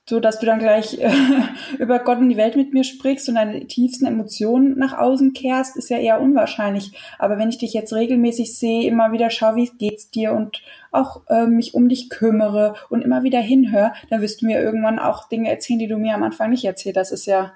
so 0.09 0.20
dass 0.20 0.38
du 0.38 0.46
dann 0.46 0.59
gleich 0.59 0.98
äh, 0.98 1.11
über 1.78 1.98
Gott 1.98 2.18
und 2.18 2.30
die 2.30 2.38
Welt 2.38 2.56
mit 2.56 2.72
mir 2.72 2.82
sprichst 2.82 3.28
und 3.28 3.34
deine 3.34 3.66
tiefsten 3.66 4.06
Emotionen 4.06 4.78
nach 4.78 4.96
außen 4.96 5.34
kehrst, 5.34 5.76
ist 5.76 5.90
ja 5.90 5.98
eher 5.98 6.20
unwahrscheinlich. 6.20 6.92
Aber 7.18 7.36
wenn 7.36 7.50
ich 7.50 7.59
dich 7.59 7.74
jetzt 7.74 7.92
regelmäßig 7.92 8.56
sehe, 8.56 8.88
immer 8.88 9.12
wieder 9.12 9.28
schaue, 9.28 9.56
wie 9.56 9.70
geht's 9.76 10.11
dir 10.11 10.32
und 10.32 10.62
auch 10.92 11.22
äh, 11.28 11.46
mich 11.46 11.74
um 11.74 11.90
dich 11.90 12.09
kümmere 12.09 12.74
und 12.88 13.02
immer 13.02 13.22
wieder 13.22 13.40
hinhöre, 13.40 13.92
dann 14.09 14.22
wirst 14.22 14.40
du 14.40 14.46
mir 14.46 14.62
irgendwann 14.62 14.98
auch 14.98 15.28
Dinge 15.28 15.50
erzählen, 15.50 15.78
die 15.78 15.88
du 15.88 15.98
mir 15.98 16.14
am 16.14 16.22
Anfang 16.22 16.50
nicht 16.50 16.64
erzählt 16.64 16.96
hast. 16.96 17.12
Das 17.12 17.20
ist 17.20 17.26
ja 17.26 17.52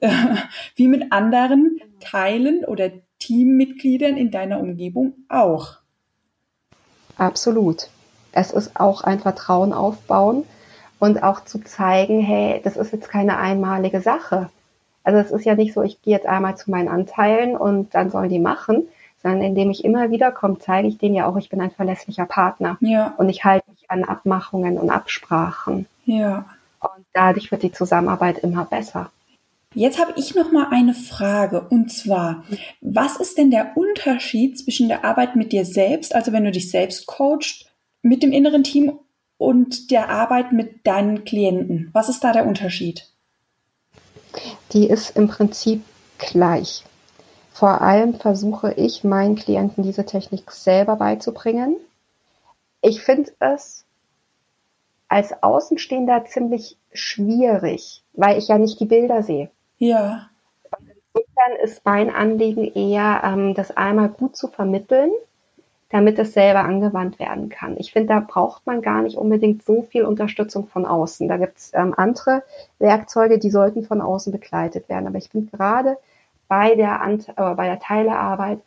äh, 0.00 0.10
wie 0.76 0.88
mit 0.88 1.10
anderen 1.10 1.80
Teilen 2.00 2.66
oder 2.66 2.90
Teammitgliedern 3.18 4.18
in 4.18 4.30
deiner 4.30 4.60
Umgebung 4.60 5.14
auch. 5.30 5.78
Absolut. 7.16 7.88
Es 8.32 8.50
ist 8.50 8.78
auch 8.78 9.02
ein 9.02 9.20
Vertrauen 9.20 9.72
aufbauen 9.72 10.44
und 11.04 11.22
auch 11.22 11.44
zu 11.44 11.58
zeigen, 11.58 12.22
hey, 12.22 12.62
das 12.64 12.78
ist 12.78 12.90
jetzt 12.90 13.10
keine 13.10 13.36
einmalige 13.36 14.00
Sache. 14.00 14.48
Also 15.02 15.18
es 15.18 15.30
ist 15.30 15.44
ja 15.44 15.54
nicht 15.54 15.74
so, 15.74 15.82
ich 15.82 16.00
gehe 16.00 16.14
jetzt 16.14 16.26
einmal 16.26 16.56
zu 16.56 16.70
meinen 16.70 16.88
Anteilen 16.88 17.58
und 17.58 17.94
dann 17.94 18.10
sollen 18.10 18.30
die 18.30 18.38
machen, 18.38 18.88
sondern 19.22 19.42
indem 19.42 19.70
ich 19.70 19.84
immer 19.84 20.10
wieder 20.10 20.32
komme, 20.32 20.58
zeige 20.58 20.88
ich 20.88 20.96
denen 20.96 21.14
ja 21.14 21.26
auch, 21.26 21.36
ich 21.36 21.50
bin 21.50 21.60
ein 21.60 21.72
verlässlicher 21.72 22.24
Partner. 22.24 22.78
Ja. 22.80 23.12
Und 23.18 23.28
ich 23.28 23.44
halte 23.44 23.70
mich 23.70 23.90
an 23.90 24.02
Abmachungen 24.02 24.78
und 24.78 24.88
Absprachen. 24.88 25.84
Ja. 26.06 26.46
Und 26.80 27.04
dadurch 27.12 27.50
wird 27.50 27.64
die 27.64 27.72
Zusammenarbeit 27.72 28.38
immer 28.38 28.64
besser. 28.64 29.10
Jetzt 29.74 30.00
habe 30.00 30.14
ich 30.16 30.34
noch 30.34 30.52
mal 30.52 30.68
eine 30.70 30.94
Frage 30.94 31.66
und 31.68 31.92
zwar, 31.92 32.44
was 32.80 33.16
ist 33.16 33.36
denn 33.36 33.50
der 33.50 33.76
Unterschied 33.76 34.58
zwischen 34.58 34.88
der 34.88 35.04
Arbeit 35.04 35.36
mit 35.36 35.52
dir 35.52 35.66
selbst, 35.66 36.14
also 36.14 36.32
wenn 36.32 36.44
du 36.44 36.50
dich 36.50 36.70
selbst 36.70 37.04
coachst, 37.06 37.66
mit 38.00 38.22
dem 38.22 38.32
inneren 38.32 38.64
Team 38.64 38.92
und 39.38 39.90
der 39.90 40.08
Arbeit 40.08 40.52
mit 40.52 40.86
deinen 40.86 41.24
Klienten? 41.24 41.90
Was 41.92 42.08
ist 42.08 42.24
da 42.24 42.32
der 42.32 42.46
Unterschied? 42.46 43.08
Die 44.72 44.88
ist 44.88 45.16
im 45.16 45.28
Prinzip 45.28 45.82
gleich. 46.18 46.84
Vor 47.52 47.82
allem 47.82 48.14
versuche 48.14 48.72
ich 48.72 49.04
meinen 49.04 49.36
Klienten 49.36 49.84
diese 49.84 50.04
Technik 50.04 50.50
selber 50.50 50.96
beizubringen. 50.96 51.76
Ich 52.80 53.00
finde 53.00 53.32
es 53.38 53.84
als 55.08 55.42
Außenstehender 55.42 56.24
ziemlich 56.24 56.76
schwierig, 56.92 58.02
weil 58.12 58.38
ich 58.38 58.48
ja 58.48 58.58
nicht 58.58 58.80
die 58.80 58.86
Bilder 58.86 59.22
sehe. 59.22 59.50
Ja. 59.78 60.28
insofern 61.12 61.56
ist 61.62 61.84
mein 61.84 62.10
Anliegen 62.10 62.64
eher, 62.74 63.22
ähm, 63.24 63.54
das 63.54 63.76
einmal 63.76 64.08
gut 64.08 64.36
zu 64.36 64.48
vermitteln 64.48 65.12
damit 65.94 66.18
es 66.18 66.32
selber 66.32 66.64
angewandt 66.64 67.20
werden 67.20 67.50
kann. 67.50 67.76
Ich 67.78 67.92
finde, 67.92 68.14
da 68.14 68.18
braucht 68.18 68.66
man 68.66 68.82
gar 68.82 69.02
nicht 69.02 69.16
unbedingt 69.16 69.62
so 69.62 69.82
viel 69.82 70.04
Unterstützung 70.04 70.66
von 70.66 70.86
außen. 70.86 71.28
Da 71.28 71.36
gibt 71.36 71.56
es 71.58 71.70
ähm, 71.72 71.94
andere 71.96 72.42
Werkzeuge, 72.80 73.38
die 73.38 73.48
sollten 73.48 73.84
von 73.84 74.00
außen 74.00 74.32
begleitet 74.32 74.88
werden. 74.88 75.06
Aber 75.06 75.18
ich 75.18 75.28
finde 75.28 75.56
gerade 75.56 75.96
bei 76.48 76.74
der, 76.74 77.00
äh, 77.36 77.54
bei 77.54 77.66
der 77.66 77.78
Teilearbeit 77.78 78.58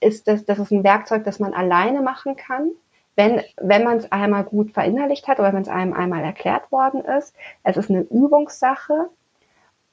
ist 0.00 0.28
das, 0.28 0.44
das 0.44 0.58
ist 0.58 0.70
ein 0.70 0.84
Werkzeug, 0.84 1.24
das 1.24 1.38
man 1.38 1.54
alleine 1.54 2.02
machen 2.02 2.36
kann, 2.36 2.72
wenn, 3.16 3.40
wenn 3.56 3.84
man 3.84 3.96
es 3.96 4.12
einmal 4.12 4.44
gut 4.44 4.72
verinnerlicht 4.72 5.26
hat 5.26 5.40
oder 5.40 5.54
wenn 5.54 5.62
es 5.62 5.68
einem 5.68 5.94
einmal 5.94 6.22
erklärt 6.22 6.70
worden 6.70 7.00
ist. 7.00 7.34
Es 7.62 7.78
ist 7.78 7.88
eine 7.88 8.02
Übungssache. 8.02 9.08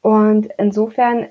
Und 0.01 0.49
insofern, 0.57 1.29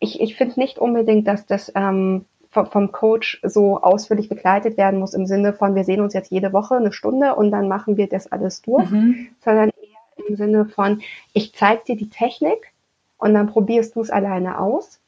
ich, 0.00 0.20
ich 0.20 0.36
finde 0.36 0.60
nicht 0.60 0.78
unbedingt, 0.78 1.26
dass 1.26 1.46
das 1.46 1.72
ähm, 1.74 2.26
vom 2.52 2.92
Coach 2.92 3.40
so 3.42 3.80
ausführlich 3.80 4.28
begleitet 4.28 4.76
werden 4.76 5.00
muss 5.00 5.14
im 5.14 5.26
Sinne 5.26 5.54
von, 5.54 5.74
wir 5.74 5.84
sehen 5.84 6.02
uns 6.02 6.12
jetzt 6.12 6.30
jede 6.30 6.52
Woche 6.52 6.76
eine 6.76 6.92
Stunde 6.92 7.34
und 7.34 7.50
dann 7.50 7.66
machen 7.66 7.96
wir 7.96 8.08
das 8.08 8.30
alles 8.30 8.60
durch, 8.60 8.90
mhm. 8.90 9.28
sondern 9.42 9.70
eher 9.70 10.28
im 10.28 10.36
Sinne 10.36 10.66
von, 10.66 11.00
ich 11.32 11.54
zeige 11.54 11.82
dir 11.84 11.96
die 11.96 12.10
Technik 12.10 12.72
und 13.16 13.32
dann 13.32 13.46
probierst 13.46 13.96
du 13.96 14.02
es 14.02 14.10
alleine 14.10 14.60
aus 14.60 15.00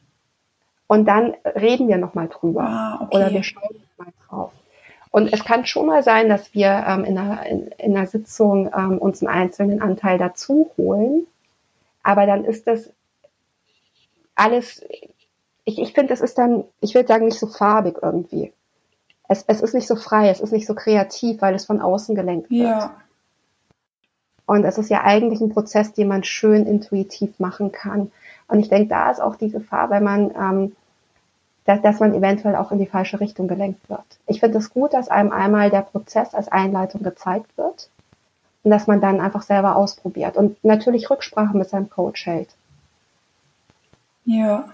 und 0.86 1.06
dann 1.06 1.34
reden 1.44 1.88
wir 1.88 1.98
nochmal 1.98 2.28
drüber 2.28 2.62
ah, 2.62 2.98
okay. 3.02 3.16
oder 3.16 3.30
wir 3.30 3.42
schauen 3.42 3.76
mal 3.98 4.12
drauf. 4.26 4.52
Und 5.10 5.32
es 5.32 5.44
kann 5.44 5.64
schon 5.66 5.86
mal 5.86 6.02
sein, 6.02 6.28
dass 6.28 6.54
wir 6.54 6.84
ähm, 6.88 7.04
in, 7.04 7.18
einer, 7.18 7.46
in, 7.46 7.66
in, 7.78 7.96
einer 7.96 8.06
Sitzung 8.06 8.70
ähm, 8.76 8.98
uns 8.98 9.22
einen 9.22 9.28
einzelnen 9.28 9.82
Anteil 9.82 10.18
dazu 10.18 10.70
holen, 10.76 11.26
aber 12.02 12.26
dann 12.26 12.44
ist 12.44 12.66
das 12.66 12.90
alles 14.34 14.84
ich, 15.64 15.78
ich 15.78 15.92
finde, 15.92 16.12
es 16.12 16.20
ist 16.20 16.38
dann, 16.38 16.64
ich 16.80 16.94
würde 16.94 17.08
sagen, 17.08 17.24
nicht 17.26 17.38
so 17.38 17.46
farbig 17.46 17.96
irgendwie. 18.02 18.52
Es, 19.28 19.44
es 19.46 19.62
ist 19.62 19.74
nicht 19.74 19.86
so 19.86 19.96
frei, 19.96 20.28
es 20.28 20.40
ist 20.40 20.52
nicht 20.52 20.66
so 20.66 20.74
kreativ, 20.74 21.40
weil 21.40 21.54
es 21.54 21.64
von 21.64 21.80
außen 21.80 22.14
gelenkt 22.14 22.50
wird. 22.50 22.68
Ja. 22.68 22.96
Und 24.46 24.64
es 24.64 24.76
ist 24.76 24.90
ja 24.90 25.02
eigentlich 25.02 25.40
ein 25.40 25.52
Prozess, 25.52 25.94
den 25.94 26.08
man 26.08 26.22
schön 26.22 26.66
intuitiv 26.66 27.40
machen 27.40 27.72
kann. 27.72 28.12
Und 28.46 28.60
ich 28.60 28.68
denke, 28.68 28.88
da 28.88 29.10
ist 29.10 29.20
auch 29.20 29.36
die 29.36 29.50
Gefahr, 29.50 29.88
weil 29.88 30.02
man, 30.02 30.30
ähm, 30.38 30.76
dass, 31.64 31.80
dass 31.80 32.00
man 32.00 32.14
eventuell 32.14 32.56
auch 32.56 32.70
in 32.70 32.78
die 32.78 32.86
falsche 32.86 33.20
Richtung 33.20 33.48
gelenkt 33.48 33.88
wird. 33.88 34.04
Ich 34.26 34.40
finde 34.40 34.58
es 34.58 34.68
gut, 34.68 34.92
dass 34.92 35.08
einem 35.08 35.32
einmal 35.32 35.70
der 35.70 35.80
Prozess 35.80 36.34
als 36.34 36.48
Einleitung 36.48 37.02
gezeigt 37.02 37.56
wird 37.56 37.88
und 38.64 38.70
dass 38.70 38.86
man 38.86 39.00
dann 39.00 39.22
einfach 39.22 39.42
selber 39.42 39.76
ausprobiert 39.76 40.36
und 40.36 40.62
natürlich 40.62 41.08
Rücksprache 41.08 41.56
mit 41.56 41.70
seinem 41.70 41.88
Coach 41.88 42.26
hält. 42.26 42.54
Ja. 44.24 44.68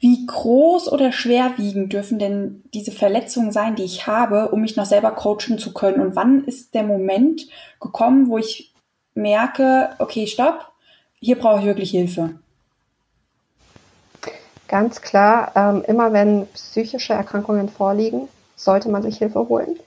Wie 0.00 0.26
groß 0.26 0.92
oder 0.92 1.12
schwerwiegend 1.12 1.92
dürfen 1.92 2.18
denn 2.18 2.62
diese 2.74 2.92
Verletzungen 2.92 3.52
sein, 3.52 3.74
die 3.74 3.84
ich 3.84 4.06
habe, 4.06 4.50
um 4.50 4.60
mich 4.60 4.76
noch 4.76 4.86
selber 4.86 5.12
coachen 5.12 5.58
zu 5.58 5.72
können? 5.72 6.00
Und 6.00 6.16
wann 6.16 6.44
ist 6.44 6.74
der 6.74 6.82
Moment 6.82 7.46
gekommen, 7.80 8.28
wo 8.28 8.38
ich 8.38 8.72
merke, 9.14 9.90
okay, 9.98 10.26
stopp, 10.26 10.72
hier 11.20 11.38
brauche 11.38 11.60
ich 11.60 11.66
wirklich 11.66 11.90
Hilfe? 11.90 12.34
Ganz 14.68 15.00
klar, 15.00 15.52
ähm, 15.54 15.84
immer 15.86 16.12
wenn 16.12 16.46
psychische 16.48 17.12
Erkrankungen 17.12 17.68
vorliegen, 17.68 18.28
sollte 18.56 18.88
man 18.88 19.02
sich 19.02 19.18
Hilfe 19.18 19.48
holen. 19.48 19.78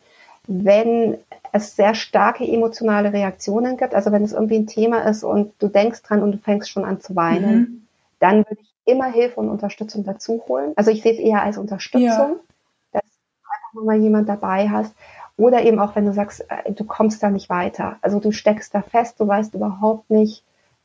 Wenn 0.47 1.17
es 1.51 1.75
sehr 1.75 1.93
starke 1.93 2.45
emotionale 2.47 3.11
Reaktionen 3.11 3.77
gibt, 3.77 3.93
also 3.93 4.11
wenn 4.11 4.23
es 4.23 4.33
irgendwie 4.33 4.57
ein 4.57 4.67
Thema 4.67 4.99
ist 5.01 5.23
und 5.23 5.53
du 5.59 5.67
denkst 5.67 6.03
dran 6.03 6.23
und 6.23 6.31
du 6.31 6.37
fängst 6.37 6.69
schon 6.69 6.85
an 6.85 7.01
zu 7.01 7.15
weinen, 7.15 7.59
mhm. 7.59 7.87
dann 8.19 8.37
würde 8.37 8.61
ich 8.61 8.76
immer 8.87 9.11
Hilfe 9.11 9.39
und 9.39 9.49
Unterstützung 9.49 10.03
dazu 10.03 10.43
holen. 10.47 10.73
Also 10.75 10.91
ich 10.91 11.01
sehe 11.01 11.13
es 11.13 11.19
eher 11.19 11.43
als 11.43 11.57
Unterstützung, 11.57 12.07
ja. 12.07 12.35
dass 12.93 13.03
du 13.03 13.79
einfach 13.79 13.85
mal 13.85 13.97
jemand 13.97 14.29
dabei 14.29 14.69
hast. 14.69 14.95
Oder 15.37 15.63
eben 15.63 15.79
auch, 15.79 15.95
wenn 15.95 16.05
du 16.05 16.13
sagst, 16.13 16.45
äh, 16.49 16.71
du 16.71 16.83
kommst 16.83 17.21
da 17.21 17.29
nicht 17.29 17.49
weiter. 17.49 17.97
Also 18.01 18.19
du 18.19 18.31
steckst 18.31 18.73
da 18.73 18.81
fest, 18.81 19.19
du 19.19 19.27
weißt 19.27 19.53
überhaupt 19.53 20.09
nicht, 20.09 20.43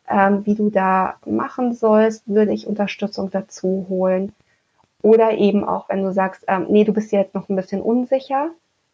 ähm, 0.09 0.45
wie 0.45 0.55
du 0.55 0.69
da 0.69 1.15
machen 1.25 1.73
sollst, 1.73 2.29
würde 2.29 2.53
ich 2.53 2.67
Unterstützung 2.67 3.31
dazu 3.31 3.87
holen. 3.89 4.33
Oder 5.01 5.33
eben 5.33 5.65
auch, 5.65 5.89
wenn 5.89 6.03
du 6.03 6.13
sagst, 6.13 6.45
ähm, 6.49 6.67
nee, 6.69 6.85
du 6.85 6.93
bist 6.93 7.13
jetzt 7.13 7.35
noch 7.35 7.49
ein 7.49 7.57
bisschen 7.57 7.81
unsicher, 7.81 8.51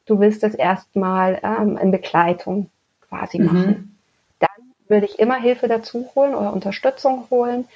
du 0.07 0.21
willst 0.21 0.43
es 0.45 0.55
erstmal 0.55 1.41
ähm, 1.43 1.77
in 1.77 1.91
Begleitung 1.91 2.71
quasi 3.09 3.39
mhm. 3.39 3.47
machen. 3.47 3.99
Dann 4.39 4.73
würde 4.87 5.07
ich 5.07 5.19
immer 5.19 5.37
Hilfe 5.37 5.69
dazu 5.69 6.09
holen 6.15 6.35
oder 6.35 6.53
Unterstützung 6.53 7.25
holen. 7.31 7.67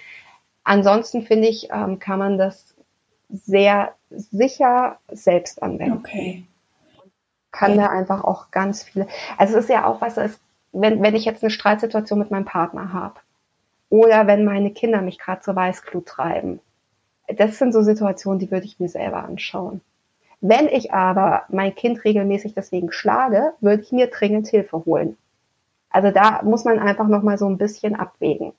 Ansonsten 0.65 1.23
finde 1.23 1.49
ich, 1.49 1.69
ähm, 1.71 1.99
kann 1.99 2.19
man 2.19 2.39
das 2.39 2.75
sehr 3.29 3.95
sicher 4.11 4.99
selbst 5.11 5.63
anwenden. 5.63 5.99
Okay. 5.99 6.45
Kann 7.51 7.73
okay. 7.73 7.81
da 7.81 7.89
einfach 7.89 8.25
auch 8.25 8.51
ganz 8.51 8.85
viele. 8.85 9.07
Also 9.39 9.57
es 9.57 9.65
ist 9.65 9.71
ja 9.71 9.87
auch 9.87 10.01
was, 10.01 10.17
ist, 10.17 10.41
wenn, 10.73 11.03
wenn 11.03 11.15
ich 11.15 11.25
jetzt 11.25 11.43
eine 11.43 11.51
Streitsituation 11.51 12.19
mit 12.19 12.31
meinem 12.31 12.45
Partner 12.45 12.93
habe 12.93 13.21
oder 13.91 14.27
wenn 14.27 14.45
meine 14.45 14.71
Kinder 14.71 15.03
mich 15.03 15.19
gerade 15.19 15.43
zur 15.43 15.57
Weißglut 15.57 16.07
treiben. 16.07 16.61
Das 17.29 17.59
sind 17.59 17.73
so 17.73 17.83
Situationen, 17.83 18.39
die 18.39 18.51
würde 18.51 18.67
ich 18.67 18.81
mir 18.81 18.89
selber 18.89 19.25
anschauen. 19.25 19.81
Wenn 20.41 20.67
ich 20.69 20.93
aber 20.93 21.45
mein 21.49 21.75
Kind 21.75 22.05
regelmäßig 22.05 22.55
deswegen 22.55 22.91
schlage, 22.91 23.53
würde 23.61 23.83
ich 23.83 23.93
mir 23.93 24.09
dringend 24.09 24.49
Hilfe 24.49 24.85
holen. 24.85 25.17
Also 25.89 26.11
da 26.11 26.43
muss 26.43 26.65
man 26.65 26.79
einfach 26.79 27.07
noch 27.07 27.23
mal 27.23 27.39
so 27.39 27.47
ein 27.47 27.59
bisschen 27.59 27.95
abwägen. 27.95 28.53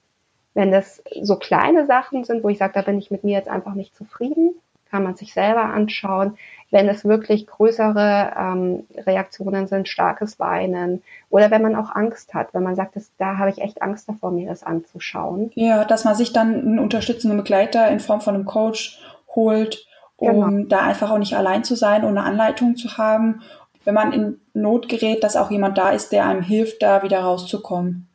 Wenn 0.54 0.72
das 0.72 1.04
so 1.22 1.36
kleine 1.38 1.86
Sachen 1.86 2.24
sind, 2.24 2.44
wo 2.44 2.50
ich 2.50 2.58
sage, 2.58 2.74
da 2.74 2.82
bin 2.82 2.98
ich 2.98 3.12
mit 3.12 3.24
mir 3.24 3.38
jetzt 3.38 3.50
einfach 3.50 3.74
nicht 3.74 3.96
zufrieden, 3.96 4.56
kann 4.94 5.04
man 5.04 5.16
sich 5.16 5.34
selber 5.34 5.64
anschauen. 5.64 6.38
Wenn 6.70 6.88
es 6.88 7.04
wirklich 7.04 7.48
größere 7.48 8.34
ähm, 8.38 8.84
Reaktionen 8.96 9.66
sind, 9.66 9.90
starkes 9.90 10.40
Weinen 10.40 11.02
oder 11.32 11.50
wenn 11.50 11.64
man 11.64 11.76
auch 11.76 11.96
Angst 11.96 12.36
hat, 12.36 12.54
wenn 12.54 12.62
man 12.62 12.76
sagt, 12.76 12.96
das, 12.96 13.12
da 13.18 13.40
habe 13.40 13.50
ich 13.50 13.60
echt 13.60 13.82
Angst 13.82 14.08
davor, 14.08 14.30
mir 14.30 14.48
das 14.48 14.64
anzuschauen. 14.64 15.52
Ja, 15.56 15.84
dass 15.84 16.06
man 16.06 16.14
sich 16.14 16.32
dann 16.32 16.54
einen 16.54 16.80
unterstützenden 16.80 17.40
Begleiter 17.40 17.88
in 17.90 18.00
Form 18.00 18.22
von 18.22 18.36
einem 18.36 18.46
Coach 18.46 19.00
holt, 19.36 19.88
um 20.18 20.42
genau. 20.42 20.68
da 20.70 20.82
einfach 20.82 21.10
auch 21.10 21.18
nicht 21.18 21.36
allein 21.36 21.64
zu 21.64 21.76
sein 21.76 22.04
und 22.04 22.16
eine 22.16 22.24
Anleitung 22.24 22.76
zu 22.76 22.96
haben. 22.96 23.42
Wenn 23.86 23.96
man 23.96 24.14
in 24.14 24.42
Not 24.54 24.90
gerät, 24.90 25.24
dass 25.24 25.36
auch 25.36 25.50
jemand 25.50 25.80
da 25.80 25.90
ist, 25.90 26.12
der 26.12 26.26
einem 26.26 26.44
hilft, 26.44 26.84
da 26.84 27.02
wieder 27.02 27.22
rauszukommen. 27.22 28.08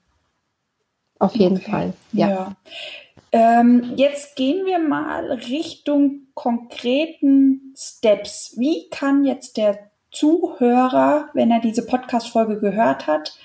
Auf 1.18 1.34
jeden 1.34 1.56
okay. 1.56 1.70
Fall, 1.70 1.92
ja. 2.12 2.28
ja. 2.28 2.56
Ähm, 3.30 3.92
jetzt 3.96 4.36
gehen 4.36 4.64
wir 4.64 4.78
mal 4.78 5.30
Richtung 5.30 6.28
konkreten 6.34 7.74
Steps. 7.76 8.54
Wie 8.56 8.88
kann 8.90 9.24
jetzt 9.24 9.56
der 9.56 9.78
Zuhörer, 10.10 11.28
wenn 11.34 11.50
er 11.50 11.60
diese 11.60 11.84
Podcast-Folge 11.84 12.58
gehört 12.58 13.06
hat, 13.06 13.36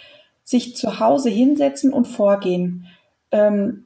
sich 0.44 0.76
zu 0.76 1.00
Hause 1.00 1.30
hinsetzen 1.30 1.92
und 1.92 2.06
vorgehen? 2.06 2.88
Ähm, 3.32 3.86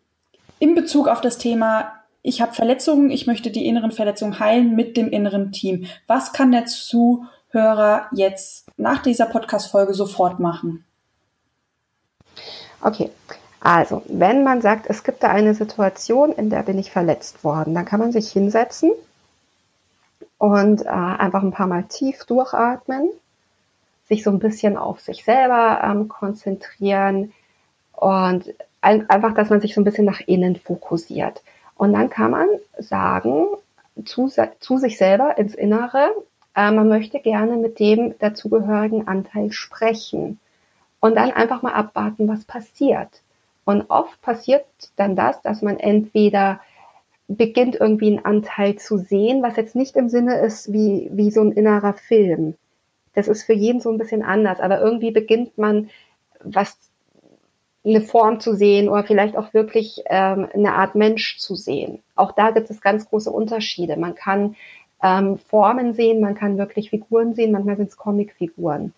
in 0.60 0.76
Bezug 0.76 1.08
auf 1.08 1.22
das 1.22 1.38
Thema, 1.40 1.94
ich 2.22 2.42
habe 2.42 2.54
Verletzungen, 2.54 3.10
ich 3.10 3.26
möchte 3.26 3.50
die 3.50 3.66
inneren 3.66 3.92
Verletzungen 3.92 4.40
heilen 4.40 4.76
mit 4.76 4.98
dem 4.98 5.10
inneren 5.10 5.52
Team. 5.52 5.86
Was 6.06 6.34
kann 6.34 6.52
der 6.52 6.66
Zuhörer 6.66 8.08
jetzt 8.12 8.68
nach 8.78 9.02
dieser 9.02 9.26
Podcast-Folge 9.26 9.94
sofort 9.94 10.40
machen? 10.40 10.86
Okay, 12.82 13.10
also, 13.60 14.04
wenn 14.08 14.44
man 14.44 14.62
sagt, 14.62 14.86
es 14.88 15.04
gibt 15.04 15.24
da 15.24 15.30
eine 15.30 15.54
Situation, 15.54 16.32
in 16.32 16.50
der 16.50 16.64
bin 16.64 16.78
ich 16.78 16.92
verletzt 16.92 17.44
worden, 17.44 17.74
dann 17.74 17.86
kann 17.86 18.00
man 18.00 18.12
sich 18.12 18.32
hinsetzen 18.32 18.92
und 20.38 20.86
äh, 20.86 20.90
einfach 20.90 21.42
ein 21.42 21.52
paar 21.52 21.68
Mal 21.68 21.84
tief 21.84 22.24
durchatmen, 22.26 23.10
sich 24.08 24.24
so 24.24 24.30
ein 24.30 24.40
bisschen 24.40 24.78
auf 24.78 25.02
sich 25.02 25.24
selber 25.24 25.82
ähm, 25.84 26.08
konzentrieren 26.08 27.34
und 27.94 28.54
ein, 28.82 29.10
einfach, 29.10 29.34
dass 29.34 29.50
man 29.50 29.60
sich 29.60 29.74
so 29.74 29.82
ein 29.82 29.86
bisschen 29.86 30.06
nach 30.06 30.22
innen 30.22 30.56
fokussiert. 30.56 31.42
Und 31.76 31.94
dann 31.94 32.10
kann 32.10 32.32
man 32.32 32.48
sagen, 32.78 33.48
zu, 34.06 34.32
zu 34.60 34.78
sich 34.78 34.98
selber 34.98 35.38
ins 35.38 35.56
Innere, 35.56 36.12
äh, 36.56 36.72
man 36.72 36.88
möchte 36.88 37.20
gerne 37.20 37.58
mit 37.58 37.80
dem 37.80 38.18
dazugehörigen 38.20 39.08
Anteil 39.08 39.52
sprechen 39.52 40.40
und 41.00 41.16
dann 41.16 41.32
einfach 41.32 41.64
mal 41.64 41.74
abwarten, 41.74 42.28
was 42.28 42.46
passiert. 42.46 43.10
Und 43.68 43.90
oft 43.90 44.22
passiert 44.22 44.64
dann 44.96 45.18
das, 45.18 45.42
dass 45.42 45.62
man 45.62 45.78
entweder 45.78 46.62
beginnt 47.28 47.76
irgendwie 47.76 48.08
einen 48.08 48.24
Anteil 48.24 48.78
zu 48.78 48.98
sehen, 48.98 49.44
was 49.44 49.58
jetzt 49.58 49.76
nicht 49.76 49.98
im 49.98 50.08
Sinne 50.08 50.40
ist 50.40 50.72
wie, 50.72 51.10
wie 51.12 51.32
so 51.32 51.42
ein 51.42 51.52
innerer 51.52 51.92
Film. 51.92 52.56
Das 53.14 53.28
ist 53.28 53.44
für 53.44 53.52
jeden 53.52 53.82
so 53.82 53.92
ein 53.92 53.98
bisschen 53.98 54.24
anders, 54.24 54.62
aber 54.62 54.80
irgendwie 54.80 55.12
beginnt 55.12 55.58
man 55.58 55.90
was 56.42 56.78
eine 57.84 58.00
Form 58.00 58.40
zu 58.40 58.56
sehen 58.56 58.88
oder 58.88 59.04
vielleicht 59.04 59.36
auch 59.36 59.54
wirklich 59.54 60.02
ähm, 60.06 60.48
eine 60.54 60.76
Art 60.76 60.96
Mensch 60.96 61.38
zu 61.38 61.56
sehen. 61.56 62.00
Auch 62.16 62.32
da 62.32 62.52
gibt 62.52 62.70
es 62.70 62.80
ganz 62.80 63.10
große 63.10 63.30
Unterschiede. 63.30 63.98
Man 63.98 64.16
kann 64.16 64.56
ähm, 65.04 65.40
Formen 65.40 65.94
sehen, 65.94 66.22
man 66.22 66.36
kann 66.36 66.58
wirklich 66.58 66.90
Figuren 66.90 67.36
sehen, 67.36 67.52
manchmal 67.52 67.76
sind 67.76 67.90
es 67.90 67.98
Comicfiguren. 67.98 68.94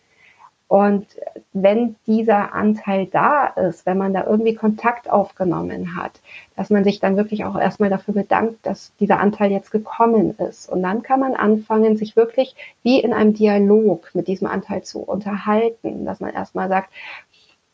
Und 0.69 1.07
wenn 1.51 1.95
dieser 2.05 2.53
Anteil 2.53 3.07
da 3.07 3.47
ist, 3.47 3.87
wenn 3.87 3.97
man 3.97 4.13
da 4.13 4.23
irgendwie 4.25 4.53
Kontakt 4.53 5.09
aufgenommen 5.09 5.95
hat, 5.95 6.21
dass 6.55 6.69
man 6.69 6.83
sich 6.83 6.99
dann 6.99 7.17
wirklich 7.17 7.43
auch 7.43 7.59
erstmal 7.59 7.89
dafür 7.89 8.13
bedankt, 8.13 8.63
dass 8.67 8.93
dieser 8.99 9.19
Anteil 9.19 9.51
jetzt 9.51 9.71
gekommen 9.71 10.37
ist. 10.37 10.69
Und 10.69 10.83
dann 10.83 11.01
kann 11.01 11.21
man 11.21 11.33
anfangen, 11.33 11.97
sich 11.97 12.15
wirklich 12.15 12.55
wie 12.83 12.99
in 12.99 13.13
einem 13.13 13.33
Dialog 13.33 14.11
mit 14.13 14.27
diesem 14.27 14.45
Anteil 14.45 14.83
zu 14.83 14.99
unterhalten, 14.99 16.05
dass 16.05 16.19
man 16.19 16.35
erstmal 16.35 16.69
sagt, 16.69 16.91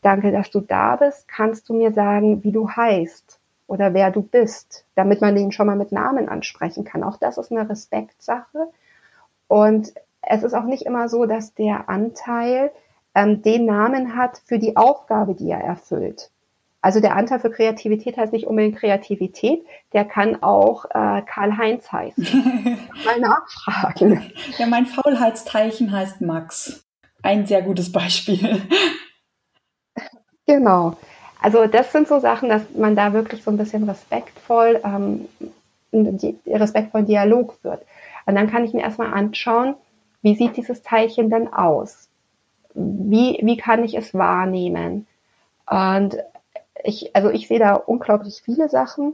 danke, 0.02 0.32
dass 0.32 0.50
du 0.50 0.62
da 0.62 0.96
bist, 0.96 1.28
kannst 1.28 1.68
du 1.68 1.74
mir 1.74 1.92
sagen, 1.92 2.46
wie 2.46 2.54
du 2.54 2.70
heißt 2.70 3.40
oder 3.68 3.94
wer 3.94 4.10
du 4.10 4.22
bist, 4.22 4.86
damit 4.96 5.20
man 5.20 5.36
den 5.36 5.52
schon 5.52 5.68
mal 5.68 5.76
mit 5.76 5.92
Namen 5.92 6.30
ansprechen 6.30 6.86
kann. 6.86 7.04
Auch 7.04 7.18
das 7.18 7.38
ist 7.38 7.52
eine 7.52 7.70
Respektsache. 7.70 8.70
Und 9.50 9.94
es 10.22 10.44
ist 10.44 10.54
auch 10.54 10.64
nicht 10.64 10.86
immer 10.86 11.10
so, 11.10 11.26
dass 11.26 11.54
der 11.54 11.90
Anteil 11.90 12.72
ähm, 13.16 13.42
den 13.42 13.66
Namen 13.66 14.16
hat 14.16 14.42
für 14.46 14.60
die 14.60 14.78
Aufgabe, 14.78 15.34
die 15.34 15.50
er 15.50 15.62
erfüllt. 15.62 16.30
Also 16.82 17.00
der 17.00 17.16
Anteil 17.16 17.40
für 17.40 17.50
Kreativität 17.50 18.16
heißt 18.16 18.32
nicht 18.32 18.46
unbedingt 18.46 18.78
Kreativität, 18.78 19.66
der 19.94 20.06
kann 20.06 20.44
auch 20.44 20.86
äh, 20.86 21.24
Karl-Heinz 21.24 21.92
heißen. 21.92 22.78
Mal 23.06 23.20
nachfragen. 23.20 24.32
Ja, 24.60 24.68
mein 24.68 24.86
Faulheitsteilchen 24.86 25.92
heißt 25.92 26.22
Max. 26.22 26.86
Ein 27.24 27.48
sehr 27.48 27.64
gutes 27.64 27.92
Beispiel. 27.92 28.62
Genau. 30.46 30.96
Also 31.42 31.66
das 31.66 31.92
sind 31.92 32.08
so 32.08 32.20
Sachen, 32.20 32.50
dass 32.50 32.62
man 32.76 32.96
da 32.96 33.14
wirklich 33.14 33.44
so 33.44 33.50
ein 33.50 33.58
bisschen 33.58 33.90
respektvoll, 33.90 34.80
ähm, 34.84 35.28
respektvoll 36.46 37.04
Dialog 37.04 37.58
wird. 37.64 37.82
Und 38.28 38.36
dann 38.36 38.50
kann 38.50 38.64
ich 38.64 38.74
mir 38.74 38.82
erstmal 38.82 39.12
anschauen, 39.12 39.74
wie 40.22 40.36
sieht 40.36 40.56
dieses 40.56 40.84
Teilchen 40.84 41.30
denn 41.30 41.52
aus? 41.52 42.05
Wie, 42.76 43.40
wie 43.42 43.58
kann 43.58 43.84
ich 43.84 43.96
es 43.96 44.14
wahrnehmen? 44.14 45.08
Und 45.70 46.18
ich, 46.84 47.16
also 47.16 47.30
ich 47.30 47.48
sehe 47.48 47.60
da 47.60 47.74
unglaublich 47.74 48.42
viele 48.44 48.70
Sachen. 48.70 49.14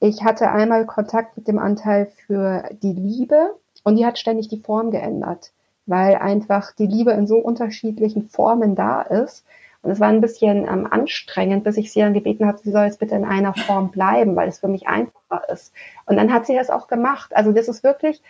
Ich 0.00 0.24
hatte 0.24 0.50
einmal 0.50 0.86
Kontakt 0.86 1.36
mit 1.36 1.46
dem 1.46 1.58
Anteil 1.58 2.06
für 2.26 2.64
die 2.82 2.92
Liebe 2.92 3.54
und 3.84 3.96
die 3.96 4.06
hat 4.06 4.18
ständig 4.18 4.48
die 4.48 4.60
Form 4.60 4.90
geändert, 4.90 5.52
weil 5.86 6.16
einfach 6.16 6.72
die 6.72 6.86
Liebe 6.86 7.12
in 7.12 7.26
so 7.26 7.38
unterschiedlichen 7.38 8.28
Formen 8.28 8.74
da 8.74 9.02
ist. 9.02 9.44
Und 9.82 9.90
es 9.90 10.00
war 10.00 10.08
ein 10.08 10.20
bisschen 10.20 10.66
ähm, 10.68 10.86
anstrengend, 10.88 11.64
bis 11.64 11.76
ich 11.76 11.92
sie 11.92 12.00
dann 12.00 12.14
gebeten 12.14 12.46
habe, 12.46 12.58
sie 12.58 12.70
soll 12.70 12.84
jetzt 12.84 13.00
bitte 13.00 13.16
in 13.16 13.24
einer 13.24 13.52
Form 13.52 13.90
bleiben, 13.90 14.36
weil 14.36 14.48
es 14.48 14.60
für 14.60 14.68
mich 14.68 14.86
einfacher 14.86 15.48
ist. 15.52 15.72
Und 16.06 16.16
dann 16.16 16.32
hat 16.32 16.46
sie 16.46 16.54
das 16.54 16.70
auch 16.70 16.86
gemacht. 16.86 17.34
Also 17.34 17.52
das 17.52 17.66
ist 17.68 17.82
wirklich, 17.82 18.22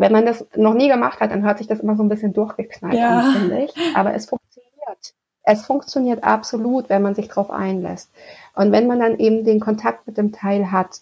wenn 0.00 0.12
man 0.12 0.24
das 0.24 0.46
noch 0.56 0.72
nie 0.72 0.88
gemacht 0.88 1.20
hat, 1.20 1.30
dann 1.30 1.44
hört 1.44 1.58
sich 1.58 1.66
das 1.66 1.80
immer 1.80 1.94
so 1.94 2.02
ein 2.02 2.08
bisschen 2.08 2.32
durchgeknallt 2.32 2.94
ja. 2.94 3.20
an, 3.20 3.32
finde 3.32 3.64
ich. 3.64 3.74
Aber 3.94 4.14
es 4.14 4.26
funktioniert. 4.26 5.14
Es 5.42 5.66
funktioniert 5.66 6.24
absolut, 6.24 6.88
wenn 6.88 7.02
man 7.02 7.14
sich 7.14 7.28
darauf 7.28 7.50
einlässt. 7.50 8.10
Und 8.54 8.72
wenn 8.72 8.86
man 8.86 8.98
dann 8.98 9.18
eben 9.18 9.44
den 9.44 9.60
Kontakt 9.60 10.06
mit 10.06 10.16
dem 10.16 10.32
Teil 10.32 10.72
hat, 10.72 11.00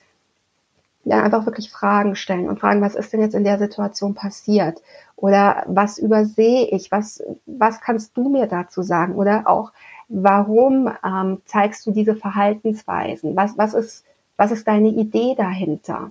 dann 1.04 1.22
einfach 1.22 1.46
wirklich 1.46 1.70
Fragen 1.70 2.16
stellen 2.16 2.48
und 2.48 2.58
fragen, 2.58 2.80
was 2.80 2.96
ist 2.96 3.12
denn 3.12 3.20
jetzt 3.20 3.34
in 3.34 3.44
der 3.44 3.58
Situation 3.58 4.14
passiert? 4.14 4.82
Oder 5.14 5.62
was 5.66 5.98
übersehe 5.98 6.66
ich? 6.66 6.90
Was, 6.90 7.22
was 7.46 7.80
kannst 7.80 8.16
du 8.16 8.28
mir 8.28 8.46
dazu 8.48 8.82
sagen? 8.82 9.14
Oder 9.14 9.44
auch, 9.46 9.72
warum 10.08 10.90
ähm, 11.04 11.40
zeigst 11.44 11.86
du 11.86 11.92
diese 11.92 12.16
Verhaltensweisen? 12.16 13.36
Was, 13.36 13.56
was, 13.56 13.74
ist, 13.74 14.04
was 14.36 14.50
ist 14.50 14.66
deine 14.66 14.88
Idee 14.88 15.36
dahinter? 15.36 16.10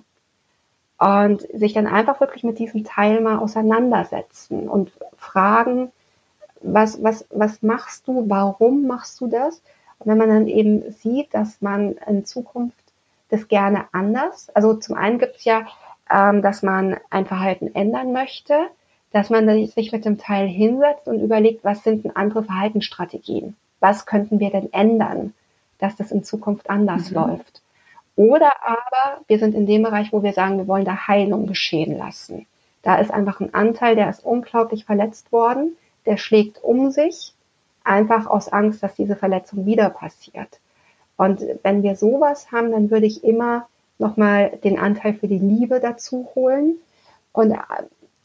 Und 0.98 1.42
sich 1.52 1.72
dann 1.72 1.86
einfach 1.86 2.20
wirklich 2.20 2.42
mit 2.42 2.58
diesem 2.58 2.84
Teil 2.84 3.20
mal 3.20 3.38
auseinandersetzen 3.38 4.68
und 4.68 4.90
fragen, 5.16 5.92
was, 6.60 7.02
was, 7.02 7.24
was 7.30 7.62
machst 7.62 8.08
du, 8.08 8.28
warum 8.28 8.86
machst 8.86 9.20
du 9.20 9.28
das? 9.28 9.62
Und 9.98 10.10
wenn 10.10 10.18
man 10.18 10.28
dann 10.28 10.48
eben 10.48 10.90
sieht, 10.90 11.32
dass 11.34 11.60
man 11.60 11.92
in 12.06 12.24
Zukunft 12.24 12.76
das 13.28 13.46
gerne 13.46 13.84
anders, 13.92 14.48
also 14.54 14.74
zum 14.74 14.96
einen 14.96 15.18
gibt 15.18 15.36
es 15.36 15.44
ja, 15.44 15.66
ähm, 16.10 16.42
dass 16.42 16.62
man 16.62 16.96
ein 17.10 17.26
Verhalten 17.26 17.74
ändern 17.74 18.12
möchte, 18.12 18.54
dass 19.12 19.30
man 19.30 19.66
sich 19.66 19.92
mit 19.92 20.04
dem 20.04 20.18
Teil 20.18 20.48
hinsetzt 20.48 21.06
und 21.06 21.20
überlegt, 21.20 21.64
was 21.64 21.82
sind 21.82 22.04
denn 22.04 22.16
andere 22.16 22.42
Verhaltensstrategien? 22.42 23.56
Was 23.80 24.06
könnten 24.06 24.40
wir 24.40 24.50
denn 24.50 24.72
ändern, 24.72 25.32
dass 25.78 25.96
das 25.96 26.10
in 26.10 26.24
Zukunft 26.24 26.68
anders 26.68 27.10
mhm. 27.10 27.16
läuft? 27.16 27.62
Oder 28.18 28.52
aber 28.66 29.22
wir 29.28 29.38
sind 29.38 29.54
in 29.54 29.64
dem 29.64 29.84
Bereich, 29.84 30.12
wo 30.12 30.24
wir 30.24 30.32
sagen, 30.32 30.58
wir 30.58 30.66
wollen 30.66 30.84
da 30.84 31.06
Heilung 31.06 31.46
geschehen 31.46 31.96
lassen. 31.96 32.46
Da 32.82 32.96
ist 32.96 33.12
einfach 33.12 33.38
ein 33.38 33.54
Anteil, 33.54 33.94
der 33.94 34.10
ist 34.10 34.24
unglaublich 34.24 34.84
verletzt 34.84 35.30
worden, 35.30 35.76
der 36.04 36.16
schlägt 36.16 36.60
um 36.64 36.90
sich, 36.90 37.32
einfach 37.84 38.26
aus 38.26 38.48
Angst, 38.48 38.82
dass 38.82 38.96
diese 38.96 39.14
Verletzung 39.14 39.66
wieder 39.66 39.88
passiert. 39.90 40.58
Und 41.16 41.44
wenn 41.62 41.84
wir 41.84 41.94
sowas 41.94 42.50
haben, 42.50 42.72
dann 42.72 42.90
würde 42.90 43.06
ich 43.06 43.22
immer 43.22 43.68
nochmal 43.98 44.58
den 44.64 44.80
Anteil 44.80 45.14
für 45.14 45.28
die 45.28 45.38
Liebe 45.38 45.78
dazu 45.78 46.28
holen 46.34 46.74
und 47.32 47.56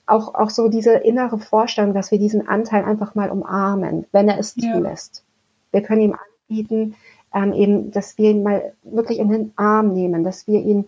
auch, 0.07 0.33
auch 0.33 0.49
so 0.49 0.69
diese 0.69 0.93
innere 0.93 1.37
Vorstellung, 1.37 1.93
dass 1.93 2.09
wir 2.09 2.17
diesen 2.17 2.47
Anteil 2.47 2.83
einfach 2.83 3.13
mal 3.13 3.29
umarmen, 3.29 4.07
wenn 4.11 4.27
er 4.27 4.39
es 4.39 4.55
ja. 4.55 4.73
zulässt. 4.73 5.23
Wir 5.71 5.83
können 5.83 6.01
ihm 6.01 6.17
anbieten, 6.49 6.95
ähm, 7.33 7.53
eben, 7.53 7.91
dass 7.91 8.17
wir 8.17 8.31
ihn 8.31 8.43
mal 8.43 8.73
wirklich 8.83 9.19
in 9.19 9.29
den 9.29 9.53
Arm 9.55 9.93
nehmen, 9.93 10.23
dass 10.23 10.47
wir 10.47 10.61
ihn 10.61 10.85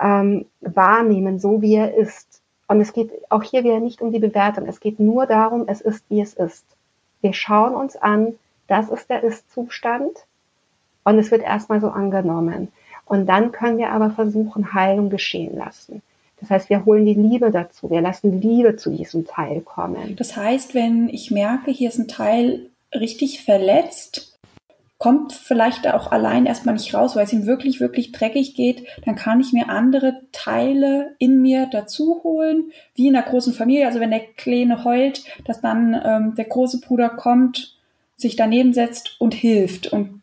ähm, 0.00 0.46
wahrnehmen, 0.60 1.38
so 1.38 1.62
wie 1.62 1.74
er 1.74 1.94
ist. 1.94 2.42
Und 2.66 2.80
es 2.80 2.92
geht 2.92 3.10
auch 3.30 3.42
hier 3.42 3.64
wieder 3.64 3.80
nicht 3.80 4.02
um 4.02 4.12
die 4.12 4.18
Bewertung. 4.18 4.66
Es 4.66 4.80
geht 4.80 5.00
nur 5.00 5.26
darum, 5.26 5.64
es 5.66 5.80
ist, 5.80 6.04
wie 6.08 6.20
es 6.20 6.34
ist. 6.34 6.64
Wir 7.20 7.32
schauen 7.32 7.74
uns 7.74 7.96
an, 7.96 8.34
das 8.66 8.90
ist 8.90 9.08
der 9.08 9.22
Ist-Zustand 9.22 10.12
und 11.04 11.18
es 11.18 11.30
wird 11.30 11.42
erstmal 11.42 11.80
so 11.80 11.88
angenommen. 11.88 12.68
Und 13.06 13.26
dann 13.26 13.52
können 13.52 13.78
wir 13.78 13.90
aber 13.90 14.10
versuchen, 14.10 14.74
Heilung 14.74 15.08
geschehen 15.08 15.56
lassen. 15.56 16.02
Das 16.40 16.50
heißt, 16.50 16.70
wir 16.70 16.84
holen 16.84 17.04
die 17.04 17.14
Liebe 17.14 17.50
dazu. 17.50 17.90
Wir 17.90 18.00
lassen 18.00 18.40
Liebe 18.40 18.76
zu 18.76 18.90
diesem 18.90 19.26
Teil 19.26 19.62
kommen. 19.62 20.14
Das 20.16 20.36
heißt, 20.36 20.74
wenn 20.74 21.08
ich 21.08 21.30
merke, 21.30 21.70
hier 21.70 21.88
ist 21.88 21.98
ein 21.98 22.06
Teil 22.06 22.66
richtig 22.94 23.42
verletzt, 23.42 24.37
kommt 24.98 25.32
vielleicht 25.32 25.86
auch 25.86 26.10
allein 26.10 26.44
erstmal 26.44 26.74
nicht 26.74 26.92
raus, 26.92 27.14
weil 27.14 27.24
es 27.24 27.32
ihm 27.32 27.46
wirklich, 27.46 27.78
wirklich 27.78 28.10
dreckig 28.10 28.54
geht, 28.54 28.84
dann 29.04 29.14
kann 29.14 29.40
ich 29.40 29.52
mir 29.52 29.68
andere 29.68 30.20
Teile 30.32 31.14
in 31.18 31.40
mir 31.40 31.68
dazu 31.70 32.20
holen, 32.24 32.72
wie 32.96 33.06
in 33.06 33.14
einer 33.14 33.24
großen 33.24 33.54
Familie. 33.54 33.86
Also 33.86 34.00
wenn 34.00 34.10
der 34.10 34.26
Kleine 34.36 34.84
heult, 34.84 35.22
dass 35.44 35.60
dann 35.60 35.98
ähm, 36.04 36.34
der 36.34 36.46
große 36.46 36.80
Bruder 36.80 37.10
kommt, 37.10 37.76
sich 38.16 38.34
daneben 38.34 38.72
setzt 38.72 39.20
und 39.20 39.34
hilft 39.34 39.86
und 39.86 40.22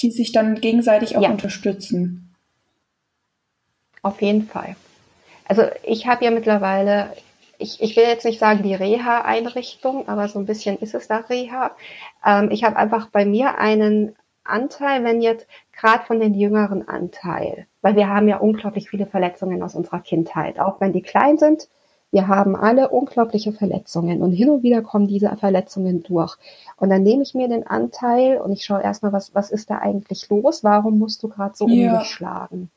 die 0.00 0.10
sich 0.10 0.32
dann 0.32 0.60
gegenseitig 0.60 1.16
auch 1.18 1.22
ja. 1.22 1.30
unterstützen. 1.30 2.34
Auf 4.00 4.22
jeden 4.22 4.46
Fall. 4.46 4.74
Also 5.46 5.64
ich 5.84 6.06
habe 6.06 6.24
ja 6.24 6.30
mittlerweile 6.30 7.10
ich, 7.62 7.80
ich 7.80 7.96
will 7.96 8.04
jetzt 8.04 8.24
nicht 8.24 8.40
sagen 8.40 8.62
die 8.62 8.74
Reha-Einrichtung, 8.74 10.08
aber 10.08 10.28
so 10.28 10.38
ein 10.38 10.46
bisschen 10.46 10.78
ist 10.78 10.94
es 10.94 11.08
da 11.08 11.18
Reha. 11.18 11.70
Ähm, 12.24 12.50
ich 12.50 12.64
habe 12.64 12.76
einfach 12.76 13.08
bei 13.08 13.24
mir 13.24 13.58
einen 13.58 14.14
Anteil, 14.44 15.04
wenn 15.04 15.22
jetzt 15.22 15.46
gerade 15.72 16.04
von 16.04 16.20
den 16.20 16.34
jüngeren 16.34 16.88
Anteil, 16.88 17.66
weil 17.80 17.94
wir 17.96 18.08
haben 18.08 18.28
ja 18.28 18.38
unglaublich 18.38 18.90
viele 18.90 19.06
Verletzungen 19.06 19.62
aus 19.62 19.76
unserer 19.76 20.00
Kindheit, 20.00 20.58
auch 20.58 20.80
wenn 20.80 20.92
die 20.92 21.02
klein 21.02 21.38
sind. 21.38 21.68
Wir 22.10 22.28
haben 22.28 22.56
alle 22.56 22.90
unglaubliche 22.90 23.52
Verletzungen 23.52 24.22
und 24.22 24.32
hin 24.32 24.50
und 24.50 24.62
wieder 24.62 24.82
kommen 24.82 25.06
diese 25.06 25.34
Verletzungen 25.36 26.02
durch. 26.02 26.36
Und 26.76 26.90
dann 26.90 27.02
nehme 27.02 27.22
ich 27.22 27.34
mir 27.34 27.48
den 27.48 27.66
Anteil 27.66 28.38
und 28.38 28.52
ich 28.52 28.64
schaue 28.64 28.82
erstmal, 28.82 29.12
was, 29.12 29.34
was 29.34 29.50
ist 29.50 29.70
da 29.70 29.78
eigentlich 29.78 30.28
los? 30.28 30.62
Warum 30.62 30.98
musst 30.98 31.22
du 31.22 31.28
gerade 31.28 31.56
so 31.56 31.66
ja. 31.68 31.92
um 31.92 31.98
dich 32.00 32.08
schlagen? 32.08 32.70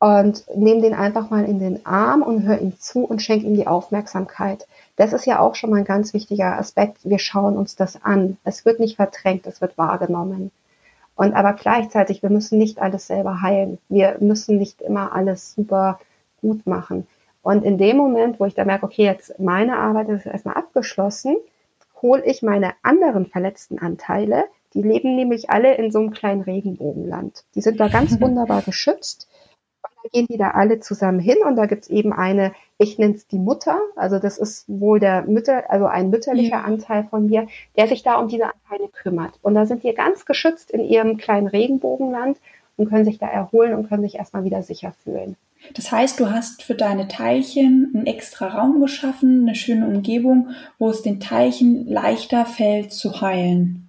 Und 0.00 0.44
nehme 0.54 0.80
den 0.80 0.94
einfach 0.94 1.30
mal 1.30 1.44
in 1.44 1.58
den 1.58 1.84
Arm 1.84 2.22
und 2.22 2.44
höre 2.44 2.60
ihm 2.60 2.78
zu 2.78 3.04
und 3.04 3.20
schenke 3.20 3.46
ihm 3.46 3.54
die 3.54 3.66
Aufmerksamkeit. 3.66 4.66
Das 4.96 5.12
ist 5.12 5.26
ja 5.26 5.40
auch 5.40 5.54
schon 5.54 5.70
mal 5.70 5.78
ein 5.78 5.84
ganz 5.84 6.14
wichtiger 6.14 6.56
Aspekt. 6.58 6.98
Wir 7.02 7.18
schauen 7.18 7.56
uns 7.56 7.74
das 7.74 8.02
an. 8.04 8.36
Es 8.44 8.64
wird 8.64 8.78
nicht 8.78 8.96
verdrängt, 8.96 9.46
es 9.46 9.60
wird 9.60 9.76
wahrgenommen. 9.76 10.52
Und 11.16 11.34
aber 11.34 11.54
gleichzeitig, 11.54 12.22
wir 12.22 12.30
müssen 12.30 12.58
nicht 12.58 12.78
alles 12.80 13.08
selber 13.08 13.42
heilen. 13.42 13.78
Wir 13.88 14.18
müssen 14.20 14.56
nicht 14.56 14.80
immer 14.80 15.12
alles 15.12 15.54
super 15.54 15.98
gut 16.40 16.64
machen. 16.64 17.08
Und 17.42 17.64
in 17.64 17.76
dem 17.76 17.96
Moment, 17.96 18.38
wo 18.38 18.44
ich 18.44 18.54
da 18.54 18.64
merke, 18.64 18.86
okay, 18.86 19.04
jetzt 19.04 19.40
meine 19.40 19.78
Arbeit 19.78 20.08
ist 20.10 20.26
erstmal 20.26 20.54
abgeschlossen, 20.54 21.36
hole 22.00 22.24
ich 22.24 22.42
meine 22.42 22.72
anderen 22.82 23.26
verletzten 23.26 23.80
Anteile. 23.80 24.44
Die 24.74 24.82
leben 24.82 25.16
nämlich 25.16 25.50
alle 25.50 25.74
in 25.74 25.90
so 25.90 25.98
einem 25.98 26.12
kleinen 26.12 26.42
Regenbogenland. 26.42 27.44
Die 27.56 27.62
sind 27.62 27.80
da 27.80 27.88
ganz 27.88 28.20
wunderbar 28.20 28.62
geschützt 28.62 29.28
gehen 30.12 30.26
die 30.28 30.36
da 30.36 30.50
alle 30.50 30.80
zusammen 30.80 31.20
hin 31.20 31.36
und 31.46 31.56
da 31.56 31.66
gibt's 31.66 31.88
eben 31.88 32.12
eine, 32.12 32.52
ich 32.78 32.98
nenne 32.98 33.14
es 33.14 33.26
die 33.26 33.38
Mutter, 33.38 33.78
also 33.96 34.18
das 34.18 34.38
ist 34.38 34.64
wohl 34.68 35.00
der 35.00 35.22
Mütter, 35.22 35.70
also 35.70 35.86
ein 35.86 36.10
mütterlicher 36.10 36.56
ja. 36.56 36.62
Anteil 36.62 37.04
von 37.04 37.26
mir, 37.26 37.46
der 37.76 37.88
sich 37.88 38.02
da 38.02 38.16
um 38.16 38.28
diese 38.28 38.46
Anteile 38.46 38.88
kümmert. 38.88 39.38
Und 39.42 39.54
da 39.54 39.66
sind 39.66 39.82
die 39.82 39.92
ganz 39.92 40.24
geschützt 40.24 40.70
in 40.70 40.80
ihrem 40.80 41.16
kleinen 41.16 41.46
Regenbogenland 41.46 42.38
und 42.76 42.88
können 42.88 43.04
sich 43.04 43.18
da 43.18 43.26
erholen 43.26 43.74
und 43.74 43.88
können 43.88 44.02
sich 44.02 44.14
erstmal 44.14 44.44
wieder 44.44 44.62
sicher 44.62 44.92
fühlen. 45.04 45.36
Das 45.74 45.90
heißt, 45.90 46.20
du 46.20 46.30
hast 46.30 46.62
für 46.62 46.74
deine 46.74 47.08
Teilchen 47.08 47.92
einen 47.94 48.06
extra 48.06 48.46
Raum 48.46 48.80
geschaffen, 48.80 49.42
eine 49.42 49.56
schöne 49.56 49.86
Umgebung, 49.86 50.50
wo 50.78 50.88
es 50.88 51.02
den 51.02 51.20
Teilchen 51.20 51.86
leichter 51.88 52.46
fällt 52.46 52.92
zu 52.92 53.20
heilen. 53.20 53.88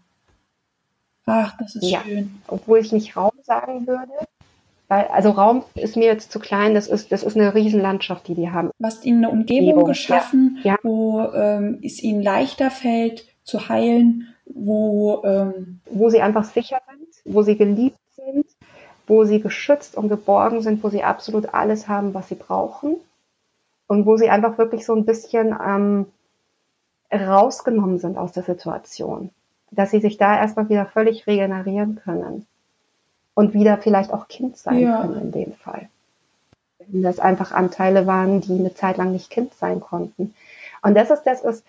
Ach, 1.25 1.55
das 1.59 1.75
ist 1.75 1.85
ja, 1.85 2.01
schön. 2.01 2.41
Obwohl 2.47 2.79
ich 2.79 2.91
nicht 2.91 3.15
Raum 3.15 3.31
sagen 3.43 3.85
würde, 3.85 4.11
weil, 4.89 5.05
also 5.05 5.29
Raum 5.29 5.63
ist 5.75 5.95
mir 5.95 6.07
jetzt 6.07 6.31
zu 6.31 6.39
klein, 6.39 6.73
das 6.73 6.87
ist, 6.87 7.11
das 7.11 7.21
ist 7.21 7.37
eine 7.37 7.53
Riesenlandschaft, 7.53 8.27
die 8.27 8.33
die 8.33 8.49
haben. 8.49 8.71
Du 8.79 8.85
hast 8.85 9.05
ihnen 9.05 9.23
eine 9.23 9.29
Umgebung 9.29 9.69
Umgebung, 9.69 9.87
geschaffen, 9.87 10.59
ja. 10.63 10.73
Ja. 10.73 10.77
wo 10.81 11.21
ähm, 11.33 11.79
es 11.83 12.01
ihnen 12.01 12.23
leichter 12.23 12.71
fällt 12.71 13.25
zu 13.43 13.69
heilen, 13.69 14.33
wo, 14.45 15.21
ähm, 15.23 15.79
wo 15.91 16.09
sie 16.09 16.21
einfach 16.21 16.43
sicher 16.43 16.81
sind, 16.89 17.33
wo 17.33 17.43
sie 17.43 17.55
geliebt 17.55 17.99
sind, 18.15 18.47
wo 19.05 19.25
sie 19.25 19.39
geschützt 19.39 19.95
und 19.95 20.09
geborgen 20.09 20.61
sind, 20.61 20.83
wo 20.83 20.89
sie 20.89 21.03
absolut 21.03 21.53
alles 21.53 21.87
haben, 21.87 22.15
was 22.15 22.29
sie 22.29 22.35
brauchen 22.35 22.95
und 23.87 24.07
wo 24.07 24.17
sie 24.17 24.31
einfach 24.31 24.57
wirklich 24.57 24.85
so 24.87 24.95
ein 24.95 25.05
bisschen 25.05 25.55
ähm, 25.63 26.07
rausgenommen 27.13 27.99
sind 27.99 28.17
aus 28.17 28.31
der 28.31 28.43
Situation, 28.43 29.29
dass 29.69 29.91
sie 29.91 29.99
sich 29.99 30.17
da 30.17 30.35
erstmal 30.35 30.67
wieder 30.67 30.87
völlig 30.87 31.27
regenerieren 31.27 32.01
können 32.03 32.47
und 33.39 33.53
wieder 33.53 33.77
vielleicht 33.77 34.11
auch 34.11 34.27
Kind 34.27 34.57
sein 34.57 34.79
ja. 34.79 34.99
können 34.99 35.21
in 35.21 35.31
dem 35.31 35.53
Fall. 35.53 35.87
Wenn 36.79 37.03
das 37.03 37.19
einfach 37.19 37.53
Anteile 37.53 38.05
waren, 38.05 38.41
die 38.41 38.59
eine 38.59 38.73
Zeit 38.73 38.97
lang 38.97 39.13
nicht 39.13 39.29
Kind 39.29 39.53
sein 39.53 39.79
konnten. 39.79 40.35
Und 40.81 40.93
das 40.93 41.09
ist 41.09 41.23
das, 41.23 41.39
ist, 41.39 41.63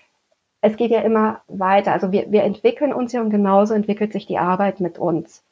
es 0.62 0.76
geht 0.76 0.90
ja 0.90 1.02
immer 1.02 1.42
weiter. 1.46 1.92
Also 1.92 2.10
wir, 2.10 2.32
wir 2.32 2.42
entwickeln 2.42 2.92
uns 2.92 3.12
ja 3.12 3.20
und 3.20 3.30
genauso 3.30 3.74
entwickelt 3.74 4.12
sich 4.12 4.26
die 4.26 4.38
Arbeit 4.38 4.80
mit 4.80 4.98
uns. 4.98 5.42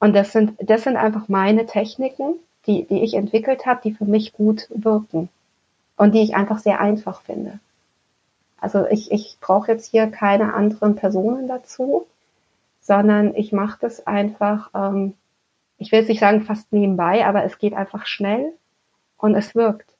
Und 0.00 0.14
das 0.14 0.32
sind, 0.32 0.54
das 0.58 0.84
sind 0.84 0.96
einfach 0.96 1.28
meine 1.28 1.66
Techniken, 1.66 2.36
die, 2.66 2.84
die 2.84 3.02
ich 3.02 3.12
entwickelt 3.12 3.66
habe, 3.66 3.82
die 3.84 3.92
für 3.92 4.06
mich 4.06 4.32
gut 4.32 4.68
wirken 4.70 5.28
und 5.98 6.14
die 6.14 6.22
ich 6.22 6.34
einfach 6.34 6.60
sehr 6.60 6.80
einfach 6.80 7.20
finde. 7.20 7.60
Also 8.58 8.86
ich, 8.86 9.12
ich 9.12 9.36
brauche 9.42 9.70
jetzt 9.70 9.90
hier 9.90 10.06
keine 10.06 10.54
anderen 10.54 10.96
Personen 10.96 11.46
dazu, 11.46 12.06
sondern 12.80 13.34
ich 13.34 13.52
mache 13.52 13.76
das 13.82 14.06
einfach, 14.06 14.70
ähm, 14.74 15.12
ich 15.78 15.92
will 15.92 16.00
jetzt 16.00 16.08
nicht 16.08 16.20
sagen 16.20 16.42
fast 16.42 16.72
nebenbei, 16.72 17.26
aber 17.26 17.44
es 17.44 17.58
geht 17.58 17.74
einfach 17.74 18.06
schnell 18.06 18.52
und 19.18 19.34
es 19.34 19.54
wirkt. 19.54 19.94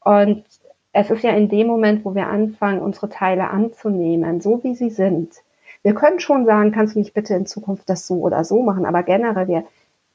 Und 0.00 0.44
es 0.92 1.10
ist 1.10 1.24
ja 1.24 1.32
in 1.32 1.48
dem 1.48 1.66
Moment, 1.66 2.04
wo 2.04 2.14
wir 2.14 2.28
anfangen, 2.28 2.80
unsere 2.80 3.08
Teile 3.08 3.50
anzunehmen, 3.50 4.40
so 4.40 4.62
wie 4.62 4.74
sie 4.74 4.90
sind. 4.90 5.34
Wir 5.82 5.94
können 5.94 6.20
schon 6.20 6.46
sagen, 6.46 6.72
kannst 6.72 6.94
du 6.94 7.00
nicht 7.00 7.14
bitte 7.14 7.34
in 7.34 7.46
Zukunft 7.46 7.90
das 7.90 8.06
so 8.06 8.20
oder 8.20 8.44
so 8.44 8.62
machen, 8.62 8.86
aber 8.86 9.02
generell, 9.02 9.48
wir 9.48 9.64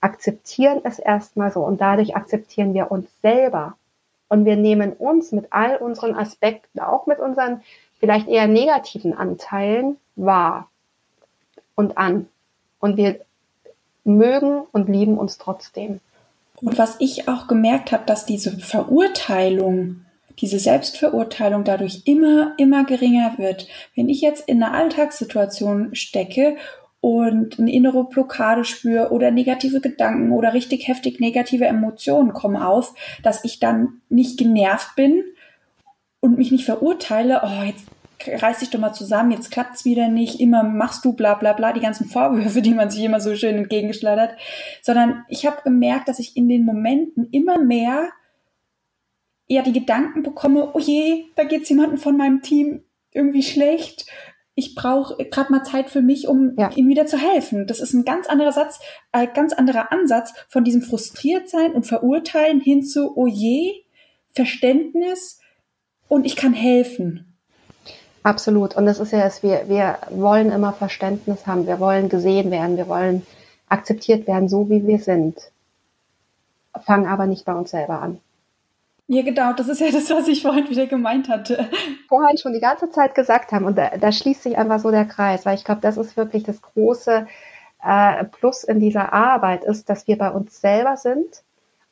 akzeptieren 0.02 0.82
es 0.84 0.97
erstmal 0.97 1.52
so 1.52 1.62
und 1.62 1.82
dadurch 1.82 2.16
akzeptieren 2.16 2.74
wir 2.74 2.91
uns 2.91 3.08
selber. 3.22 3.76
Und 4.30 4.45
wir 4.45 4.56
nehmen 4.56 4.93
uns 4.93 5.32
mit 5.32 5.47
all 5.52 5.78
unseren 5.78 6.16
Aspekten, 6.16 6.80
auch 6.80 7.08
mit 7.08 7.20
unseren 7.20 7.62
vielleicht 8.00 8.28
eher 8.28 8.47
negativen 8.47 9.18
Anteilen 9.18 9.97
wahr 10.16 10.70
und 11.76 11.97
an. 11.97 12.28
Und 12.80 12.95
wir 12.95 13.20
mögen 14.10 14.62
und 14.72 14.89
lieben 14.89 15.18
uns 15.18 15.38
trotzdem. 15.38 15.99
Und 16.62 16.78
was 16.78 16.97
ich 16.99 17.28
auch 17.28 17.47
gemerkt 17.47 17.91
habe, 17.91 18.03
dass 18.05 18.26
diese 18.26 18.51
Verurteilung, 18.60 20.01
diese 20.39 20.60
Selbstverurteilung 20.60 21.64
dadurch 21.64 22.03
immer, 22.05 22.53
immer 22.57 22.86
geringer 22.86 23.38
wird. 23.38 23.68
Wenn 23.95 24.10
ich 24.10 24.22
jetzt 24.22 24.47
in 24.47 24.62
einer 24.62 24.74
Alltagssituation 24.74 25.95
stecke 25.95 26.57
und 27.01 27.60
eine 27.60 27.72
innere 27.72 28.03
Blockade 28.05 28.66
spüre 28.66 29.12
oder 29.12 29.32
negative 29.32 29.80
Gedanken 29.80 30.32
oder 30.32 30.53
richtig 30.53 30.88
heftig 30.88 31.20
negative 31.20 31.66
Emotionen 31.66 32.34
kommen 32.34 32.57
auf, 32.57 32.93
dass 33.24 33.43
ich 33.45 33.60
dann 33.60 34.01
nicht 34.10 34.38
genervt 34.38 34.95
bin 34.95 35.24
und 36.20 36.38
mich 36.38 36.51
nicht 36.51 36.66
verurteile, 36.66 37.41
oh, 37.43 37.64
jetzt 37.64 37.86
reiß 38.28 38.60
dich 38.60 38.70
doch 38.70 38.80
mal 38.80 38.94
zusammen, 38.94 39.32
jetzt 39.32 39.52
klappt's 39.52 39.86
wieder 39.86 40.08
nicht, 40.08 40.40
immer 40.40 40.64
machst 40.64 41.06
du 41.06 41.14
bla 41.14 41.36
bla 41.36 41.54
bla, 41.54 41.74
die 41.74 41.80
ganzen 41.80 42.08
Vorwürfe, 42.08 42.62
die 42.62 42.74
man 42.74 42.90
sich 42.90 43.04
immer 43.04 43.22
so 43.22 43.36
schön 43.36 43.56
entgegenschleudert, 43.56 44.36
sondern 44.82 45.26
ich 45.28 45.46
habe 45.46 45.62
gemerkt, 45.64 46.08
dass 46.08 46.20
ich 46.20 46.36
in 46.36 46.50
den 46.50 46.66
Momenten 46.66 47.30
immer 47.32 47.60
mehr 47.60 48.10
eher 49.48 49.64
die 49.64 49.74
Gedanken 49.74 50.24
bekomme, 50.24 50.72
oh 50.74 50.80
je, 50.80 51.26
da 51.36 51.44
geht's 51.44 51.70
jemandem 51.70 51.98
von 51.98 52.16
meinem 52.16 52.42
Team 52.42 52.84
irgendwie 53.12 53.44
schlecht. 53.44 54.06
Ich 54.54 54.76
brauche 54.76 55.26
gerade 55.26 55.52
mal 55.52 55.64
Zeit 55.64 55.90
für 55.90 56.02
mich, 56.02 56.28
um 56.28 56.54
ja. 56.58 56.70
ihm 56.76 56.88
wieder 56.90 57.06
zu 57.06 57.18
helfen. 57.18 57.66
Das 57.66 57.80
ist 57.80 57.94
ein 57.94 58.06
ganz 58.06 58.28
anderer 58.28 58.52
Satz, 58.52 58.80
ein 59.12 59.30
äh, 59.30 59.32
ganz 59.34 59.54
anderer 59.54 59.92
Ansatz 59.92 60.34
von 60.50 60.64
diesem 60.64 60.82
Frustriertsein 60.82 61.72
und 61.72 61.88
Verurteilen 61.88 62.60
hin 62.60 62.84
zu, 62.84 63.18
oh 63.18 63.26
je, 63.26 63.84
Verständnis 64.34 65.40
und 66.08 66.26
ich 66.26 66.36
kann 66.36 66.54
helfen. 66.54 67.29
Absolut. 68.24 68.76
Und 68.76 68.86
das 68.86 69.00
ist 69.00 69.12
ja 69.12 69.26
es, 69.26 69.44
wir, 69.44 69.68
wir 69.68 69.98
wollen 70.10 70.52
immer 70.52 70.74
Verständnis 70.74 71.48
haben, 71.48 71.68
wir 71.68 71.80
wollen 71.80 72.10
gesehen 72.10 72.52
werden, 72.52 72.78
wir 72.78 72.88
wollen 72.88 73.26
akzeptiert 73.70 74.28
werden, 74.28 74.50
so 74.50 74.70
wie 74.70 74.86
wir 74.86 75.00
sind. 75.00 75.38
Fangen 76.86 77.08
aber 77.08 77.26
nicht 77.26 77.46
bei 77.46 77.54
uns 77.54 77.72
selber 77.72 78.02
an. 78.02 78.20
Ja, 79.08 79.24
genau, 79.24 79.54
das 79.54 79.68
ist 79.68 79.82
ja 79.82 79.90
das, 79.92 80.10
was 80.12 80.28
ich 80.28 80.44
vorhin 80.44 80.70
wieder 80.70 80.86
gemeint 80.86 81.30
hatte. 81.30 81.68
Vorhin 82.08 82.38
schon 82.38 82.54
die 82.54 82.60
ganze 82.60 82.92
Zeit 82.92 83.16
gesagt 83.16 83.52
haben 83.52 83.66
und 83.66 83.76
da, 83.76 83.98
da 83.98 84.12
schließt 84.12 84.44
sich 84.44 84.58
einfach 84.58 84.80
so 84.80 84.92
der 84.92 85.06
Kreis, 85.06 85.48
weil 85.48 85.56
ich 85.56 85.64
glaube, 85.64 85.82
das 85.82 85.98
ist 85.98 86.16
wirklich 86.16 86.44
das 86.44 86.62
große 86.62 87.26
äh, 87.84 88.24
Plus 88.26 88.64
in 88.64 88.80
dieser 88.80 89.12
Arbeit, 89.12 89.64
ist, 89.64 89.90
dass 89.90 90.08
wir 90.08 90.18
bei 90.18 90.30
uns 90.30 90.62
selber 90.62 90.96
sind 90.96 91.44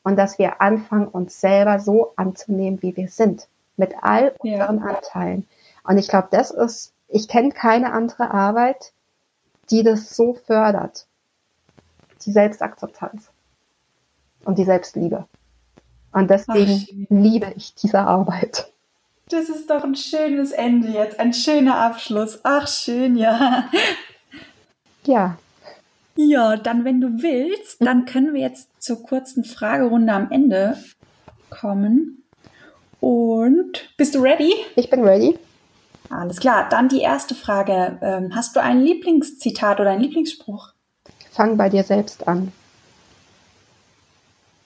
und 0.03 0.15
dass 0.15 0.37
wir 0.37 0.61
anfangen, 0.61 1.07
uns 1.07 1.41
selber 1.41 1.79
so 1.79 2.13
anzunehmen, 2.17 2.81
wie 2.83 2.95
wir 2.95 3.07
sind, 3.07 3.47
mit 3.77 3.95
all 4.01 4.33
unseren 4.39 4.79
ja. 4.79 4.85
Anteilen. 4.85 5.47
Und 5.87 5.97
ich 5.97 6.09
glaube, 6.09 6.27
das 6.31 6.51
ist, 6.51 6.93
ich 7.07 7.27
kenne 7.27 7.51
keine 7.51 7.93
andere 7.93 8.31
Arbeit, 8.31 8.91
die 9.71 9.83
das 9.83 10.15
so 10.15 10.33
fördert. 10.33 11.07
Die 12.25 12.31
Selbstakzeptanz 12.31 13.29
und 14.43 14.57
die 14.57 14.65
Selbstliebe. 14.65 15.25
Und 16.11 16.29
deswegen 16.29 16.85
Ach, 17.05 17.05
liebe 17.09 17.53
ich 17.55 17.73
diese 17.75 17.99
Arbeit. 17.99 18.71
Das 19.29 19.49
ist 19.49 19.69
doch 19.69 19.83
ein 19.83 19.95
schönes 19.95 20.51
Ende 20.51 20.89
jetzt, 20.89 21.19
ein 21.19 21.33
schöner 21.33 21.77
Abschluss. 21.77 22.39
Ach, 22.43 22.67
schön, 22.67 23.15
ja. 23.17 23.69
Ja. 25.05 25.37
Ja, 26.15 26.57
dann, 26.57 26.83
wenn 26.83 26.99
du 26.99 27.21
willst, 27.21 27.81
dann 27.81 28.05
können 28.05 28.33
wir 28.33 28.41
jetzt 28.41 28.81
zur 28.81 29.03
kurzen 29.03 29.45
Fragerunde 29.45 30.11
am 30.11 30.31
Ende 30.31 30.77
kommen. 31.49 32.23
Und 32.99 33.93
bist 33.95 34.15
du 34.15 34.19
ready? 34.19 34.53
Ich 34.75 34.89
bin 34.89 35.03
ready. 35.03 35.37
Alles 36.09 36.39
klar, 36.39 36.67
dann 36.69 36.89
die 36.89 37.01
erste 37.01 37.35
Frage. 37.35 37.97
Ähm, 38.01 38.35
hast 38.35 38.55
du 38.55 38.61
ein 38.61 38.81
Lieblingszitat 38.81 39.79
oder 39.79 39.91
einen 39.91 40.01
Lieblingsspruch? 40.01 40.69
Fang 41.31 41.57
bei 41.57 41.69
dir 41.69 41.83
selbst 41.83 42.27
an. 42.27 42.51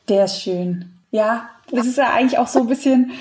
Der 0.07 0.25
ist 0.25 0.41
schön. 0.41 0.91
Ja, 1.11 1.49
das 1.69 1.87
ist 1.87 1.97
ja 1.97 2.11
eigentlich 2.11 2.37
auch 2.37 2.47
so 2.47 2.59
ein 2.59 2.67
bisschen, 2.67 3.11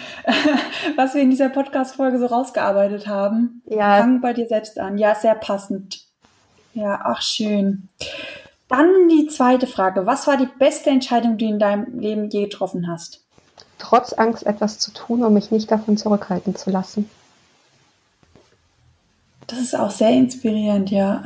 was 0.96 1.14
wir 1.14 1.22
in 1.22 1.30
dieser 1.30 1.48
Podcast-Folge 1.48 2.18
so 2.18 2.26
rausgearbeitet 2.26 3.06
haben. 3.06 3.62
Ja. 3.66 3.98
Fang 3.98 4.20
bei 4.20 4.32
dir 4.32 4.46
selbst 4.46 4.78
an. 4.78 4.98
Ja, 4.98 5.14
sehr 5.14 5.34
passend. 5.34 6.04
Ja, 6.74 7.00
ach 7.04 7.22
schön. 7.22 7.88
Dann 8.68 9.08
die 9.08 9.26
zweite 9.26 9.66
Frage. 9.66 10.06
Was 10.06 10.26
war 10.28 10.36
die 10.36 10.48
beste 10.58 10.90
Entscheidung, 10.90 11.36
die 11.36 11.46
du 11.46 11.52
in 11.52 11.58
deinem 11.58 11.98
Leben 11.98 12.30
je 12.30 12.44
getroffen 12.44 12.86
hast? 12.88 13.20
Trotz 13.78 14.12
Angst 14.12 14.46
etwas 14.46 14.78
zu 14.78 14.92
tun, 14.92 15.24
um 15.24 15.34
mich 15.34 15.50
nicht 15.50 15.70
davon 15.72 15.96
zurückhalten 15.96 16.54
zu 16.54 16.70
lassen. 16.70 17.10
Das 19.51 19.59
ist 19.59 19.74
auch 19.74 19.90
sehr 19.90 20.11
inspirierend, 20.11 20.90
ja. 20.90 21.24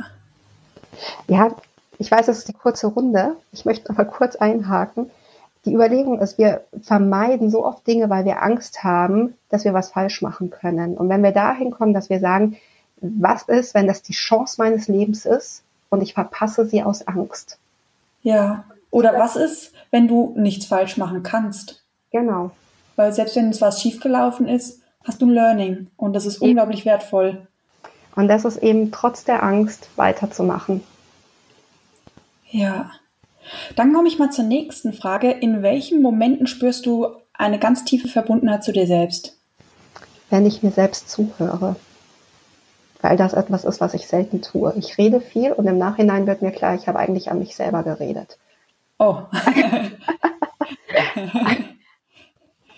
Ja, 1.27 1.55
ich 1.99 2.09
weiß, 2.09 2.27
es 2.27 2.39
ist 2.39 2.47
die 2.47 2.53
kurze 2.53 2.87
Runde. 2.87 3.35
Ich 3.51 3.65
möchte 3.65 3.89
aber 3.89 4.05
kurz 4.05 4.35
einhaken. 4.35 5.11
Die 5.65 5.73
Überlegung 5.73 6.19
ist, 6.19 6.37
wir 6.37 6.63
vermeiden 6.81 7.49
so 7.49 7.65
oft 7.65 7.85
Dinge, 7.85 8.09
weil 8.09 8.25
wir 8.25 8.41
Angst 8.41 8.83
haben, 8.83 9.35
dass 9.49 9.63
wir 9.63 9.73
was 9.73 9.91
falsch 9.91 10.21
machen 10.21 10.49
können. 10.49 10.97
Und 10.97 11.09
wenn 11.09 11.23
wir 11.23 11.31
dahin 11.31 11.71
kommen, 11.71 11.93
dass 11.93 12.09
wir 12.09 12.19
sagen, 12.19 12.57
was 13.01 13.43
ist, 13.43 13.73
wenn 13.75 13.87
das 13.87 14.01
die 14.01 14.13
Chance 14.13 14.55
meines 14.57 14.87
Lebens 14.87 15.25
ist 15.25 15.63
und 15.89 16.01
ich 16.01 16.13
verpasse 16.13 16.65
sie 16.65 16.83
aus 16.83 17.07
Angst? 17.07 17.59
Ja. 18.23 18.65
Oder 18.91 19.17
was 19.19 19.35
ist, 19.35 19.73
wenn 19.91 20.07
du 20.07 20.33
nichts 20.35 20.65
falsch 20.65 20.97
machen 20.97 21.21
kannst? 21.21 21.83
Genau. 22.11 22.51
Weil 22.95 23.13
selbst 23.13 23.35
wenn 23.35 23.49
es 23.49 23.61
was 23.61 23.81
schiefgelaufen 23.81 24.47
ist, 24.47 24.79
hast 25.03 25.21
du 25.21 25.27
ein 25.27 25.33
Learning 25.33 25.87
und 25.97 26.13
das 26.13 26.25
ist 26.25 26.39
unglaublich 26.39 26.85
wertvoll. 26.85 27.45
Und 28.15 28.27
das 28.27 28.45
ist 28.45 28.57
eben 28.57 28.91
trotz 28.91 29.23
der 29.25 29.43
Angst 29.43 29.89
weiterzumachen. 29.95 30.81
Ja. 32.49 32.91
Dann 33.75 33.93
komme 33.93 34.07
ich 34.07 34.17
mal 34.17 34.31
zur 34.31 34.45
nächsten 34.45 34.93
Frage. 34.93 35.29
In 35.31 35.61
welchen 35.61 36.01
Momenten 36.01 36.47
spürst 36.47 36.85
du 36.85 37.07
eine 37.33 37.59
ganz 37.59 37.83
tiefe 37.83 38.07
Verbundenheit 38.07 38.63
zu 38.63 38.71
dir 38.71 38.87
selbst? 38.87 39.37
Wenn 40.29 40.45
ich 40.45 40.63
mir 40.63 40.71
selbst 40.71 41.09
zuhöre. 41.09 41.75
Weil 43.01 43.17
das 43.17 43.33
etwas 43.33 43.65
ist, 43.65 43.81
was 43.81 43.93
ich 43.93 44.07
selten 44.07 44.41
tue. 44.41 44.73
Ich 44.77 44.97
rede 44.97 45.21
viel 45.21 45.51
und 45.51 45.67
im 45.67 45.77
Nachhinein 45.77 46.25
wird 46.25 46.41
mir 46.41 46.51
klar, 46.51 46.73
ich 46.75 46.87
habe 46.87 46.97
eigentlich 46.97 47.29
an 47.29 47.39
mich 47.39 47.55
selber 47.55 47.83
geredet. 47.83 48.39
Oh. 48.97 49.17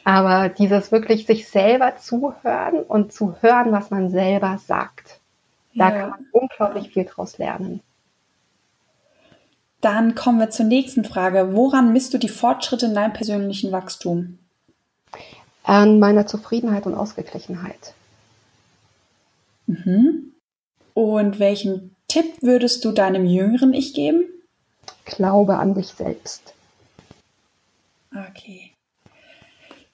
Aber 0.04 0.50
dieses 0.50 0.92
wirklich 0.92 1.26
sich 1.26 1.48
selber 1.48 1.98
zuhören 1.98 2.80
und 2.80 3.14
zu 3.14 3.36
hören, 3.42 3.72
was 3.72 3.92
man 3.92 4.10
selber 4.10 4.58
sagt, 4.58 5.17
ja. 5.78 5.90
da 5.90 6.00
kann 6.00 6.10
man 6.10 6.26
unglaublich 6.32 6.94
viel 6.94 7.06
draus 7.06 7.38
lernen. 7.38 7.82
Dann 9.82 10.16
kommen 10.16 10.40
wir 10.40 10.50
zur 10.50 10.66
nächsten 10.66 11.04
Frage. 11.04 11.54
Woran 11.54 11.94
misst 11.94 12.14
du 12.14 12.18
die 12.18 12.30
Fortschritte 12.30 12.88
in 12.88 12.96
deinem 12.96 13.14
persönlichen 13.14 13.72
Wachstum? 13.72 14.40
An 15.64 16.00
meiner 16.00 16.26
Zufriedenheit 16.26 16.86
und 16.86 16.96
Ausgeglichenheit. 16.96 17.94
Mhm. 19.68 20.34
Und 20.94 21.40
welchen 21.40 21.96
Tipp 22.08 22.42
würdest 22.42 22.84
du 22.86 22.92
deinem 22.92 23.26
jüngeren 23.26 23.74
Ich 23.74 23.94
geben? 23.94 24.24
Glaube 25.06 25.58
an 25.58 25.76
dich 25.76 25.88
selbst. 25.88 26.54
Okay. 28.12 28.72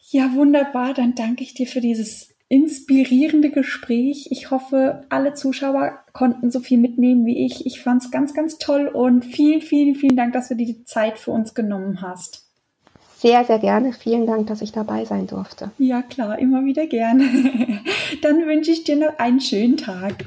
Ja, 0.09 0.33
wunderbar. 0.33 0.93
Dann 0.93 1.15
danke 1.15 1.43
ich 1.43 1.55
dir 1.55 1.67
für 1.67 1.81
dieses 1.81 2.32
inspirierende 2.53 3.49
Gespräch. 3.49 4.27
Ich 4.29 4.51
hoffe, 4.51 5.05
alle 5.09 5.33
Zuschauer 5.33 5.97
konnten 6.11 6.51
so 6.51 6.59
viel 6.59 6.77
mitnehmen 6.77 7.25
wie 7.25 7.47
ich. 7.47 7.65
Ich 7.65 7.81
fand 7.81 8.03
es 8.03 8.11
ganz, 8.11 8.35
ganz 8.35 8.59
toll 8.59 8.87
und 8.93 9.25
vielen, 9.25 9.59
vielen, 9.59 9.95
vielen 9.95 10.15
Dank, 10.15 10.33
dass 10.33 10.49
du 10.49 10.55
dir 10.55 10.67
die 10.67 10.83
Zeit 10.83 11.17
für 11.17 11.31
uns 11.31 11.55
genommen 11.55 12.03
hast. 12.03 12.45
Sehr, 13.17 13.43
sehr 13.43 13.57
gerne. 13.57 13.91
Vielen 13.91 14.27
Dank, 14.27 14.45
dass 14.45 14.61
ich 14.61 14.71
dabei 14.71 15.03
sein 15.03 15.25
durfte. 15.25 15.71
Ja, 15.79 16.03
klar, 16.03 16.37
immer 16.37 16.63
wieder 16.63 16.85
gerne. 16.85 17.23
Dann 18.21 18.45
wünsche 18.45 18.69
ich 18.69 18.83
dir 18.83 18.97
noch 18.97 19.17
einen 19.17 19.41
schönen 19.41 19.77
Tag. 19.77 20.25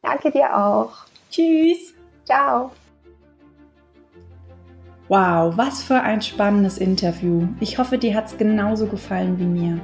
Danke 0.00 0.30
dir 0.30 0.56
auch. 0.56 0.92
Tschüss. 1.28 1.92
Ciao. 2.24 2.70
Wow, 5.08 5.56
was 5.56 5.82
für 5.82 6.00
ein 6.00 6.22
spannendes 6.22 6.78
Interview. 6.78 7.48
Ich 7.58 7.78
hoffe, 7.78 7.98
dir 7.98 8.14
hat 8.14 8.26
es 8.26 8.38
genauso 8.38 8.86
gefallen 8.86 9.40
wie 9.40 9.46
mir. 9.46 9.80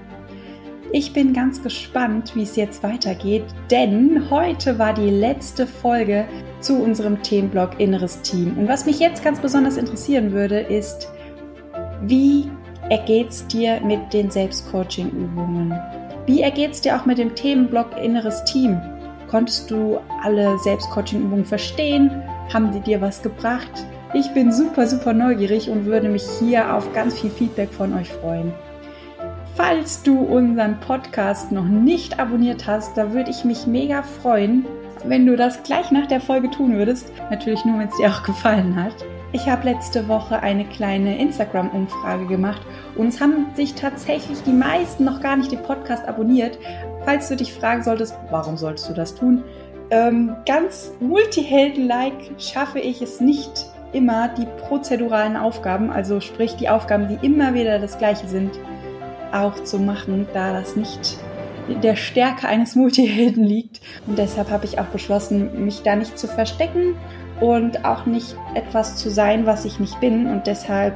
Ich 0.93 1.12
bin 1.12 1.32
ganz 1.32 1.62
gespannt, 1.62 2.34
wie 2.34 2.43
es 2.43 2.57
jetzt 2.57 2.82
weitergeht, 2.82 3.45
denn 3.70 4.28
heute 4.28 4.76
war 4.76 4.93
die 4.93 5.11
letzte 5.11 5.64
Folge 5.64 6.26
zu 6.59 6.82
unserem 6.82 7.22
Themenblock 7.22 7.78
Inneres 7.78 8.22
Team. 8.22 8.59
Und 8.59 8.66
was 8.66 8.86
mich 8.86 8.99
jetzt 8.99 9.22
ganz 9.22 9.38
besonders 9.38 9.76
interessieren 9.76 10.32
würde, 10.32 10.59
ist, 10.59 11.09
wie 12.03 12.51
ergeht 12.88 13.28
es 13.28 13.47
dir 13.47 13.80
mit 13.82 14.12
den 14.12 14.32
Selbstcoaching-Übungen? 14.32 15.78
Wie 16.26 16.43
ergeht 16.43 16.72
es 16.72 16.80
dir 16.80 16.97
auch 16.97 17.07
mit 17.07 17.18
dem 17.18 17.36
Themenblock 17.36 17.97
Inneres 17.97 18.43
Team? 18.43 18.80
Konntest 19.28 19.70
du 19.70 20.01
alle 20.24 20.59
Selbstcoaching-Übungen 20.59 21.45
verstehen? 21.45 22.11
Haben 22.53 22.72
die 22.72 22.80
dir 22.80 23.01
was 23.01 23.22
gebracht? 23.22 23.86
Ich 24.12 24.28
bin 24.34 24.51
super, 24.51 24.88
super 24.88 25.12
neugierig 25.12 25.70
und 25.70 25.84
würde 25.84 26.09
mich 26.09 26.24
hier 26.41 26.74
auf 26.74 26.93
ganz 26.93 27.20
viel 27.20 27.30
Feedback 27.30 27.72
von 27.72 27.95
euch 27.95 28.09
freuen. 28.09 28.53
Falls 29.62 30.02
du 30.02 30.18
unseren 30.18 30.80
Podcast 30.80 31.52
noch 31.52 31.66
nicht 31.66 32.18
abonniert 32.18 32.66
hast, 32.66 32.96
da 32.96 33.12
würde 33.12 33.30
ich 33.30 33.44
mich 33.44 33.66
mega 33.66 34.02
freuen, 34.02 34.64
wenn 35.04 35.26
du 35.26 35.36
das 35.36 35.62
gleich 35.64 35.90
nach 35.90 36.06
der 36.06 36.22
Folge 36.22 36.48
tun 36.50 36.78
würdest. 36.78 37.12
Natürlich 37.30 37.62
nur, 37.66 37.78
wenn 37.78 37.88
es 37.88 37.96
dir 37.98 38.08
auch 38.08 38.22
gefallen 38.22 38.74
hat. 38.82 38.94
Ich 39.32 39.46
habe 39.50 39.66
letzte 39.66 40.08
Woche 40.08 40.42
eine 40.42 40.64
kleine 40.64 41.18
Instagram-Umfrage 41.18 42.24
gemacht 42.24 42.62
und 42.96 43.08
es 43.08 43.20
haben 43.20 43.48
sich 43.54 43.74
tatsächlich 43.74 44.42
die 44.44 44.54
meisten 44.54 45.04
noch 45.04 45.20
gar 45.20 45.36
nicht 45.36 45.52
den 45.52 45.62
Podcast 45.62 46.08
abonniert. 46.08 46.58
Falls 47.04 47.28
du 47.28 47.36
dich 47.36 47.52
fragen 47.52 47.82
solltest, 47.82 48.14
warum 48.30 48.56
solltest 48.56 48.88
du 48.88 48.94
das 48.94 49.14
tun? 49.14 49.44
Ähm, 49.90 50.36
ganz 50.46 50.90
multihelden-like 51.00 52.30
schaffe 52.38 52.78
ich 52.78 53.02
es 53.02 53.20
nicht 53.20 53.66
immer, 53.92 54.28
die 54.28 54.46
prozeduralen 54.66 55.36
Aufgaben, 55.36 55.90
also 55.90 56.20
sprich 56.20 56.56
die 56.56 56.70
Aufgaben, 56.70 57.08
die 57.08 57.26
immer 57.26 57.52
wieder 57.52 57.78
das 57.78 57.98
gleiche 57.98 58.26
sind, 58.26 58.58
auch 59.33 59.62
zu 59.64 59.78
machen, 59.78 60.26
da 60.33 60.53
das 60.53 60.76
nicht 60.76 61.18
in 61.68 61.81
der 61.81 61.97
Stärke 61.97 62.49
eines 62.49 62.74
Multihelden 62.74 63.45
liegt. 63.45 63.81
Und 64.07 64.18
deshalb 64.18 64.51
habe 64.51 64.64
ich 64.64 64.78
auch 64.78 64.87
beschlossen, 64.87 65.64
mich 65.64 65.83
da 65.83 65.97
nicht 65.97 66.18
zu 66.18 66.26
verstecken 66.26 66.97
und 67.41 67.85
auch 67.85 68.07
nicht 68.07 68.37
etwas 68.55 68.97
zu 68.97 69.11
sein, 69.11 69.47
was 69.47 69.64
ich 69.64 69.78
nicht 69.81 69.99
bin. 70.01 70.26
Und 70.26 70.47
deshalb, 70.47 70.95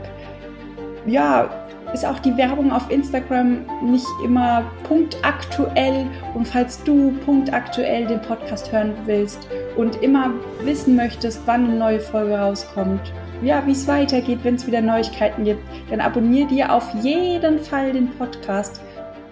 ja, 1.06 1.48
ist 1.92 2.04
auch 2.04 2.18
die 2.18 2.36
Werbung 2.36 2.72
auf 2.72 2.90
Instagram 2.90 3.64
nicht 3.82 4.06
immer 4.24 4.64
punktaktuell. 4.82 6.06
Und 6.34 6.48
falls 6.48 6.82
du 6.82 7.12
punktaktuell 7.24 8.06
den 8.06 8.20
Podcast 8.20 8.72
hören 8.72 8.94
willst 9.06 9.48
und 9.76 10.02
immer 10.02 10.30
wissen 10.64 10.96
möchtest, 10.96 11.42
wann 11.46 11.66
eine 11.66 11.78
neue 11.78 12.00
Folge 12.00 12.36
rauskommt, 12.36 13.12
ja, 13.44 13.66
wie 13.66 13.72
es 13.72 13.86
weitergeht, 13.86 14.40
wenn 14.42 14.54
es 14.54 14.66
wieder 14.66 14.80
Neuigkeiten 14.80 15.44
gibt, 15.44 15.62
dann 15.90 16.00
abonniere 16.00 16.48
dir 16.48 16.72
auf 16.72 16.88
jeden 17.02 17.58
Fall 17.58 17.92
den 17.92 18.10
Podcast, 18.10 18.80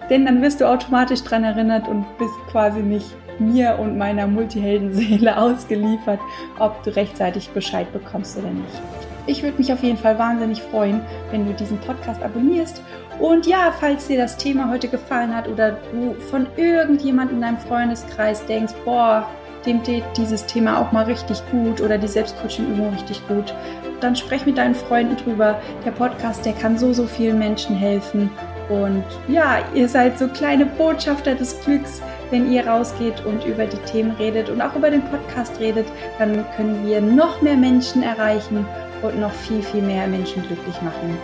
denn 0.09 0.25
dann 0.25 0.41
wirst 0.41 0.61
du 0.61 0.67
automatisch 0.67 1.23
daran 1.23 1.43
erinnert 1.43 1.87
und 1.87 2.05
bist 2.17 2.33
quasi 2.51 2.81
nicht 2.81 3.15
mir 3.39 3.77
und 3.79 3.97
meiner 3.97 4.27
Multiheldenseele 4.27 5.37
ausgeliefert, 5.41 6.19
ob 6.59 6.83
du 6.83 6.95
rechtzeitig 6.95 7.49
Bescheid 7.49 7.91
bekommst 7.91 8.37
oder 8.37 8.49
nicht. 8.49 8.81
Ich 9.25 9.41
würde 9.41 9.57
mich 9.57 9.71
auf 9.71 9.81
jeden 9.81 9.97
Fall 9.97 10.19
wahnsinnig 10.19 10.61
freuen, 10.61 10.99
wenn 11.31 11.45
du 11.45 11.53
diesen 11.53 11.77
Podcast 11.79 12.21
abonnierst. 12.21 12.81
Und 13.19 13.47
ja, 13.47 13.73
falls 13.79 14.07
dir 14.07 14.17
das 14.17 14.35
Thema 14.35 14.69
heute 14.69 14.89
gefallen 14.89 15.33
hat 15.33 15.47
oder 15.47 15.77
du 15.93 16.13
von 16.29 16.45
irgendjemandem 16.57 17.37
in 17.37 17.41
deinem 17.41 17.57
Freundeskreis 17.57 18.45
denkst, 18.45 18.73
boah, 18.83 19.29
dem 19.65 19.81
geht 19.83 20.03
dieses 20.17 20.45
Thema 20.45 20.79
auch 20.79 20.91
mal 20.91 21.05
richtig 21.05 21.41
gut 21.51 21.81
oder 21.81 21.97
die 21.97 22.07
Selbstcoaching-Übung 22.07 22.93
richtig 22.93 23.25
gut, 23.27 23.53
dann 23.99 24.15
sprech 24.15 24.45
mit 24.45 24.57
deinen 24.57 24.75
Freunden 24.75 25.17
drüber. 25.17 25.59
Der 25.85 25.91
Podcast, 25.91 26.45
der 26.45 26.53
kann 26.53 26.77
so, 26.77 26.93
so 26.93 27.05
vielen 27.05 27.39
Menschen 27.39 27.75
helfen. 27.75 28.29
Und 28.69 29.03
ja, 29.27 29.59
ihr 29.73 29.89
seid 29.89 30.17
so 30.17 30.27
kleine 30.27 30.65
Botschafter 30.65 31.35
des 31.35 31.59
Glücks, 31.61 32.01
wenn 32.31 32.51
ihr 32.51 32.65
rausgeht 32.65 33.25
und 33.25 33.45
über 33.45 33.65
die 33.65 33.77
Themen 33.91 34.11
redet 34.11 34.49
und 34.49 34.61
auch 34.61 34.75
über 34.75 34.89
den 34.89 35.03
Podcast 35.03 35.59
redet, 35.59 35.85
dann 36.17 36.45
können 36.55 36.85
wir 36.85 37.01
noch 37.01 37.41
mehr 37.41 37.57
Menschen 37.57 38.03
erreichen 38.03 38.65
und 39.01 39.19
noch 39.19 39.31
viel, 39.31 39.61
viel 39.61 39.81
mehr 39.81 40.07
Menschen 40.07 40.41
glücklich 40.43 40.81
machen. 40.81 41.17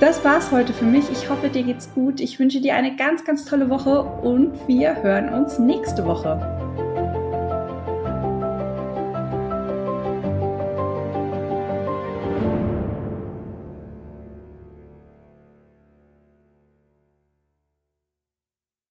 Das 0.00 0.24
war's 0.24 0.52
heute 0.52 0.72
für 0.72 0.84
mich. 0.84 1.10
Ich 1.10 1.28
hoffe, 1.28 1.48
dir 1.48 1.64
geht's 1.64 1.92
gut. 1.92 2.20
Ich 2.20 2.38
wünsche 2.38 2.60
dir 2.60 2.74
eine 2.74 2.94
ganz, 2.96 3.24
ganz 3.24 3.44
tolle 3.44 3.68
Woche 3.68 4.02
und 4.02 4.52
wir 4.68 5.02
hören 5.02 5.28
uns 5.32 5.58
nächste 5.58 6.04
Woche. 6.04 6.87